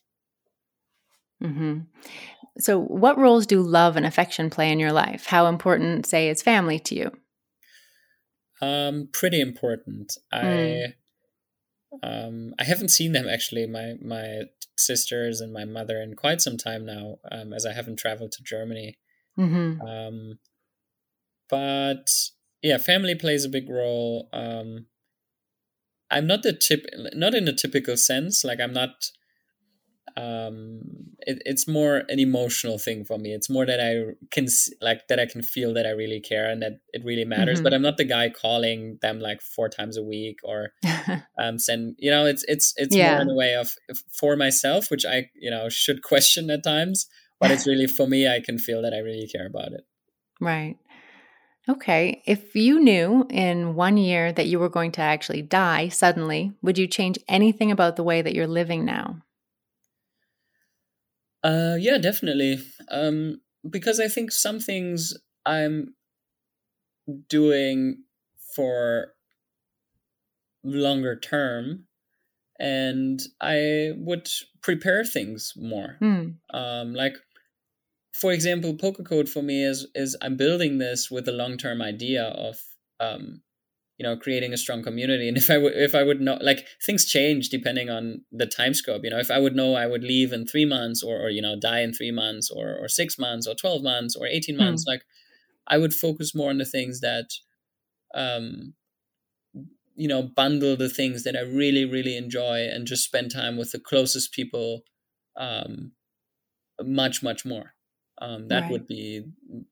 Mm-hmm. 1.44 1.80
So, 2.60 2.80
what 2.80 3.18
roles 3.18 3.46
do 3.46 3.62
love 3.62 3.98
and 3.98 4.06
affection 4.06 4.50
play 4.50 4.72
in 4.72 4.80
your 4.80 4.94
life? 4.94 5.26
How 5.26 5.48
important, 5.48 6.06
say, 6.06 6.30
is 6.30 6.42
family 6.42 6.80
to 6.80 6.96
you? 6.96 7.12
Um, 8.62 9.10
pretty 9.12 9.42
important. 9.42 10.18
Mm. 10.34 10.94
I 12.02 12.08
um, 12.08 12.54
I 12.60 12.64
haven't 12.64 12.90
seen 12.90 13.12
them 13.12 13.28
actually. 13.28 13.68
My 13.68 13.96
my 14.02 14.44
sisters 14.78 15.42
and 15.42 15.54
my 15.54 15.66
mother 15.66 16.02
in 16.02 16.16
quite 16.16 16.42
some 16.42 16.58
time 16.58 16.86
now, 16.86 17.18
um, 17.32 17.54
as 17.54 17.66
I 17.66 17.74
haven't 17.74 18.00
traveled 18.00 18.32
to 18.34 18.44
Germany. 18.44 18.98
Mm-hmm. 19.38 19.82
Um, 19.82 20.40
but 21.50 22.10
yeah, 22.62 22.78
family 22.78 23.16
plays 23.16 23.46
a 23.46 23.50
big 23.50 23.70
role. 23.70 24.30
Um, 24.34 24.88
I'm 26.10 26.28
not 26.28 26.44
the 26.44 26.54
tip, 26.54 26.86
not 27.14 27.34
in 27.34 27.48
a 27.48 27.54
typical 27.54 27.98
sense. 27.98 28.44
Like 28.44 28.60
I'm 28.60 28.74
not 28.74 29.12
um 30.18 30.80
it, 31.20 31.42
it's 31.46 31.68
more 31.68 32.04
an 32.08 32.20
emotional 32.20 32.78
thing 32.78 33.04
for 33.04 33.18
me. 33.18 33.34
It's 33.34 33.50
more 33.50 33.66
that 33.66 33.80
i 33.80 34.14
can 34.32 34.48
like 34.82 35.08
that 35.10 35.20
i 35.20 35.26
can 35.26 35.44
feel 35.44 35.74
that 35.74 35.86
i 35.86 35.90
really 35.90 36.22
care 36.22 36.50
and 36.50 36.62
that 36.62 36.80
it 36.94 37.04
really 37.04 37.26
matters 37.26 37.58
mm-hmm. 37.58 37.64
but 37.64 37.74
i'm 37.74 37.82
not 37.82 37.98
the 37.98 38.06
guy 38.06 38.30
calling 38.30 38.98
them 39.02 39.20
like 39.20 39.42
four 39.42 39.68
times 39.68 39.98
a 39.98 40.04
week 40.04 40.38
or 40.44 40.70
um 41.40 41.60
send 41.60 41.96
you 42.00 42.10
know 42.10 42.26
it's 42.26 42.46
it's 42.48 42.74
it's 42.78 42.96
yeah. 42.96 43.14
more 43.14 43.22
in 43.22 43.30
a 43.30 43.36
way 43.36 43.56
of 43.56 43.72
for 44.12 44.36
myself 44.36 44.90
which 44.90 45.06
i 45.06 45.30
you 45.36 45.52
know 45.52 45.68
should 45.70 46.02
question 46.02 46.50
at 46.50 46.64
times 46.64 47.08
but 47.40 47.52
it's 47.52 47.68
really 47.68 47.88
for 47.88 48.08
me 48.08 48.28
i 48.28 48.40
can 48.40 48.58
feel 48.58 48.82
that 48.82 48.94
i 48.94 49.00
really 49.00 49.28
care 49.28 49.48
about 49.48 49.72
it. 49.72 49.86
Right. 50.40 50.78
Okay. 51.68 52.22
If 52.26 52.56
you 52.56 52.80
knew 52.80 53.26
in 53.30 53.76
one 53.76 53.98
year 53.98 54.32
that 54.32 54.48
you 54.48 54.60
were 54.60 54.70
going 54.70 54.92
to 54.94 55.02
actually 55.02 55.42
die 55.42 55.90
suddenly 55.90 56.54
would 56.62 56.78
you 56.78 56.88
change 56.88 57.18
anything 57.28 57.72
about 57.72 57.96
the 57.96 58.04
way 58.04 58.22
that 58.22 58.36
you're 58.36 58.48
living 58.48 58.86
now 58.86 59.22
uh, 61.46 61.76
yeah, 61.80 62.00
definitely. 62.00 62.60
Um, 62.90 63.42
because 63.70 64.00
I 64.00 64.08
think 64.08 64.32
some 64.32 64.60
things 64.60 65.14
I'm 65.46 65.94
doing 67.30 68.04
for 68.56 69.14
longer 70.64 71.16
term, 71.20 71.86
and 72.60 73.22
I 73.40 73.92
would 73.96 74.28
prepare 74.64 75.06
things 75.06 75.54
more. 75.56 75.98
Mm. 76.02 76.38
Um, 76.52 76.96
like, 76.96 77.18
for 78.12 78.32
example, 78.32 78.76
poker 78.76 79.04
code 79.04 79.30
for 79.30 79.44
me 79.44 79.64
is 79.64 79.88
is 79.94 80.18
I'm 80.22 80.38
building 80.38 80.80
this 80.80 81.12
with 81.12 81.28
a 81.28 81.32
long 81.32 81.58
term 81.58 81.80
idea 81.80 82.24
of 82.24 82.58
um, 83.00 83.42
you 83.98 84.04
know 84.04 84.18
creating 84.18 84.54
a 84.54 84.58
strong 84.58 84.84
community 84.84 85.28
and 85.28 85.38
if 85.38 85.50
i 85.50 85.58
would 85.58 85.74
if 85.76 85.96
i 85.96 86.04
would 86.04 86.20
know 86.20 86.38
like 86.42 86.66
things 86.86 87.06
change 87.06 87.50
depending 87.50 87.90
on 87.90 88.22
the 88.32 88.46
time 88.46 88.74
scope 88.74 89.02
you 89.04 89.10
know 89.10 89.20
if 89.20 89.32
i 89.32 89.40
would 89.40 89.56
know 89.56 89.76
i 89.76 89.88
would 89.88 90.04
leave 90.04 90.34
in 90.34 90.46
three 90.46 90.66
months 90.66 91.02
or, 91.02 91.18
or 91.18 91.30
you 91.30 91.42
know 91.42 91.56
die 91.60 91.80
in 91.80 91.94
three 91.94 92.12
months 92.12 92.50
or, 92.52 92.76
or 92.76 92.88
six 92.88 93.18
months 93.18 93.48
or 93.48 93.56
12 93.56 93.84
months 93.84 94.16
or 94.16 94.28
18 94.28 94.58
months 94.58 94.84
mm. 94.84 94.94
like 94.94 95.04
i 95.68 95.78
would 95.78 95.94
focus 95.94 96.36
more 96.36 96.50
on 96.50 96.58
the 96.58 96.66
things 96.66 97.00
that 97.00 97.30
um 98.14 98.74
you 99.96 100.08
know 100.08 100.22
bundle 100.22 100.76
the 100.76 100.90
things 100.90 101.24
that 101.24 101.38
i 101.38 101.42
really 101.42 101.86
really 101.86 102.18
enjoy 102.18 102.68
and 102.68 102.88
just 102.88 103.06
spend 103.06 103.32
time 103.32 103.56
with 103.56 103.72
the 103.72 103.80
closest 103.80 104.34
people 104.34 104.82
um 105.38 105.92
much 106.84 107.24
much 107.24 107.46
more 107.46 107.76
um 108.22 108.50
that 108.50 108.64
right. 108.64 108.72
would 108.72 108.88
be 108.88 109.24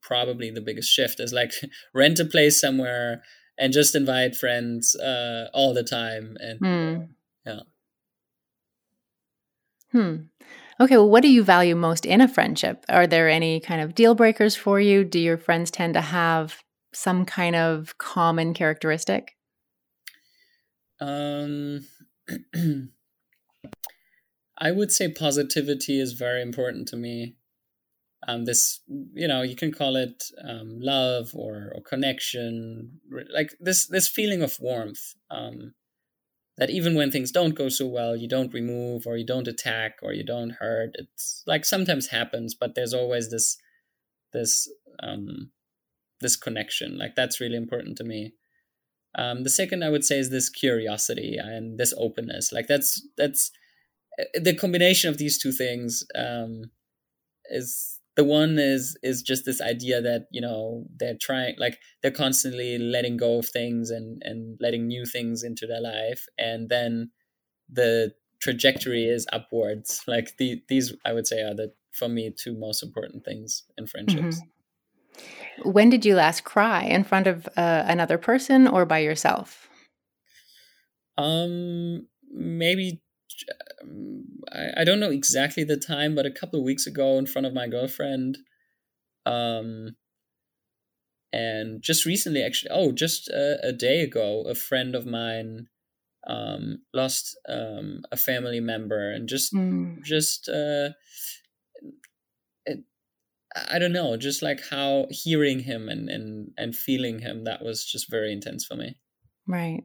probably 0.02 0.50
the 0.50 0.62
biggest 0.62 0.90
shift 0.90 1.20
is 1.20 1.34
like 1.34 1.52
rent 1.94 2.20
a 2.20 2.26
place 2.26 2.60
somewhere 2.60 3.22
and 3.58 3.74
just 3.74 3.96
invite 3.96 4.36
friends 4.36 4.96
uh, 4.96 5.50
all 5.54 5.74
the 5.74 5.84
time 5.84 6.38
and 6.40 6.60
mm. 6.60 7.08
yeah. 7.46 7.60
Hmm. 9.92 10.16
Okay 10.80 10.98
well 10.98 11.10
what 11.10 11.22
do 11.22 11.30
you 11.30 11.44
value 11.44 11.76
most 11.76 12.06
in 12.06 12.22
a 12.22 12.28
friendship? 12.28 12.86
Are 12.90 13.08
there 13.08 13.30
any 13.30 13.60
kind 13.60 13.82
of 13.82 13.96
deal 13.96 14.16
breakers 14.16 14.56
for 14.56 14.80
you? 14.80 15.04
Do 15.04 15.20
your 15.20 15.38
friends 15.38 15.72
tend 15.72 15.94
to 15.94 16.02
have 16.02 16.64
some 16.94 17.26
kind 17.26 17.56
of 17.56 17.98
common 17.98 18.54
characteristic? 18.54 19.36
Um 21.00 21.86
i 24.58 24.72
would 24.72 24.92
say 24.92 25.12
positivity 25.12 26.00
is 26.00 26.14
very 26.14 26.42
important 26.42 26.88
to 26.88 26.96
me 26.96 27.36
um, 28.28 28.46
this 28.46 28.82
you 29.14 29.28
know 29.28 29.42
you 29.42 29.56
can 29.56 29.72
call 29.72 29.96
it 29.96 30.24
um, 30.48 30.80
love 30.80 31.32
or, 31.34 31.72
or 31.76 31.82
connection 31.82 33.00
like 33.34 33.54
this 33.60 33.88
this 33.88 34.08
feeling 34.08 34.42
of 34.42 34.60
warmth 34.60 35.14
um, 35.30 35.74
that 36.58 36.70
even 36.70 36.96
when 36.96 37.12
things 37.12 37.32
don't 37.32 37.56
go 37.56 37.70
so 37.70 37.88
well 37.88 38.16
you 38.16 38.28
don't 38.28 38.54
remove 38.54 39.06
or 39.08 39.18
you 39.18 39.26
don't 39.26 39.48
attack 39.48 39.96
or 40.02 40.14
you 40.14 40.24
don't 40.24 40.52
hurt. 40.52 40.92
It's 40.96 41.44
like 41.48 41.66
sometimes 41.66 42.08
happens 42.08 42.56
but 42.56 42.76
there's 42.76 42.94
always 42.94 43.30
this 43.30 43.58
this 44.32 44.70
um, 45.02 45.52
this 46.22 46.36
connection. 46.36 46.98
Like 46.98 47.16
that's 47.16 47.42
really 47.42 47.58
important 47.58 47.98
to 47.98 48.04
me. 48.04 48.34
Um, 49.16 49.44
the 49.44 49.50
second 49.52 49.84
i 49.84 49.90
would 49.90 50.04
say 50.04 50.18
is 50.18 50.32
this 50.32 50.50
curiosity 50.50 51.38
and 51.38 51.78
this 51.78 51.94
openness. 51.98 52.52
Like 52.52 52.68
that's 52.68 53.06
that's 53.18 53.52
eh, 54.18 54.40
the 54.40 54.56
combination 54.56 55.10
of 55.10 55.18
these 55.18 55.38
two 55.38 55.52
things 55.52 56.04
um, 56.16 56.72
is 57.50 58.00
the 58.16 58.24
one 58.24 58.60
is 58.60 58.98
is 59.02 59.22
just 59.24 59.46
this 59.46 59.62
idea 59.62 60.02
that 60.02 60.28
you 60.32 60.42
know 60.42 60.86
they're 60.98 61.18
trying 61.20 61.56
like 61.58 61.80
they're 62.02 62.12
constantly 62.12 62.78
letting 62.78 63.18
go 63.18 63.40
of 63.40 63.48
things 63.48 63.90
and 63.90 64.22
and 64.24 64.58
letting 64.60 64.88
new 64.88 65.06
things 65.06 65.44
into 65.44 65.66
their 65.66 65.82
life. 65.82 66.28
And 66.38 66.70
then 66.70 67.12
the 67.70 68.14
trajectory 68.40 69.06
is 69.06 69.26
upwards. 69.34 70.04
Like 70.08 70.38
the, 70.38 70.62
these 70.68 70.94
i 71.06 71.14
would 71.14 71.28
say 71.28 71.42
are 71.42 71.56
the 71.56 71.74
for 71.92 72.08
me 72.08 72.32
two 72.36 72.56
most 72.58 72.84
important 72.84 73.26
things 73.26 73.64
in 73.78 73.88
friendships. 73.88 74.42
Mm-hmm. 74.42 75.72
when 75.72 75.90
did 75.90 76.06
you 76.06 76.16
last 76.16 76.44
cry 76.44 76.84
in 76.84 77.04
front 77.04 77.28
of 77.28 77.48
uh, 77.56 77.84
another 77.86 78.18
person 78.18 78.68
or 78.68 78.86
by 78.86 79.00
yourself? 79.00 79.70
Um 81.18 82.08
maybe 82.32 83.02
I, 84.52 84.82
I 84.82 84.84
don't 84.84 85.00
know 85.00 85.12
exactly 85.12 85.64
the 85.64 85.78
time, 85.78 86.16
but 86.16 86.26
a 86.26 86.32
couple 86.32 86.60
of 86.60 86.66
weeks 86.66 86.88
ago 86.88 87.18
in 87.18 87.26
front 87.26 87.46
of 87.46 87.54
my 87.54 87.68
girlfriend. 87.68 88.38
Um, 89.26 89.96
and 91.32 91.82
just 91.82 92.06
recently, 92.06 92.44
actually, 92.44 92.72
oh, 92.72 92.92
just 92.92 93.28
a, 93.30 93.60
a 93.64 93.74
day 93.74 94.02
ago, 94.02 94.44
a 94.48 94.56
friend 94.56 94.96
of 94.96 95.06
mine 95.06 95.68
um, 96.28 96.84
lost 96.94 97.38
um, 97.50 98.04
a 98.12 98.18
family 98.18 98.60
member, 98.60 99.12
and 99.12 99.28
just 99.28 99.54
mm. 99.54 100.02
just 100.04 100.48
uh, 100.48 100.90
it, 102.66 102.80
I 103.70 103.80
don't 103.80 103.94
know, 103.94 104.16
just 104.16 104.42
like 104.42 104.62
how 104.70 105.08
hearing 105.10 105.60
him 105.60 105.90
and 105.90 106.10
and 106.10 106.52
and 106.58 106.76
feeling 106.76 107.20
him 107.20 107.44
that 107.46 107.64
was 107.64 107.86
just 107.86 108.10
very 108.10 108.32
intense 108.32 108.66
for 108.66 108.76
me. 108.76 108.96
Right. 109.48 109.84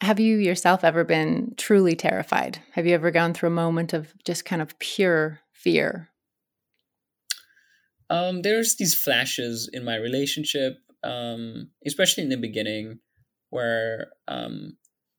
Have 0.00 0.20
you 0.20 0.36
yourself 0.36 0.84
ever 0.84 1.04
been 1.04 1.54
truly 1.56 1.94
terrified? 1.94 2.60
Have 2.72 2.86
you 2.86 2.94
ever 2.94 3.10
gone 3.10 3.32
through 3.32 3.48
a 3.48 3.52
moment 3.52 3.92
of 3.92 4.12
just 4.24 4.44
kind 4.44 4.60
of 4.60 4.78
pure 4.78 5.40
fear? 5.52 6.10
Um, 8.10 8.42
there's 8.42 8.76
these 8.76 8.94
flashes 8.94 9.68
in 9.72 9.84
my 9.84 9.96
relationship, 9.96 10.78
um, 11.02 11.70
especially 11.86 12.22
in 12.22 12.28
the 12.28 12.36
beginning, 12.36 12.98
where 13.50 14.08
um, 14.28 14.76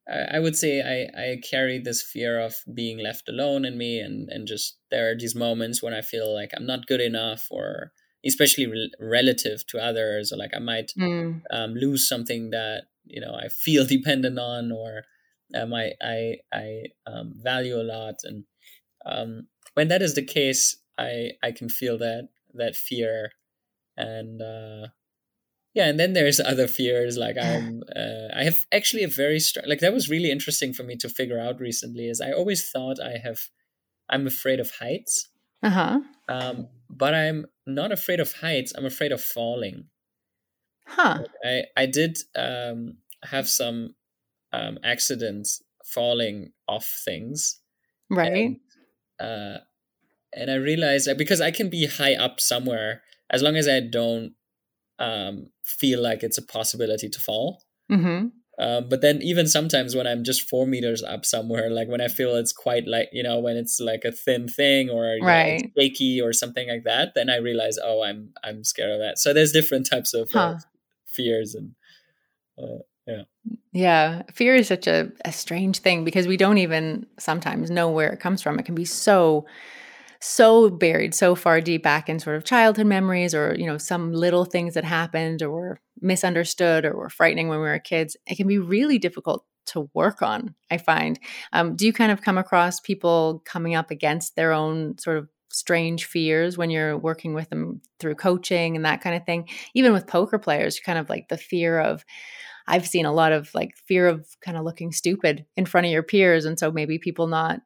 I, 0.07 0.37
I, 0.37 0.39
would 0.39 0.55
say 0.55 0.81
I, 0.81 1.19
I 1.19 1.37
carry 1.49 1.79
this 1.79 2.03
fear 2.03 2.39
of 2.39 2.55
being 2.73 2.99
left 2.99 3.27
alone 3.27 3.65
in 3.65 3.77
me, 3.77 3.99
and, 3.99 4.29
and 4.29 4.47
just 4.47 4.77
there 4.91 5.09
are 5.09 5.17
these 5.17 5.35
moments 5.35 5.81
when 5.81 5.93
I 5.93 6.01
feel 6.01 6.33
like 6.33 6.51
I'm 6.55 6.67
not 6.67 6.85
good 6.85 7.01
enough, 7.01 7.47
or 7.49 7.91
especially 8.25 8.67
re- 8.67 8.91
relative 8.99 9.65
to 9.67 9.79
others, 9.79 10.31
or 10.31 10.37
like 10.37 10.51
I 10.55 10.59
might 10.59 10.91
mm. 10.97 11.41
lose 11.73 12.07
something 12.07 12.51
that 12.51 12.83
you 13.05 13.21
know 13.21 13.33
I 13.33 13.47
feel 13.47 13.85
dependent 13.95 14.39
on 14.39 14.71
or 14.71 15.03
um, 15.53 15.73
I 15.73 15.93
I 16.01 16.35
I 16.51 16.83
um, 17.05 17.33
value 17.35 17.75
a 17.75 17.83
lot, 17.83 18.15
and 18.23 18.43
um, 19.05 19.47
when 19.73 19.87
that 19.89 20.01
is 20.01 20.15
the 20.15 20.25
case, 20.25 20.77
I 20.97 21.31
I 21.43 21.51
can 21.51 21.69
feel 21.69 21.97
that 21.99 22.29
that 22.53 22.75
fear, 22.75 23.31
and 23.97 24.41
uh, 24.41 24.87
yeah, 25.73 25.87
and 25.87 25.99
then 25.99 26.13
there's 26.13 26.39
other 26.45 26.67
fears 26.67 27.17
like 27.17 27.37
I'm 27.41 27.83
uh, 27.95 28.35
I 28.35 28.43
have 28.43 28.65
actually 28.71 29.03
a 29.03 29.07
very 29.07 29.39
strong 29.39 29.65
like 29.67 29.79
that 29.79 29.93
was 29.93 30.09
really 30.09 30.31
interesting 30.31 30.73
for 30.73 30.83
me 30.83 30.95
to 30.97 31.09
figure 31.09 31.39
out 31.39 31.59
recently. 31.59 32.09
Is 32.09 32.21
I 32.21 32.31
always 32.31 32.69
thought 32.69 32.99
I 32.99 33.17
have 33.23 33.39
I'm 34.09 34.25
afraid 34.27 34.59
of 34.59 34.71
heights. 34.79 35.29
Uh 35.61 35.69
huh. 35.69 35.99
Um, 36.27 36.67
but 36.89 37.13
I'm 37.13 37.45
not 37.65 37.91
afraid 37.91 38.19
of 38.19 38.33
heights. 38.33 38.73
I'm 38.75 38.85
afraid 38.85 39.11
of 39.11 39.21
falling. 39.21 39.85
Huh. 40.85 41.23
I 41.43 41.63
I 41.75 41.85
did 41.85 42.19
um, 42.35 42.97
have 43.23 43.49
some 43.49 43.95
um, 44.53 44.79
accidents 44.83 45.61
falling 45.83 46.51
off 46.67 47.01
things. 47.05 47.59
Right. 48.09 48.59
And, 49.19 49.29
uh, 49.29 49.57
and 50.33 50.51
I 50.51 50.55
realized 50.55 51.07
that 51.07 51.17
because 51.17 51.41
I 51.41 51.51
can 51.51 51.69
be 51.69 51.87
high 51.87 52.15
up 52.15 52.39
somewhere 52.39 53.01
as 53.29 53.41
long 53.41 53.55
as 53.55 53.67
I 53.67 53.79
don't 53.79 54.33
um, 54.99 55.47
feel 55.63 56.01
like 56.01 56.23
it's 56.23 56.37
a 56.37 56.45
possibility 56.45 57.09
to 57.09 57.19
fall. 57.19 57.63
Mm-hmm. 57.91 58.27
Uh, 58.57 58.79
but 58.79 59.01
then 59.01 59.21
even 59.21 59.47
sometimes 59.47 59.95
when 59.95 60.07
I'm 60.07 60.23
just 60.23 60.49
four 60.49 60.65
meters 60.65 61.03
up 61.03 61.25
somewhere, 61.25 61.69
like 61.69 61.89
when 61.89 61.99
I 61.99 62.07
feel 62.07 62.35
it's 62.35 62.53
quite 62.53 62.87
like 62.87 63.09
you 63.11 63.21
know 63.21 63.39
when 63.39 63.57
it's 63.57 63.81
like 63.81 64.05
a 64.05 64.13
thin 64.13 64.47
thing 64.47 64.89
or 64.89 65.17
right. 65.21 65.61
know, 65.61 65.69
shaky 65.77 66.21
or 66.21 66.31
something 66.31 66.69
like 66.69 66.85
that, 66.85 67.15
then 67.15 67.29
I 67.29 67.37
realize 67.37 67.77
oh 67.83 68.01
I'm 68.01 68.29
I'm 68.45 68.63
scared 68.63 68.91
of 68.91 68.99
that. 68.99 69.19
So 69.19 69.33
there's 69.33 69.51
different 69.51 69.89
types 69.89 70.13
of 70.13 70.29
uh, 70.33 70.39
huh. 70.39 70.39
uh, 70.39 70.59
fears 71.15 71.55
and 71.55 71.71
uh, 72.61 72.79
yeah. 73.07 73.23
Yeah. 73.73 74.23
Fear 74.33 74.55
is 74.55 74.67
such 74.67 74.87
a, 74.87 75.11
a 75.23 75.31
strange 75.31 75.79
thing 75.79 76.03
because 76.03 76.27
we 76.27 76.37
don't 76.37 76.57
even 76.57 77.05
sometimes 77.19 77.69
know 77.69 77.89
where 77.89 78.11
it 78.11 78.19
comes 78.19 78.41
from. 78.41 78.57
It 78.57 78.65
can 78.65 78.75
be 78.75 78.85
so 78.85 79.45
so 80.21 80.69
buried 80.69 81.13
so 81.13 81.35
far 81.35 81.61
deep 81.61 81.83
back 81.83 82.09
in 82.09 82.19
sort 82.19 82.35
of 82.35 82.43
childhood 82.45 82.87
memories 82.87 83.35
or 83.35 83.55
you 83.59 83.65
know 83.65 83.77
some 83.77 84.11
little 84.11 84.45
things 84.45 84.73
that 84.73 84.83
happened 84.83 85.43
or 85.43 85.51
were 85.51 85.79
misunderstood 86.01 86.83
or 86.85 86.95
were 86.95 87.09
frightening 87.09 87.47
when 87.47 87.59
we 87.59 87.65
were 87.65 87.77
kids 87.77 88.17
it 88.25 88.35
can 88.35 88.47
be 88.47 88.57
really 88.57 88.97
difficult 88.97 89.45
to 89.67 89.89
work 89.93 90.21
on. 90.21 90.55
I 90.71 90.77
find. 90.77 91.19
Um, 91.53 91.75
do 91.75 91.85
you 91.85 91.93
kind 91.93 92.11
of 92.11 92.21
come 92.21 92.37
across 92.37 92.79
people 92.79 93.41
coming 93.45 93.75
up 93.75 93.91
against 93.91 94.35
their 94.35 94.51
own 94.51 94.97
sort 94.97 95.17
of 95.17 95.29
strange 95.49 96.05
fears 96.05 96.57
when 96.57 96.69
you're 96.69 96.97
working 96.97 97.33
with 97.33 97.49
them 97.49 97.81
through 97.99 98.15
coaching 98.15 98.75
and 98.75 98.85
that 98.85 99.01
kind 99.01 99.15
of 99.15 99.25
thing? 99.25 99.47
Even 99.73 99.93
with 99.93 100.07
poker 100.07 100.39
players, 100.39 100.79
kind 100.79 100.99
of 100.99 101.09
like 101.09 101.27
the 101.29 101.37
fear 101.37 101.79
of. 101.79 102.05
I've 102.67 102.87
seen 102.87 103.05
a 103.05 103.13
lot 103.13 103.31
of 103.31 103.53
like 103.53 103.77
fear 103.87 104.07
of 104.07 104.27
kind 104.41 104.57
of 104.57 104.63
looking 104.63 104.91
stupid 104.91 105.45
in 105.55 105.67
front 105.67 105.85
of 105.85 105.91
your 105.91 106.01
peers, 106.01 106.45
and 106.45 106.57
so 106.57 106.71
maybe 106.71 106.97
people 106.97 107.27
not 107.27 107.61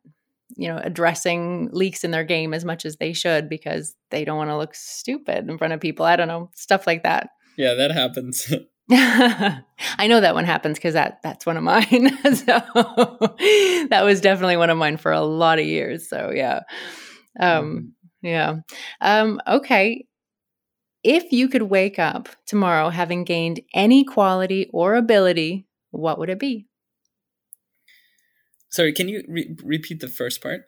you 0.58 0.68
know 0.68 0.78
addressing 0.84 1.70
leaks 1.72 2.04
in 2.04 2.12
their 2.12 2.26
game 2.26 2.54
as 2.54 2.66
much 2.66 2.86
as 2.86 2.98
they 2.98 3.14
should 3.14 3.48
because 3.48 3.96
they 4.10 4.26
don't 4.26 4.36
want 4.36 4.50
to 4.50 4.58
look 4.58 4.76
stupid 4.76 5.48
in 5.48 5.60
front 5.60 5.74
of 5.74 5.80
people 5.80 6.04
i 6.04 6.16
don't 6.16 6.28
know 6.28 6.50
stuff 6.56 6.88
like 6.88 7.04
that 7.04 7.30
yeah 7.56 7.76
that 7.76 7.92
happens 7.92 8.52
I 8.92 10.08
know 10.08 10.20
that 10.20 10.34
one 10.34 10.46
happens 10.46 10.80
because 10.80 10.96
that 10.96 11.20
that's 11.22 11.46
one 11.46 11.58
of 11.58 11.64
mine. 11.64 11.86
so 12.24 12.44
that 13.90 14.02
was 14.04 14.20
definitely 14.20 14.58
one 14.58 14.72
of 14.72 14.80
mine 14.80 14.98
for 14.98 15.12
a 15.12 15.22
lot 15.22 15.60
of 15.60 15.66
years. 15.66 16.10
So 16.10 16.32
yeah, 16.34 16.62
um, 17.40 17.94
mm-hmm. 18.24 18.28
yeah. 18.28 18.56
Um, 19.02 19.42
okay. 19.48 20.06
If 21.04 21.32
you 21.32 21.48
could 21.48 21.64
wake 21.64 21.98
up 21.98 22.30
tomorrow 22.46 22.90
having 22.90 23.24
gained 23.24 23.62
any 23.74 24.04
quality 24.04 24.70
or 24.74 24.96
ability, 24.96 25.66
what 25.92 26.20
would 26.20 26.30
it 26.30 26.40
be? 26.40 26.68
Sorry, 28.70 28.94
can 28.94 29.08
you 29.08 29.24
re- 29.28 29.56
repeat 29.64 30.00
the 30.00 30.08
first 30.08 30.42
part? 30.42 30.62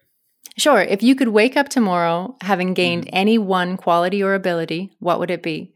Sure. 0.58 0.82
If 0.82 1.04
you 1.04 1.16
could 1.16 1.30
wake 1.30 1.56
up 1.56 1.70
tomorrow 1.70 2.36
having 2.42 2.74
gained 2.74 3.06
mm. 3.06 3.10
any 3.14 3.38
one 3.38 3.78
quality 3.78 4.24
or 4.24 4.34
ability, 4.34 4.92
what 5.00 5.20
would 5.20 5.32
it 5.32 5.44
be? 5.44 5.74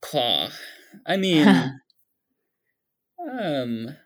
Claw. 0.00 0.48
I 1.06 1.16
mean, 1.18 1.46
um, 3.30 3.96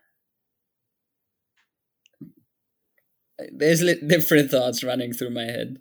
there's 3.53 3.83
different 4.07 4.51
thoughts 4.51 4.83
running 4.83 5.12
through 5.12 5.31
my 5.31 5.44
head. 5.44 5.79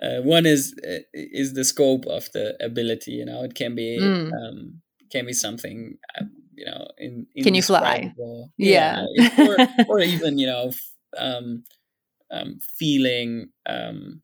Uh, 0.00 0.20
one 0.22 0.46
is 0.46 0.74
uh, 0.86 1.00
is 1.12 1.54
the 1.54 1.64
scope 1.64 2.06
of 2.06 2.30
the 2.32 2.56
ability. 2.64 3.12
You 3.12 3.26
know, 3.26 3.42
it 3.42 3.54
can 3.54 3.74
be 3.74 3.98
mm. 4.00 4.32
um, 4.32 4.80
can 5.10 5.26
be 5.26 5.32
something 5.32 5.98
uh, 6.18 6.24
you 6.54 6.66
know 6.66 6.88
in, 6.98 7.26
can 7.42 7.54
you 7.54 7.62
fly 7.62 8.12
yeah, 8.56 9.04
yeah. 9.14 9.46
or, 9.48 9.56
or, 9.88 10.00
even 10.00 10.38
you 10.38 10.46
know 10.46 10.70
um, 11.18 11.64
um, 12.30 12.58
feeling 12.78 13.48
um, 13.66 14.22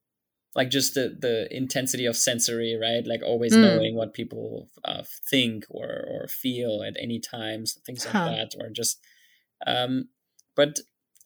like 0.54 0.70
just 0.70 0.94
the 0.94 1.16
the 1.18 1.48
intensity 1.54 2.06
of 2.06 2.16
sensory 2.16 2.78
right 2.80 3.06
like 3.06 3.22
always 3.22 3.54
mm. 3.54 3.62
knowing 3.62 3.96
what 3.96 4.14
people 4.14 4.68
uh, 4.84 5.02
think 5.30 5.64
or 5.70 5.86
or 5.86 6.28
feel 6.28 6.82
at 6.86 6.96
any 7.00 7.18
times 7.18 7.78
things 7.84 8.04
like 8.04 8.14
huh. 8.14 8.28
that 8.30 8.52
or 8.60 8.70
just 8.70 9.00
um 9.66 10.08
but 10.54 10.78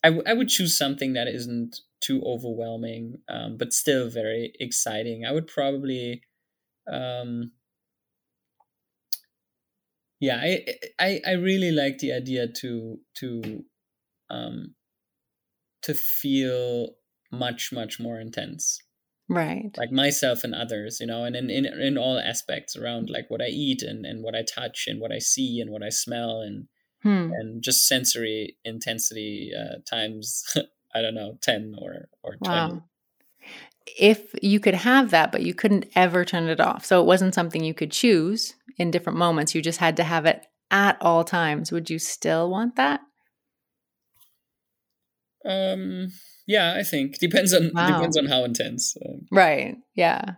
I, 0.03 0.09
w- 0.09 0.25
I 0.27 0.33
would 0.33 0.49
choose 0.49 0.77
something 0.77 1.13
that 1.13 1.29
isn't 1.29 1.81
too 2.01 2.23
overwhelming 2.25 3.19
um, 3.29 3.57
but 3.59 3.73
still 3.73 4.09
very 4.09 4.53
exciting. 4.59 5.25
I 5.25 5.33
would 5.33 5.47
probably 5.47 6.23
um 6.91 7.53
yeah 10.19 10.39
I, 10.43 10.65
I 10.99 11.21
i 11.27 11.33
really 11.33 11.71
like 11.71 11.99
the 11.99 12.13
idea 12.13 12.49
to 12.49 12.99
to 13.17 13.65
um 14.31 14.75
to 15.83 15.95
feel 15.95 16.95
much 17.31 17.71
much 17.73 18.01
more 18.01 18.19
intense. 18.19 18.81
Right. 19.29 19.71
Like 19.77 19.93
myself 19.93 20.43
and 20.43 20.55
others 20.55 20.99
you 21.01 21.07
know 21.07 21.25
and 21.25 21.37
in, 21.37 21.51
in 21.51 21.67
in 21.67 21.99
all 21.99 22.19
aspects 22.19 22.77
around 22.77 23.09
like 23.11 23.27
what 23.29 23.41
i 23.41 23.47
eat 23.47 23.83
and 23.83 24.05
and 24.05 24.25
what 24.25 24.35
i 24.35 24.43
touch 24.43 24.87
and 24.89 25.01
what 25.01 25.13
i 25.13 25.19
see 25.19 25.61
and 25.61 25.71
what 25.71 25.85
i 25.85 25.89
smell 25.89 26.41
and 26.41 26.67
hmm. 27.03 27.31
and 27.33 27.63
just 27.63 27.87
sensory 27.87 28.57
intensity 28.65 29.53
uh, 29.59 29.79
times 29.89 30.57
i 30.95 31.03
don't 31.03 31.15
know 31.15 31.39
10 31.43 31.77
or 31.81 32.09
or 32.23 32.37
20 32.37 32.49
wow 32.49 32.83
if 33.99 34.35
you 34.41 34.61
could 34.61 34.75
have 34.75 35.11
that, 35.11 35.33
but 35.33 35.43
you 35.43 35.53
couldn't 35.53 35.87
ever 35.97 36.25
turn 36.25 36.49
it 36.49 36.61
off, 36.61 36.85
so 36.85 37.01
it 37.01 37.07
wasn't 37.07 37.35
something 37.35 37.65
you 37.65 37.75
could 37.75 37.91
choose 37.91 38.55
in 38.77 38.91
different 38.91 39.19
moments, 39.19 39.55
you 39.55 39.63
just 39.63 39.79
had 39.81 39.97
to 39.97 40.05
have 40.05 40.27
it 40.27 40.47
at 40.71 40.97
all 41.01 41.25
times, 41.25 41.73
would 41.73 41.91
you 41.91 41.99
still 41.99 42.51
want 42.51 42.77
that? 42.77 43.01
Um, 45.45 46.09
yeah, 46.47 46.75
I 46.77 46.83
think 46.83 47.19
depends 47.19 47.53
on 47.53 47.71
wow. 47.75 47.87
depends 47.87 48.17
on 48.17 48.27
how 48.27 48.45
intense. 48.45 48.97
Um, 49.05 49.27
right. 49.31 49.77
Yeah. 49.95 50.35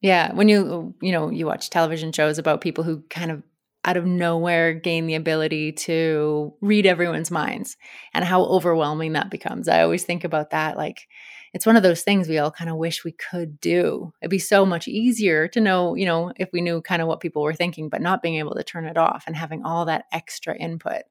Yeah. 0.00 0.32
When 0.32 0.48
you 0.48 0.94
you 1.02 1.12
know 1.12 1.30
you 1.30 1.46
watch 1.46 1.70
television 1.70 2.12
shows 2.12 2.38
about 2.38 2.60
people 2.60 2.84
who 2.84 3.02
kind 3.10 3.30
of 3.30 3.42
out 3.86 3.96
of 3.96 4.04
nowhere 4.04 4.74
gain 4.74 5.06
the 5.06 5.14
ability 5.14 5.72
to 5.72 6.52
read 6.60 6.84
everyone's 6.84 7.30
minds 7.30 7.76
and 8.12 8.24
how 8.24 8.44
overwhelming 8.44 9.14
that 9.14 9.30
becomes. 9.30 9.68
I 9.68 9.82
always 9.82 10.04
think 10.04 10.24
about 10.24 10.50
that 10.50 10.76
like 10.76 11.06
it's 11.54 11.64
one 11.64 11.76
of 11.76 11.82
those 11.82 12.02
things 12.02 12.28
we 12.28 12.36
all 12.36 12.50
kind 12.50 12.68
of 12.68 12.76
wish 12.76 13.02
we 13.02 13.12
could 13.12 13.58
do. 13.60 14.12
It'd 14.20 14.30
be 14.30 14.38
so 14.38 14.66
much 14.66 14.88
easier 14.88 15.48
to 15.48 15.60
know, 15.60 15.94
you 15.94 16.04
know, 16.04 16.30
if 16.36 16.50
we 16.52 16.60
knew 16.60 16.82
kind 16.82 17.00
of 17.00 17.08
what 17.08 17.20
people 17.20 17.42
were 17.42 17.54
thinking, 17.54 17.88
but 17.88 18.02
not 18.02 18.20
being 18.20 18.36
able 18.36 18.54
to 18.56 18.62
turn 18.62 18.84
it 18.84 18.98
off 18.98 19.24
and 19.26 19.34
having 19.34 19.64
all 19.64 19.86
that 19.86 20.04
extra 20.12 20.54
input. 20.54 20.92
I 20.92 21.02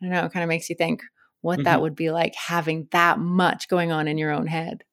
don't 0.00 0.10
know, 0.10 0.26
it 0.26 0.32
kind 0.32 0.44
of 0.44 0.48
makes 0.48 0.70
you 0.70 0.76
think 0.76 1.02
what 1.40 1.54
mm-hmm. 1.54 1.64
that 1.64 1.80
would 1.82 1.96
be 1.96 2.10
like 2.12 2.36
having 2.36 2.86
that 2.92 3.18
much 3.18 3.68
going 3.68 3.90
on 3.90 4.06
in 4.06 4.16
your 4.16 4.30
own 4.30 4.46
head. 4.46 4.84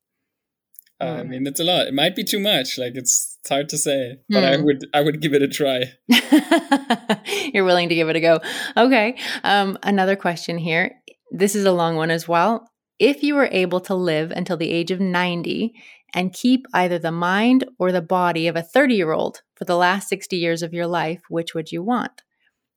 Uh, 1.01 1.19
I 1.19 1.23
mm. 1.23 1.29
mean, 1.29 1.47
it's 1.47 1.59
a 1.59 1.63
lot. 1.63 1.87
It 1.87 1.93
might 1.93 2.15
be 2.15 2.23
too 2.23 2.39
much. 2.39 2.77
Like 2.77 2.95
it's, 2.95 3.37
it's 3.39 3.49
hard 3.49 3.69
to 3.69 3.77
say, 3.77 4.19
but 4.29 4.43
I 4.43 4.57
hmm. 4.57 4.65
would 4.65 4.85
I 4.93 5.01
would 5.01 5.21
give 5.21 5.33
it 5.33 5.41
a 5.41 5.47
try. 5.47 5.93
You're 7.53 7.65
willing 7.65 7.89
to 7.89 7.95
give 7.95 8.07
it 8.09 8.15
a 8.15 8.19
go. 8.19 8.39
Okay. 8.77 9.17
Um, 9.43 9.79
another 9.81 10.15
question 10.15 10.57
here. 10.57 10.91
This 11.31 11.55
is 11.55 11.65
a 11.65 11.71
long 11.71 11.95
one 11.95 12.11
as 12.11 12.27
well 12.27 12.71
if 13.01 13.23
you 13.23 13.33
were 13.33 13.49
able 13.51 13.79
to 13.79 13.95
live 13.95 14.29
until 14.29 14.55
the 14.55 14.69
age 14.69 14.91
of 14.91 14.99
90 14.99 15.73
and 16.13 16.33
keep 16.33 16.67
either 16.71 16.99
the 16.99 17.11
mind 17.11 17.65
or 17.79 17.91
the 17.91 17.99
body 17.99 18.47
of 18.47 18.55
a 18.55 18.61
30 18.61 18.93
year 18.93 19.11
old 19.11 19.41
for 19.55 19.65
the 19.65 19.75
last 19.75 20.07
60 20.07 20.37
years 20.37 20.61
of 20.61 20.71
your 20.71 20.85
life, 20.85 21.21
which 21.27 21.55
would 21.55 21.71
you 21.71 21.81
want? 21.81 22.21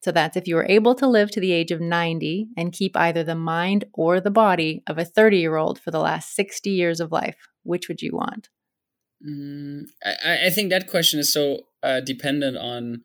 So 0.04 0.12
that's 0.12 0.36
if 0.36 0.46
you 0.46 0.56
were 0.56 0.66
able 0.68 0.94
to 0.96 1.06
live 1.06 1.30
to 1.30 1.40
the 1.40 1.52
age 1.52 1.70
of 1.70 1.80
90 1.80 2.48
and 2.58 2.74
keep 2.74 2.94
either 2.94 3.24
the 3.24 3.34
mind 3.34 3.86
or 3.94 4.20
the 4.20 4.30
body 4.30 4.82
of 4.86 4.98
a 4.98 5.04
30 5.04 5.38
year 5.38 5.56
old 5.56 5.78
for 5.78 5.90
the 5.90 5.98
last 5.98 6.36
60 6.36 6.68
years 6.68 7.00
of 7.00 7.10
life, 7.10 7.36
which 7.62 7.88
would 7.88 8.02
you 8.02 8.12
want? 8.12 8.50
Mm, 9.26 9.86
I, 10.04 10.46
I 10.46 10.50
think 10.50 10.68
that 10.68 10.90
question 10.90 11.18
is 11.18 11.32
so 11.32 11.60
uh, 11.82 12.00
dependent 12.00 12.58
on 12.58 13.04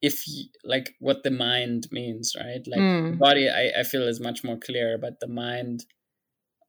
if 0.00 0.24
like 0.64 0.96
what 0.98 1.22
the 1.22 1.30
mind 1.30 1.86
means, 1.92 2.34
right? 2.36 2.66
Like 2.66 2.80
mm. 2.80 3.18
body, 3.18 3.48
I, 3.48 3.70
I 3.78 3.82
feel 3.84 4.02
is 4.02 4.18
much 4.18 4.42
more 4.42 4.56
clear, 4.56 4.98
but 4.98 5.20
the 5.20 5.28
mind 5.28 5.84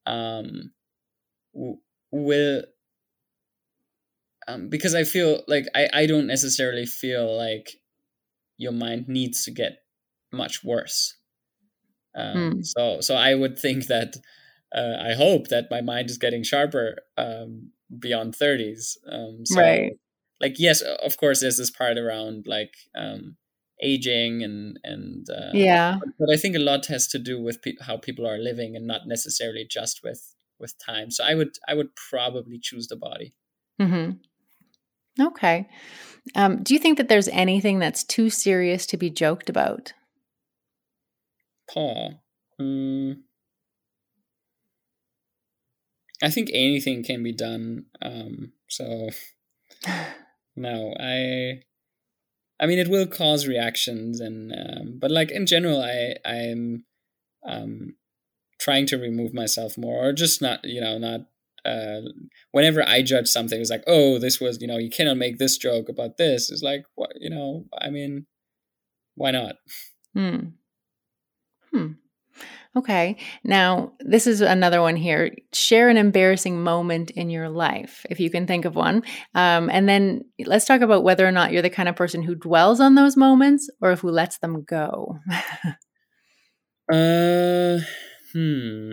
um, 0.06 0.72
will 2.12 2.64
um, 4.48 4.70
because 4.70 4.94
I 4.94 5.04
feel 5.04 5.42
like 5.48 5.66
I, 5.74 5.90
I 5.94 6.06
don't 6.06 6.28
necessarily 6.28 6.86
feel 6.86 7.36
like 7.36 7.80
your 8.63 8.71
mind 8.71 9.08
needs 9.08 9.43
to 9.45 9.52
get 9.52 9.80
much 10.32 10.63
worse. 10.63 11.15
Um, 12.15 12.52
hmm. 12.52 12.62
So 12.62 13.02
so 13.02 13.15
I 13.15 13.36
would 13.36 13.58
think 13.58 13.88
that 13.88 14.15
uh, 14.76 14.95
I 14.99 15.13
hope 15.13 15.49
that 15.49 15.69
my 15.69 15.82
mind 15.82 16.10
is 16.10 16.17
getting 16.17 16.43
sharper 16.43 16.97
um, 17.17 17.71
beyond 17.99 18.36
thirties. 18.36 18.97
Um, 19.12 19.45
so, 19.45 19.62
right. 19.62 19.93
Like 20.41 20.56
yes, 20.60 20.82
of 20.82 21.17
course, 21.17 21.39
there's 21.39 21.58
this 21.58 21.71
part 21.71 21.97
around 21.97 22.45
like 22.47 22.73
um, 22.95 23.38
aging 23.84 24.43
and 24.43 24.80
and 24.84 25.28
uh, 25.30 25.52
yeah 25.54 25.97
but 26.17 26.30
i 26.32 26.38
think 26.38 26.56
a 26.56 26.60
lot 26.60 26.86
has 26.86 27.08
to 27.08 27.19
do 27.19 27.41
with 27.41 27.62
pe- 27.62 27.76
how 27.82 27.97
people 27.97 28.26
are 28.26 28.38
living 28.38 28.76
and 28.76 28.88
not 28.88 29.08
necessarily 29.08 29.65
just 29.69 30.02
with 30.04 30.36
with 30.60 30.78
time 30.80 31.12
so 31.12 31.23
i 31.23 31.36
would 31.36 31.58
i 31.67 31.73
would 31.73 31.89
probably 31.95 32.58
choose 32.60 32.88
the 32.88 32.95
body 32.95 33.34
mm-hmm. 33.82 34.12
Okay 35.19 35.67
um, 36.36 36.63
do 36.63 36.73
you 36.73 36.80
think 36.80 36.97
that 36.97 37.10
there's 37.10 37.28
anything 37.30 37.80
that's 37.80 38.04
too 38.04 38.30
serious 38.30 38.86
to 38.86 38.97
be 38.97 39.10
joked 39.10 39.49
about 39.49 39.93
paul 41.69 42.23
mm, 42.60 43.17
i 46.21 46.30
think 46.30 46.49
anything 46.54 47.04
can 47.04 47.23
be 47.23 47.34
done 47.34 47.86
um, 48.02 48.52
so 48.67 49.10
no 50.56 50.93
i 50.99 51.63
I 52.60 52.65
mean, 52.65 52.80
it 52.80 52.88
will 52.88 53.08
cause 53.08 53.45
reactions, 53.45 54.21
and 54.21 54.54
um, 54.54 54.97
but 54.97 55.12
like 55.12 55.32
in 55.32 55.45
general, 55.45 55.82
I 55.82 56.15
I'm 56.23 56.86
um, 57.45 57.95
trying 58.58 58.86
to 58.88 58.97
remove 58.97 59.34
myself 59.34 59.78
more, 59.78 60.07
or 60.07 60.14
just 60.14 60.41
not, 60.41 60.64
you 60.64 60.80
know, 60.80 60.97
not. 60.97 61.22
Uh, 61.66 62.01
whenever 62.51 62.88
I 62.88 63.01
judge 63.01 63.28
something, 63.28 63.59
it's 63.59 63.70
like, 63.70 63.84
oh, 63.88 64.20
this 64.20 64.39
was, 64.39 64.59
you 64.61 64.68
know, 64.68 64.78
you 64.78 64.89
cannot 64.89 65.18
make 65.18 65.38
this 65.38 65.57
joke 65.57 65.89
about 65.89 66.18
this. 66.18 66.51
It's 66.51 66.64
like, 66.64 66.84
what, 66.95 67.11
you 67.20 67.30
know, 67.30 67.66
I 67.80 67.89
mean, 67.89 68.26
why 69.16 69.32
not? 69.32 69.55
Hmm. 70.14 70.39
Hmm. 71.72 71.93
Okay. 72.76 73.18
Now, 73.43 73.93
this 73.99 74.26
is 74.26 74.41
another 74.41 74.82
one 74.82 74.95
here. 74.95 75.32
Share 75.53 75.89
an 75.89 75.97
embarrassing 75.97 76.64
moment 76.64 77.11
in 77.11 77.30
your 77.30 77.49
life, 77.49 78.05
if 78.09 78.20
you 78.20 78.32
can 78.32 78.47
think 78.47 78.66
of 78.66 78.76
one. 78.76 79.03
Um, 79.36 79.70
and 79.70 79.88
then 79.88 80.24
let's 80.45 80.66
talk 80.66 80.82
about 80.82 81.03
whether 81.03 81.28
or 81.28 81.32
not 81.32 81.51
you're 81.51 81.61
the 81.61 81.70
kind 81.70 81.88
of 81.88 81.95
person 81.95 82.24
who 82.24 82.34
dwells 82.34 82.80
on 82.80 82.95
those 82.95 83.16
moments 83.16 83.70
or 83.80 83.95
who 83.95 84.09
lets 84.09 84.39
them 84.39 84.64
go. 84.64 85.20
Uh, 86.91 87.80
hmm. 88.34 88.91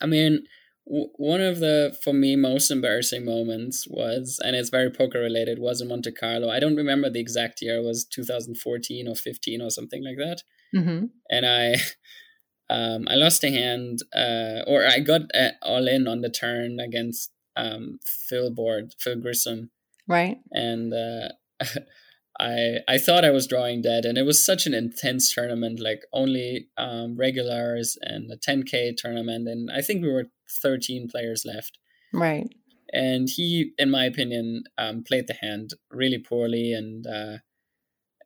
I 0.00 0.06
mean, 0.06 0.42
one 0.84 1.40
of 1.40 1.60
the 1.60 1.96
for 2.02 2.12
me 2.12 2.36
most 2.36 2.70
embarrassing 2.70 3.24
moments 3.24 3.86
was, 3.88 4.40
and 4.44 4.56
it's 4.56 4.70
very 4.70 4.90
poker 4.90 5.20
related, 5.20 5.58
was 5.58 5.80
in 5.80 5.88
Monte 5.88 6.12
Carlo. 6.12 6.50
I 6.50 6.60
don't 6.60 6.76
remember 6.76 7.08
the 7.08 7.20
exact 7.20 7.62
year; 7.62 7.76
it 7.76 7.84
was 7.84 8.04
2014 8.04 9.08
or 9.08 9.14
15 9.14 9.62
or 9.62 9.70
something 9.70 10.02
like 10.04 10.16
that. 10.16 10.42
Mm-hmm. 10.74 11.06
And 11.30 11.46
I, 11.46 11.76
um, 12.70 13.06
I 13.08 13.14
lost 13.14 13.44
a 13.44 13.50
hand, 13.50 14.00
uh, 14.14 14.62
or 14.66 14.86
I 14.86 14.98
got 15.00 15.22
uh, 15.34 15.50
all 15.62 15.86
in 15.86 16.08
on 16.08 16.20
the 16.20 16.30
turn 16.30 16.80
against 16.80 17.30
um, 17.56 17.98
Phil 18.04 18.50
Board, 18.50 18.94
Phil 18.98 19.16
Gruissem, 19.16 19.68
right? 20.08 20.38
And 20.50 20.92
uh, 20.92 21.28
I 22.40 22.78
I 22.88 22.98
thought 22.98 23.24
I 23.24 23.30
was 23.30 23.46
drawing 23.46 23.82
dead, 23.82 24.04
and 24.04 24.18
it 24.18 24.24
was 24.24 24.44
such 24.44 24.66
an 24.66 24.74
intense 24.74 25.32
tournament, 25.32 25.78
like 25.78 26.02
only 26.12 26.68
um, 26.76 27.16
regulars 27.16 27.96
and 28.00 28.30
a 28.32 28.36
10k 28.36 28.96
tournament, 28.96 29.46
and 29.48 29.70
I 29.70 29.80
think 29.80 30.02
we 30.02 30.10
were 30.10 30.30
13 30.60 31.08
players 31.08 31.44
left. 31.44 31.78
Right. 32.12 32.48
And 32.92 33.28
he, 33.28 33.72
in 33.78 33.90
my 33.90 34.04
opinion, 34.04 34.64
um, 34.76 35.02
played 35.02 35.26
the 35.26 35.34
hand 35.40 35.70
really 35.90 36.18
poorly 36.18 36.72
and 36.72 37.06
uh, 37.06 37.38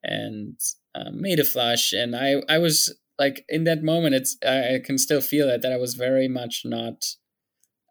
and 0.02 0.58
uh, 0.94 1.10
made 1.12 1.38
a 1.38 1.44
flush. 1.44 1.92
And 1.92 2.16
I 2.16 2.42
I 2.48 2.58
was 2.58 2.96
like 3.18 3.44
in 3.48 3.64
that 3.64 3.82
moment, 3.82 4.14
it's 4.16 4.36
I 4.44 4.80
can 4.84 4.98
still 4.98 5.20
feel 5.20 5.48
it 5.48 5.62
that 5.62 5.72
I 5.72 5.76
was 5.76 5.94
very 5.94 6.28
much 6.28 6.62
not 6.64 7.04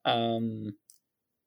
um 0.03 0.75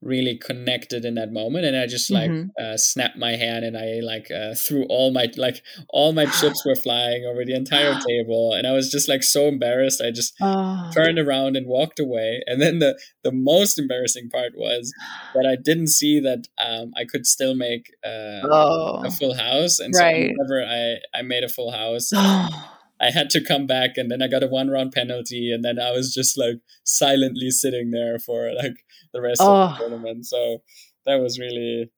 really 0.00 0.36
connected 0.36 1.04
in 1.04 1.14
that 1.14 1.32
moment 1.32 1.64
and 1.64 1.76
i 1.76 1.84
just 1.84 2.08
like 2.10 2.30
mm-hmm. 2.30 2.48
uh, 2.62 2.76
snapped 2.76 3.16
my 3.16 3.32
hand 3.32 3.64
and 3.64 3.76
i 3.76 3.98
like 4.00 4.30
uh, 4.30 4.54
threw 4.54 4.84
all 4.88 5.10
my 5.10 5.26
like 5.36 5.60
all 5.90 6.12
my 6.12 6.24
chips 6.26 6.64
were 6.64 6.76
flying 6.76 7.24
over 7.24 7.44
the 7.44 7.54
entire 7.54 7.98
table 8.08 8.52
and 8.52 8.66
i 8.66 8.72
was 8.72 8.90
just 8.90 9.08
like 9.08 9.24
so 9.24 9.48
embarrassed 9.48 10.00
i 10.00 10.10
just 10.10 10.34
oh. 10.40 10.88
turned 10.94 11.18
around 11.18 11.56
and 11.56 11.66
walked 11.66 11.98
away 11.98 12.40
and 12.46 12.62
then 12.62 12.78
the 12.78 12.96
the 13.24 13.32
most 13.32 13.78
embarrassing 13.78 14.28
part 14.30 14.52
was 14.56 14.92
that 15.34 15.46
i 15.46 15.56
didn't 15.56 15.88
see 15.88 16.20
that 16.20 16.46
um, 16.58 16.92
i 16.96 17.04
could 17.04 17.26
still 17.26 17.56
make 17.56 17.90
uh, 18.04 18.40
oh. 18.44 19.02
a 19.04 19.10
full 19.10 19.34
house 19.34 19.80
and 19.80 19.92
right. 19.98 20.30
so 20.30 20.34
whenever 20.38 20.64
i 20.64 20.96
i 21.18 21.22
made 21.22 21.42
a 21.42 21.48
full 21.48 21.72
house 21.72 22.12
I 23.00 23.10
had 23.10 23.30
to 23.30 23.44
come 23.44 23.66
back 23.66 23.96
and 23.96 24.10
then 24.10 24.22
I 24.22 24.28
got 24.28 24.42
a 24.42 24.48
one 24.48 24.68
round 24.68 24.92
penalty 24.92 25.52
and 25.52 25.64
then 25.64 25.78
I 25.78 25.92
was 25.92 26.12
just 26.12 26.36
like 26.36 26.60
silently 26.84 27.50
sitting 27.50 27.90
there 27.90 28.18
for 28.18 28.52
like 28.54 28.84
the 29.12 29.20
rest 29.20 29.40
oh. 29.42 29.52
of 29.54 29.70
the 29.70 29.76
tournament. 29.78 30.26
So 30.26 30.62
that 31.06 31.16
was 31.16 31.38
really 31.38 31.90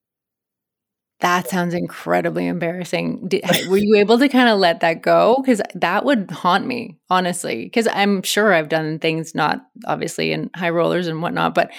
that 1.21 1.47
sounds 1.47 1.75
incredibly 1.75 2.47
embarrassing. 2.47 3.27
Did, 3.27 3.43
were 3.69 3.77
you 3.77 3.95
able 3.95 4.19
to 4.19 4.27
kind 4.27 4.49
of 4.49 4.59
let 4.59 4.81
that 4.81 5.01
go? 5.01 5.37
Because 5.39 5.61
that 5.75 6.03
would 6.03 6.29
haunt 6.31 6.65
me, 6.65 6.97
honestly. 7.09 7.63
Because 7.63 7.87
I'm 7.87 8.23
sure 8.23 8.53
I've 8.53 8.69
done 8.69 8.99
things 8.99 9.33
not 9.33 9.61
obviously 9.85 10.31
in 10.31 10.49
high 10.55 10.71
rollers 10.71 11.07
and 11.07 11.21
whatnot, 11.21 11.53
but 11.53 11.71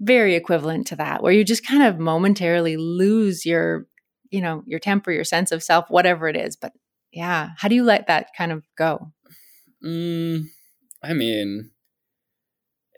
very 0.00 0.34
equivalent 0.34 0.88
to 0.88 0.96
that, 0.96 1.22
where 1.22 1.32
you 1.32 1.44
just 1.44 1.64
kind 1.64 1.84
of 1.84 1.98
momentarily 1.98 2.76
lose 2.76 3.46
your, 3.46 3.86
you 4.30 4.40
know, 4.40 4.64
your 4.66 4.80
temper, 4.80 5.12
your 5.12 5.24
sense 5.24 5.52
of 5.52 5.62
self, 5.62 5.88
whatever 5.88 6.26
it 6.26 6.36
is. 6.36 6.56
But 6.56 6.72
yeah, 7.12 7.50
how 7.56 7.68
do 7.68 7.74
you 7.74 7.84
let 7.84 8.06
that 8.06 8.28
kind 8.36 8.52
of 8.52 8.64
go? 8.76 9.12
Mm, 9.84 10.46
I 11.02 11.12
mean, 11.12 11.70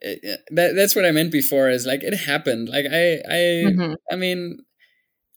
it, 0.01 0.41
that 0.51 0.75
that's 0.75 0.97
what 0.97 1.05
I 1.05 1.13
meant 1.13 1.33
before. 1.33 1.69
Is 1.69 1.87
like 1.87 2.03
it 2.03 2.15
happened. 2.15 2.69
Like 2.69 2.87
I 2.87 3.23
I 3.29 3.39
mm-hmm. 3.67 3.93
I 4.11 4.17
mean, 4.17 4.59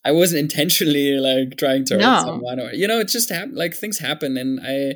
I 0.04 0.12
wasn't 0.12 0.40
intentionally 0.52 1.18
like 1.18 1.58
trying 1.58 1.86
to 1.86 1.96
hurt 1.96 2.22
someone, 2.22 2.60
or 2.60 2.74
you 2.74 2.88
know, 2.88 3.00
it 3.00 3.08
just 3.08 3.30
happened. 3.30 3.56
Like 3.56 3.74
things 3.74 4.00
happen, 4.00 4.38
and 4.38 4.60
I 4.62 4.96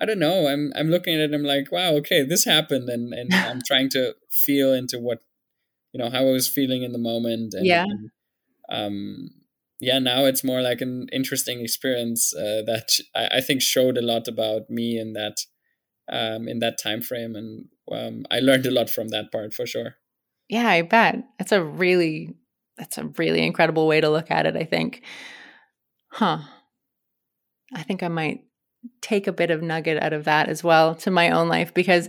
I 0.00 0.06
don't 0.06 0.18
know. 0.18 0.48
I'm 0.48 0.72
I'm 0.74 0.88
looking 0.88 1.14
at 1.14 1.20
it. 1.30 1.34
I'm 1.34 1.44
like, 1.44 1.70
wow, 1.70 1.92
okay, 1.96 2.24
this 2.24 2.44
happened, 2.44 2.88
and 2.88 3.12
and 3.12 3.32
I'm 3.34 3.60
trying 3.66 3.90
to 3.90 4.14
feel 4.30 4.72
into 4.72 4.98
what 4.98 5.20
you 5.92 6.02
know 6.02 6.10
how 6.10 6.20
I 6.20 6.32
was 6.32 6.48
feeling 6.48 6.82
in 6.82 6.92
the 6.92 6.98
moment. 6.98 7.54
And, 7.54 7.66
yeah. 7.66 7.84
And, 7.84 8.10
um. 8.68 9.30
Yeah. 9.82 9.98
Now 9.98 10.24
it's 10.24 10.44
more 10.44 10.62
like 10.62 10.80
an 10.80 11.08
interesting 11.12 11.60
experience 11.60 12.34
uh, 12.34 12.62
that 12.66 13.00
I, 13.14 13.38
I 13.38 13.40
think 13.40 13.60
showed 13.60 13.98
a 13.98 14.02
lot 14.02 14.28
about 14.28 14.70
me 14.70 14.98
in 14.98 15.12
that 15.12 15.38
um, 16.10 16.46
in 16.48 16.60
that 16.60 16.78
time 16.78 17.02
frame, 17.02 17.34
and 17.34 17.66
um, 17.90 18.24
I 18.30 18.40
learned 18.40 18.66
a 18.66 18.70
lot 18.70 18.90
from 18.90 19.08
that 19.08 19.32
part 19.32 19.54
for 19.54 19.66
sure. 19.66 19.96
Yeah, 20.48 20.68
I 20.68 20.82
bet 20.82 21.24
that's 21.38 21.52
a 21.52 21.62
really 21.62 22.34
that's 22.76 22.98
a 22.98 23.06
really 23.18 23.44
incredible 23.44 23.86
way 23.86 24.00
to 24.00 24.10
look 24.10 24.30
at 24.30 24.46
it. 24.46 24.56
I 24.56 24.64
think, 24.64 25.02
huh? 26.10 26.38
I 27.74 27.82
think 27.82 28.02
I 28.02 28.08
might 28.08 28.44
take 29.00 29.26
a 29.26 29.32
bit 29.32 29.50
of 29.50 29.62
nugget 29.62 30.02
out 30.02 30.12
of 30.12 30.24
that 30.24 30.48
as 30.48 30.62
well 30.62 30.94
to 30.96 31.10
my 31.10 31.30
own 31.30 31.48
life 31.48 31.72
because 31.72 32.08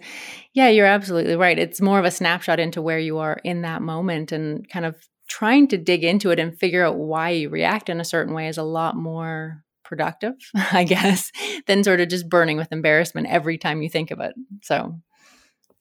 yeah 0.53 0.69
you're 0.69 0.87
absolutely 0.87 1.35
right 1.35 1.59
it's 1.59 1.79
more 1.79 1.99
of 1.99 2.05
a 2.05 2.09
snapshot 2.09 2.59
into 2.59 2.81
where 2.81 2.97
you 2.97 3.19
are 3.19 3.39
in 3.43 3.61
that 3.61 3.79
moment 3.79 4.31
and 4.31 4.67
kind 4.69 4.83
of 4.83 4.95
trying 5.27 5.67
to 5.69 5.77
dig 5.77 6.03
into 6.03 6.31
it 6.31 6.39
and 6.39 6.57
figure 6.57 6.85
out 6.85 6.97
why 6.97 7.29
you 7.29 7.49
react 7.49 7.89
in 7.89 7.99
a 7.99 8.05
certain 8.05 8.33
way 8.33 8.47
is 8.47 8.57
a 8.57 8.63
lot 8.63 8.95
more 8.95 9.63
productive, 9.83 10.33
I 10.55 10.83
guess, 10.83 11.31
than 11.67 11.83
sort 11.83 12.01
of 12.01 12.09
just 12.09 12.29
burning 12.29 12.57
with 12.57 12.71
embarrassment 12.71 13.27
every 13.27 13.57
time 13.57 13.81
you 13.81 13.89
think 13.89 14.11
of 14.11 14.19
it. 14.19 14.33
So, 14.61 14.99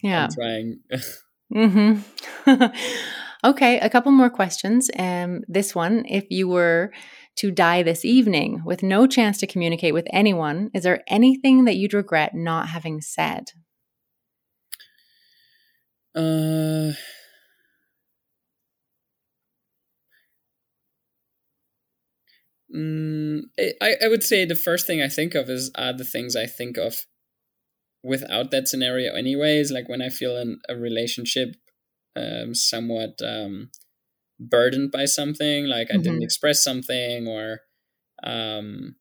yeah. 0.02 0.24
I'm 0.24 0.30
trying. 0.30 0.80
mm-hmm. 1.54 2.66
okay, 3.44 3.78
a 3.80 3.90
couple 3.90 4.12
more 4.12 4.30
questions. 4.30 4.90
Um, 4.98 5.42
this 5.48 5.74
one, 5.74 6.04
if 6.08 6.26
you 6.30 6.48
were 6.48 6.92
to 7.36 7.50
die 7.50 7.82
this 7.82 8.04
evening 8.04 8.62
with 8.64 8.82
no 8.82 9.06
chance 9.06 9.38
to 9.38 9.46
communicate 9.46 9.94
with 9.94 10.06
anyone, 10.12 10.70
is 10.74 10.82
there 10.82 11.02
anything 11.06 11.64
that 11.64 11.76
you'd 11.76 11.94
regret 11.94 12.34
not 12.34 12.68
having 12.68 13.00
said? 13.00 13.52
Uh 16.14 16.92
Mm, 22.74 23.42
I, 23.82 23.96
I 24.02 24.08
would 24.08 24.22
say 24.22 24.44
the 24.44 24.54
first 24.54 24.86
thing 24.86 25.02
I 25.02 25.08
think 25.08 25.34
of 25.34 25.50
is 25.50 25.70
are 25.74 25.92
the 25.92 26.04
things 26.04 26.34
I 26.34 26.46
think 26.46 26.78
of 26.78 27.06
without 28.02 28.50
that 28.50 28.66
scenario 28.66 29.14
anyways 29.14 29.70
like 29.70 29.88
when 29.88 30.02
I 30.02 30.08
feel 30.08 30.36
in 30.36 30.58
a 30.68 30.74
relationship 30.74 31.54
um, 32.16 32.54
somewhat 32.54 33.20
um, 33.22 33.70
burdened 34.40 34.90
by 34.90 35.04
something 35.04 35.66
like 35.66 35.88
I 35.90 35.94
mm-hmm. 35.94 36.02
didn't 36.02 36.22
express 36.22 36.64
something 36.64 37.28
or 37.28 37.60
um, 38.22 38.96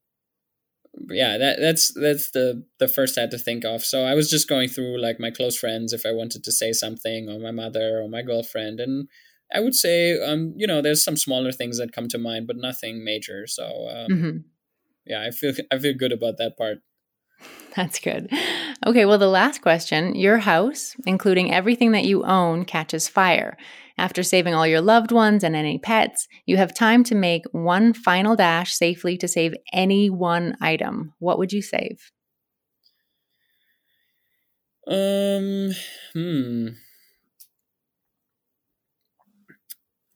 yeah 1.10 1.38
that 1.38 1.60
that's 1.60 1.94
that's 1.94 2.32
the 2.32 2.66
the 2.80 2.90
first 2.90 3.18
I 3.18 3.22
had 3.22 3.32
to 3.32 3.38
think 3.38 3.64
of 3.64 3.84
so 3.84 4.04
I 4.04 4.14
was 4.14 4.30
just 4.30 4.50
going 4.50 4.68
through 4.68 5.02
like 5.02 5.20
my 5.20 5.32
close 5.32 5.58
friends 5.58 5.94
if 5.94 6.06
I 6.06 6.12
wanted 6.12 6.44
to 6.44 6.52
say 6.52 6.74
something 6.74 7.30
or 7.30 7.40
my 7.40 7.52
mother 7.52 8.02
or 8.02 8.10
my 8.10 8.22
girlfriend 8.22 8.80
and 8.82 9.08
I 9.54 9.60
would 9.60 9.76
say, 9.76 10.20
um, 10.22 10.54
you 10.56 10.68
know, 10.68 10.82
there's 10.82 11.04
some 11.04 11.18
smaller 11.18 11.52
things 11.52 11.78
that 11.78 11.94
come 11.94 12.08
to 12.10 12.18
mind, 12.18 12.48
but 12.48 12.58
nothing 12.58 13.04
major. 13.04 13.48
So, 13.48 13.88
um, 13.90 14.08
mm-hmm. 14.12 14.38
yeah, 15.06 15.24
I 15.24 15.32
feel 15.32 15.54
I 15.72 15.78
feel 15.78 15.94
good 15.94 16.12
about 16.12 16.38
that 16.38 16.58
part. 16.58 16.80
That's 17.76 18.00
good. 18.00 18.32
Okay, 18.86 19.06
well, 19.06 19.18
the 19.18 19.28
last 19.28 19.62
question 19.62 20.16
Your 20.16 20.40
house, 20.40 20.96
including 21.06 21.54
everything 21.54 21.92
that 21.92 22.06
you 22.06 22.24
own, 22.24 22.66
catches 22.66 23.08
fire. 23.08 23.58
After 23.98 24.24
saving 24.24 24.54
all 24.54 24.66
your 24.66 24.82
loved 24.82 25.12
ones 25.12 25.44
and 25.44 25.56
any 25.56 25.78
pets, 25.78 26.28
you 26.46 26.58
have 26.58 26.74
time 26.74 27.04
to 27.06 27.16
make 27.16 27.44
one 27.52 27.94
final 27.94 28.36
dash 28.36 28.74
safely 28.74 29.18
to 29.18 29.28
save 29.28 29.54
any 29.74 30.10
one 30.10 30.56
item. 30.60 31.14
What 31.20 31.38
would 31.38 31.52
you 31.52 31.62
save? 31.62 32.12
Um, 34.88 35.72
hmm. 36.14 36.70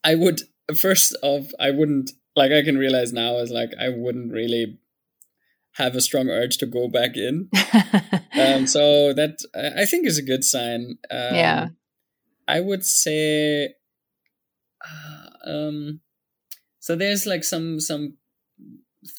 I 0.05 0.15
would 0.15 0.41
first 0.77 1.15
off, 1.21 1.51
I 1.59 1.71
wouldn't 1.71 2.11
like 2.35 2.51
I 2.51 2.61
can 2.61 2.77
realize 2.77 3.11
now 3.11 3.37
is 3.37 3.51
like 3.51 3.71
I 3.79 3.89
wouldn't 3.89 4.31
really 4.31 4.77
have 5.73 5.95
a 5.95 6.01
strong 6.01 6.29
urge 6.29 6.57
to 6.59 6.65
go 6.65 6.87
back 6.87 7.17
in. 7.17 7.49
um, 8.39 8.67
so 8.67 9.11
that 9.13 9.39
I 9.53 9.85
think 9.85 10.05
is 10.05 10.17
a 10.17 10.23
good 10.23 10.43
sign. 10.43 10.97
Um, 11.09 11.35
yeah, 11.35 11.67
I 12.47 12.61
would 12.61 12.85
say. 12.85 13.73
Uh, 14.87 15.49
um, 15.49 16.01
so 16.79 16.95
there's 16.95 17.25
like 17.25 17.43
some 17.43 17.79
some 17.79 18.17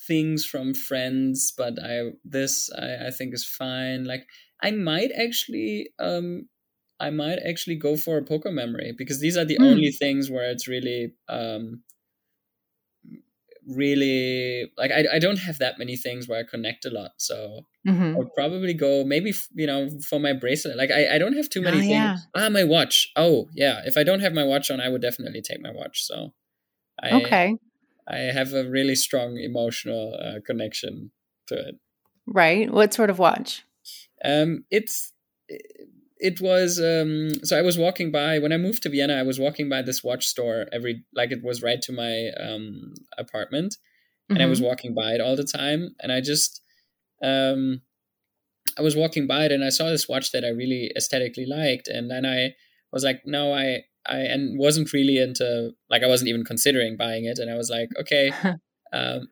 things 0.07 0.45
from 0.45 0.73
friends, 0.73 1.53
but 1.57 1.75
I 1.83 2.13
this 2.25 2.71
I 2.73 3.09
I 3.09 3.11
think 3.11 3.35
is 3.35 3.45
fine. 3.45 4.05
Like 4.05 4.27
I 4.63 4.71
might 4.71 5.11
actually 5.13 5.91
um 5.99 6.49
I 6.99 7.11
might 7.11 7.39
actually 7.47 7.77
go 7.77 7.97
for 7.97 8.19
a 8.19 8.25
poker 8.25 8.51
memory 8.51 8.95
because 8.97 9.21
these 9.21 9.37
are 9.37 9.45
the 9.45 9.59
mm. 9.59 9.65
only 9.65 9.91
things 9.91 10.31
where 10.31 10.51
it's 10.51 10.67
really 10.67 11.13
um 11.29 11.83
really 13.67 14.71
like 14.79 14.93
I, 14.93 15.05
I 15.15 15.19
don't 15.19 15.39
have 15.39 15.59
that 15.59 15.79
many 15.79 15.97
things 15.97 16.29
where 16.29 16.39
I 16.39 16.45
connect 16.45 16.85
a 16.85 16.91
lot 16.91 17.13
so 17.17 17.67
mm-hmm. 17.87 18.17
I'll 18.17 18.31
probably 18.35 18.75
go 18.75 19.05
maybe 19.05 19.35
you 19.55 19.67
know 19.67 19.91
for 20.09 20.21
my 20.21 20.33
bracelet. 20.33 20.77
Like 20.77 20.91
I, 20.91 21.17
I 21.17 21.19
don't 21.19 21.37
have 21.37 21.49
too 21.49 21.63
many 21.63 21.79
oh, 21.79 21.81
things. 21.81 21.91
Yeah. 21.91 22.17
ah 22.35 22.49
my 22.49 22.65
watch. 22.65 23.11
Oh 23.17 23.49
yeah. 23.55 23.83
If 23.85 23.97
I 23.97 24.05
don't 24.05 24.21
have 24.21 24.33
my 24.33 24.45
watch 24.45 24.71
on 24.71 24.81
I 24.81 24.89
would 24.89 25.03
definitely 25.03 25.43
take 25.43 25.61
my 25.61 25.73
watch 25.73 26.05
so 26.05 26.33
I, 27.03 27.11
okay. 27.23 27.57
I 28.09 28.19
have 28.19 28.55
a 28.55 28.69
really 28.69 28.95
strong 28.95 29.37
emotional 29.37 30.15
uh, 30.15 30.41
connection 30.47 31.11
to 31.49 31.57
it. 31.57 31.75
Right? 32.27 32.71
What 32.71 32.95
sort 32.95 33.11
of 33.11 33.19
watch? 33.19 33.65
Um, 34.25 34.65
it's 34.71 35.13
it 36.19 36.41
was 36.41 36.81
um, 36.81 37.45
so 37.45 37.59
I 37.59 37.63
was 37.63 37.79
walking 37.79 38.11
by 38.11 38.39
when 38.39 38.53
I 38.53 38.57
moved 38.57 38.83
to 38.85 38.89
Vienna. 38.89 39.15
I 39.15 39.23
was 39.23 39.39
walking 39.39 39.69
by 39.69 39.83
this 39.83 40.03
watch 40.03 40.27
store 40.27 40.67
every 40.73 41.05
like 41.15 41.31
it 41.33 41.43
was 41.43 41.63
right 41.63 41.81
to 41.83 41.93
my 41.93 42.31
um, 42.41 42.95
apartment, 43.19 43.77
and 44.29 44.39
mm-hmm. 44.39 44.45
I 44.45 44.49
was 44.49 44.59
mm-hmm. 44.59 44.69
walking 44.69 44.95
by 44.95 45.13
it 45.13 45.21
all 45.21 45.37
the 45.37 45.45
time. 45.45 45.95
And 46.01 46.11
I 46.11 46.21
just 46.21 46.63
um, 47.23 47.83
I 48.79 48.83
was 48.83 48.97
walking 48.97 49.27
by 49.27 49.45
it 49.45 49.53
and 49.53 49.65
I 49.65 49.69
saw 49.69 49.89
this 49.89 50.09
watch 50.09 50.33
that 50.33 50.45
I 50.45 50.49
really 50.49 50.91
aesthetically 50.97 51.47
liked, 51.47 51.89
and 51.89 52.11
then 52.11 52.25
I 52.25 52.55
was 52.93 53.05
like, 53.05 53.23
no, 53.27 53.53
I 53.53 53.85
I 54.07 54.19
and 54.19 54.59
wasn't 54.59 54.93
really 54.93 55.19
into 55.19 55.73
like 55.91 56.03
I 56.03 56.09
wasn't 56.09 56.29
even 56.29 56.45
considering 56.45 56.97
buying 56.97 57.27
it, 57.27 57.39
and 57.39 57.51
I 57.51 57.57
was 57.57 57.71
like, 57.71 57.91
okay, 58.01 58.33
um, 58.93 59.29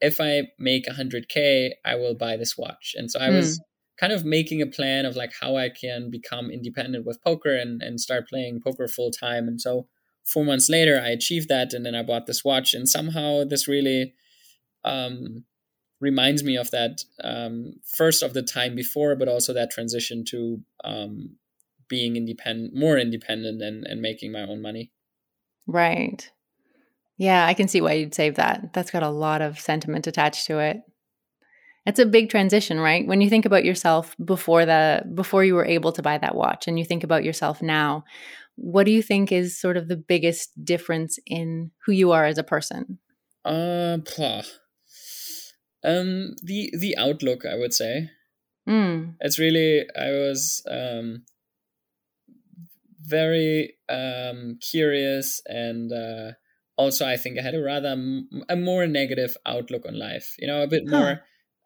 if 0.00 0.20
I 0.20 0.48
make 0.58 0.86
100k, 0.86 1.70
I 1.84 1.94
will 1.94 2.14
buy 2.14 2.36
this 2.36 2.56
watch. 2.58 2.94
And 2.96 3.10
so 3.10 3.18
I 3.18 3.28
mm. 3.28 3.36
was 3.36 3.60
kind 3.98 4.12
of 4.12 4.24
making 4.24 4.60
a 4.60 4.66
plan 4.66 5.06
of 5.06 5.16
like 5.16 5.32
how 5.40 5.56
I 5.56 5.68
can 5.68 6.10
become 6.10 6.50
independent 6.50 7.06
with 7.06 7.22
poker 7.22 7.54
and 7.56 7.82
and 7.82 8.00
start 8.00 8.28
playing 8.28 8.60
poker 8.62 8.88
full 8.88 9.10
time. 9.10 9.48
And 9.48 9.60
so 9.60 9.88
four 10.24 10.44
months 10.44 10.68
later, 10.68 11.00
I 11.02 11.08
achieved 11.10 11.48
that, 11.48 11.72
and 11.72 11.84
then 11.86 11.94
I 11.94 12.02
bought 12.02 12.26
this 12.26 12.44
watch, 12.44 12.74
and 12.74 12.88
somehow 12.88 13.44
this 13.44 13.68
really 13.68 14.14
um, 14.84 15.44
reminds 16.00 16.42
me 16.42 16.56
of 16.56 16.70
that 16.72 17.02
um, 17.22 17.74
first 17.84 18.22
of 18.22 18.34
the 18.34 18.42
time 18.42 18.74
before, 18.74 19.16
but 19.16 19.28
also 19.28 19.52
that 19.52 19.70
transition 19.70 20.24
to 20.28 20.60
um, 20.84 21.36
being 21.88 22.16
independent, 22.16 22.74
more 22.74 22.98
independent, 22.98 23.62
and 23.62 23.86
and 23.86 24.00
making 24.02 24.32
my 24.32 24.42
own 24.42 24.60
money. 24.60 24.92
Right. 25.66 26.30
Yeah, 27.18 27.46
I 27.46 27.54
can 27.54 27.66
see 27.66 27.80
why 27.80 27.94
you'd 27.94 28.14
save 28.14 28.34
that. 28.34 28.74
That's 28.74 28.90
got 28.90 29.02
a 29.02 29.08
lot 29.08 29.40
of 29.40 29.58
sentiment 29.58 30.06
attached 30.06 30.46
to 30.46 30.58
it. 30.58 30.82
It's 31.86 32.00
a 32.00 32.06
big 32.06 32.28
transition, 32.28 32.80
right? 32.80 33.06
When 33.06 33.20
you 33.20 33.30
think 33.30 33.46
about 33.46 33.64
yourself 33.64 34.16
before 34.24 34.66
the 34.66 35.04
before 35.14 35.44
you 35.44 35.54
were 35.54 35.64
able 35.64 35.92
to 35.92 36.02
buy 36.02 36.18
that 36.18 36.34
watch 36.34 36.66
and 36.66 36.78
you 36.78 36.84
think 36.84 37.04
about 37.04 37.22
yourself 37.22 37.62
now, 37.62 38.04
what 38.56 38.84
do 38.84 38.92
you 38.92 39.02
think 39.02 39.30
is 39.30 39.58
sort 39.58 39.76
of 39.76 39.86
the 39.88 39.96
biggest 39.96 40.64
difference 40.64 41.18
in 41.26 41.70
who 41.84 41.92
you 41.92 42.10
are 42.10 42.24
as 42.24 42.38
a 42.38 42.42
person? 42.42 42.98
Uh, 43.44 43.98
um, 45.84 46.34
the 46.42 46.72
the 46.76 46.96
outlook, 46.96 47.46
I 47.46 47.54
would 47.54 47.72
say. 47.72 48.10
Mm. 48.68 49.14
It's 49.20 49.38
really 49.38 49.86
I 49.96 50.10
was 50.10 50.62
um, 50.68 51.22
very 53.00 53.74
um, 53.88 54.58
curious 54.60 55.40
and 55.46 55.92
uh, 55.92 56.32
also 56.76 57.06
I 57.06 57.16
think 57.16 57.38
I 57.38 57.42
had 57.42 57.54
a 57.54 57.62
rather 57.62 57.94
a 58.48 58.56
more 58.56 58.88
negative 58.88 59.36
outlook 59.46 59.86
on 59.86 59.96
life. 59.96 60.34
You 60.38 60.48
know, 60.48 60.62
a 60.62 60.66
bit 60.66 60.82
huh. 60.90 61.16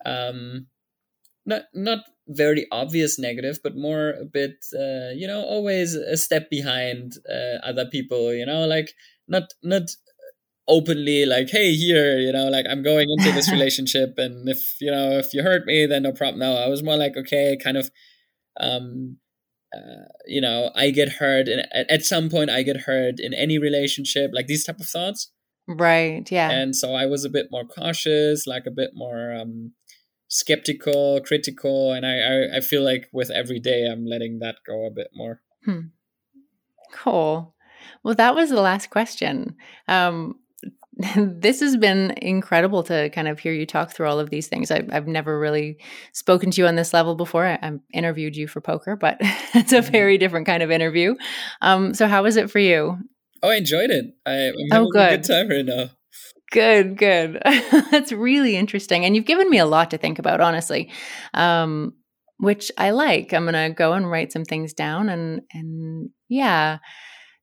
Um, 0.04 0.66
not 1.46 1.62
not 1.74 2.00
very 2.28 2.66
obvious 2.70 3.18
negative, 3.18 3.58
but 3.62 3.76
more 3.76 4.10
a 4.10 4.24
bit 4.24 4.64
uh, 4.74 5.10
you 5.14 5.26
know 5.26 5.42
always 5.42 5.94
a 5.94 6.16
step 6.16 6.50
behind 6.50 7.14
uh, 7.28 7.58
other 7.64 7.86
people. 7.86 8.32
You 8.32 8.46
know, 8.46 8.66
like 8.66 8.92
not 9.28 9.52
not 9.62 9.90
openly 10.68 11.26
like 11.26 11.50
hey 11.50 11.74
here 11.74 12.18
you 12.18 12.32
know 12.32 12.48
like 12.48 12.64
i'm 12.70 12.82
going 12.82 13.08
into 13.10 13.32
this 13.32 13.50
relationship 13.56 14.14
and 14.18 14.48
if 14.48 14.76
you 14.80 14.90
know 14.90 15.18
if 15.18 15.34
you 15.34 15.42
hurt 15.42 15.66
me 15.66 15.84
then 15.84 16.04
no 16.04 16.12
problem 16.12 16.38
no 16.38 16.54
i 16.54 16.68
was 16.68 16.82
more 16.82 16.96
like 16.96 17.16
okay 17.16 17.56
kind 17.60 17.76
of 17.76 17.90
um 18.60 19.16
uh, 19.76 20.06
you 20.26 20.40
know 20.40 20.70
i 20.76 20.90
get 20.90 21.08
hurt 21.14 21.48
and 21.48 21.66
at, 21.72 21.90
at 21.90 22.04
some 22.04 22.30
point 22.30 22.50
i 22.50 22.62
get 22.62 22.82
hurt 22.82 23.18
in 23.18 23.34
any 23.34 23.58
relationship 23.58 24.30
like 24.32 24.46
these 24.46 24.64
type 24.64 24.78
of 24.78 24.86
thoughts 24.86 25.32
right 25.68 26.30
yeah 26.30 26.50
and 26.50 26.74
so 26.74 26.94
i 26.94 27.06
was 27.06 27.24
a 27.24 27.30
bit 27.30 27.46
more 27.50 27.64
cautious 27.64 28.46
like 28.46 28.66
a 28.66 28.70
bit 28.70 28.90
more 28.94 29.32
um 29.34 29.72
skeptical 30.28 31.20
critical 31.24 31.92
and 31.92 32.06
i 32.06 32.18
i, 32.18 32.56
I 32.56 32.60
feel 32.60 32.82
like 32.82 33.08
with 33.12 33.30
every 33.30 33.60
day 33.60 33.86
i'm 33.86 34.06
letting 34.06 34.38
that 34.40 34.56
go 34.66 34.86
a 34.86 34.90
bit 34.90 35.08
more 35.14 35.40
hmm. 35.64 35.88
cool 36.92 37.54
well 38.02 38.14
that 38.14 38.34
was 38.34 38.50
the 38.50 38.60
last 38.60 38.90
question 38.90 39.56
um 39.88 40.36
this 41.16 41.60
has 41.60 41.76
been 41.76 42.12
incredible 42.18 42.82
to 42.82 43.10
kind 43.10 43.28
of 43.28 43.38
hear 43.38 43.52
you 43.52 43.66
talk 43.66 43.92
through 43.92 44.08
all 44.08 44.18
of 44.18 44.30
these 44.30 44.48
things. 44.48 44.70
I, 44.70 44.82
have 44.90 45.06
never 45.06 45.38
really 45.38 45.78
spoken 46.12 46.50
to 46.50 46.60
you 46.60 46.66
on 46.66 46.74
this 46.74 46.92
level 46.92 47.14
before. 47.14 47.46
I, 47.46 47.58
I 47.62 47.72
interviewed 47.92 48.36
you 48.36 48.48
for 48.48 48.60
poker, 48.60 48.96
but 48.96 49.16
it's 49.20 49.72
a 49.72 49.80
mm-hmm. 49.80 49.92
very 49.92 50.18
different 50.18 50.46
kind 50.46 50.62
of 50.62 50.70
interview. 50.70 51.14
Um, 51.62 51.94
so, 51.94 52.06
how 52.06 52.22
was 52.22 52.36
it 52.36 52.50
for 52.50 52.58
you? 52.58 52.98
Oh, 53.42 53.50
I 53.50 53.56
enjoyed 53.56 53.90
it. 53.90 54.06
I, 54.26 54.32
am 54.32 54.54
oh, 54.54 54.66
having 54.70 54.86
oh, 54.86 54.90
good. 54.92 55.12
a 55.12 55.16
good 55.16 55.24
time 55.24 55.48
right 55.48 55.64
now. 55.64 55.90
Good, 56.50 56.96
good. 56.96 57.40
That's 57.90 58.12
really 58.12 58.56
interesting. 58.56 59.04
And 59.04 59.14
you've 59.14 59.24
given 59.24 59.48
me 59.48 59.58
a 59.58 59.66
lot 59.66 59.90
to 59.90 59.98
think 59.98 60.18
about, 60.18 60.40
honestly, 60.40 60.90
um, 61.32 61.94
which 62.38 62.72
I 62.76 62.90
like. 62.90 63.32
I'm 63.32 63.44
going 63.44 63.54
to 63.54 63.74
go 63.74 63.92
and 63.92 64.10
write 64.10 64.32
some 64.32 64.44
things 64.44 64.74
down 64.74 65.08
and, 65.08 65.42
and 65.52 66.10
yeah, 66.28 66.78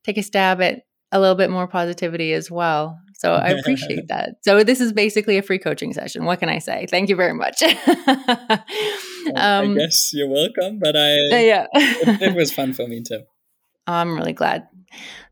take 0.03 0.17
a 0.17 0.23
stab 0.23 0.61
at 0.61 0.81
a 1.11 1.19
little 1.19 1.35
bit 1.35 1.49
more 1.49 1.67
positivity 1.67 2.33
as 2.33 2.51
well. 2.51 2.99
So 3.17 3.33
I 3.33 3.49
appreciate 3.49 4.07
that. 4.09 4.35
So 4.43 4.63
this 4.63 4.81
is 4.81 4.93
basically 4.93 5.37
a 5.37 5.41
free 5.41 5.59
coaching 5.59 5.93
session. 5.93 6.25
What 6.25 6.39
can 6.39 6.49
I 6.49 6.59
say? 6.59 6.85
Thank 6.89 7.09
you 7.09 7.15
very 7.15 7.33
much. 7.33 7.63
um, 7.63 8.61
I 9.35 9.73
guess 9.77 10.13
you're 10.13 10.29
welcome, 10.29 10.79
but 10.79 10.95
I 10.95 11.13
uh, 11.13 11.37
yeah, 11.39 11.67
it, 11.73 12.21
it 12.21 12.35
was 12.35 12.51
fun 12.51 12.73
for 12.73 12.87
me 12.87 13.01
too. 13.01 13.21
I'm 13.87 14.15
really 14.15 14.33
glad. 14.33 14.67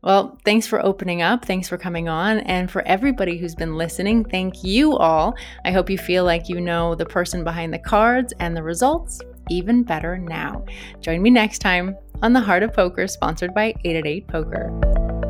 Well, 0.02 0.38
thanks 0.44 0.66
for 0.66 0.84
opening 0.84 1.22
up. 1.22 1.44
Thanks 1.44 1.68
for 1.68 1.78
coming 1.78 2.08
on. 2.08 2.40
And 2.40 2.70
for 2.70 2.82
everybody 2.82 3.38
who's 3.38 3.54
been 3.54 3.76
listening, 3.76 4.24
thank 4.24 4.62
you 4.62 4.96
all. 4.96 5.34
I 5.64 5.72
hope 5.72 5.90
you 5.90 5.98
feel 5.98 6.24
like 6.24 6.48
you 6.48 6.60
know 6.60 6.94
the 6.94 7.06
person 7.06 7.44
behind 7.44 7.72
the 7.72 7.78
cards 7.78 8.32
and 8.38 8.56
the 8.56 8.62
results 8.62 9.20
even 9.50 9.82
better 9.82 10.18
now. 10.18 10.64
Join 11.00 11.22
me 11.22 11.30
next 11.30 11.60
time 11.60 11.96
on 12.22 12.32
The 12.32 12.40
Heart 12.40 12.64
of 12.64 12.72
Poker, 12.72 13.06
sponsored 13.06 13.54
by 13.54 13.74
888 13.84 14.26
Poker. 14.28 15.25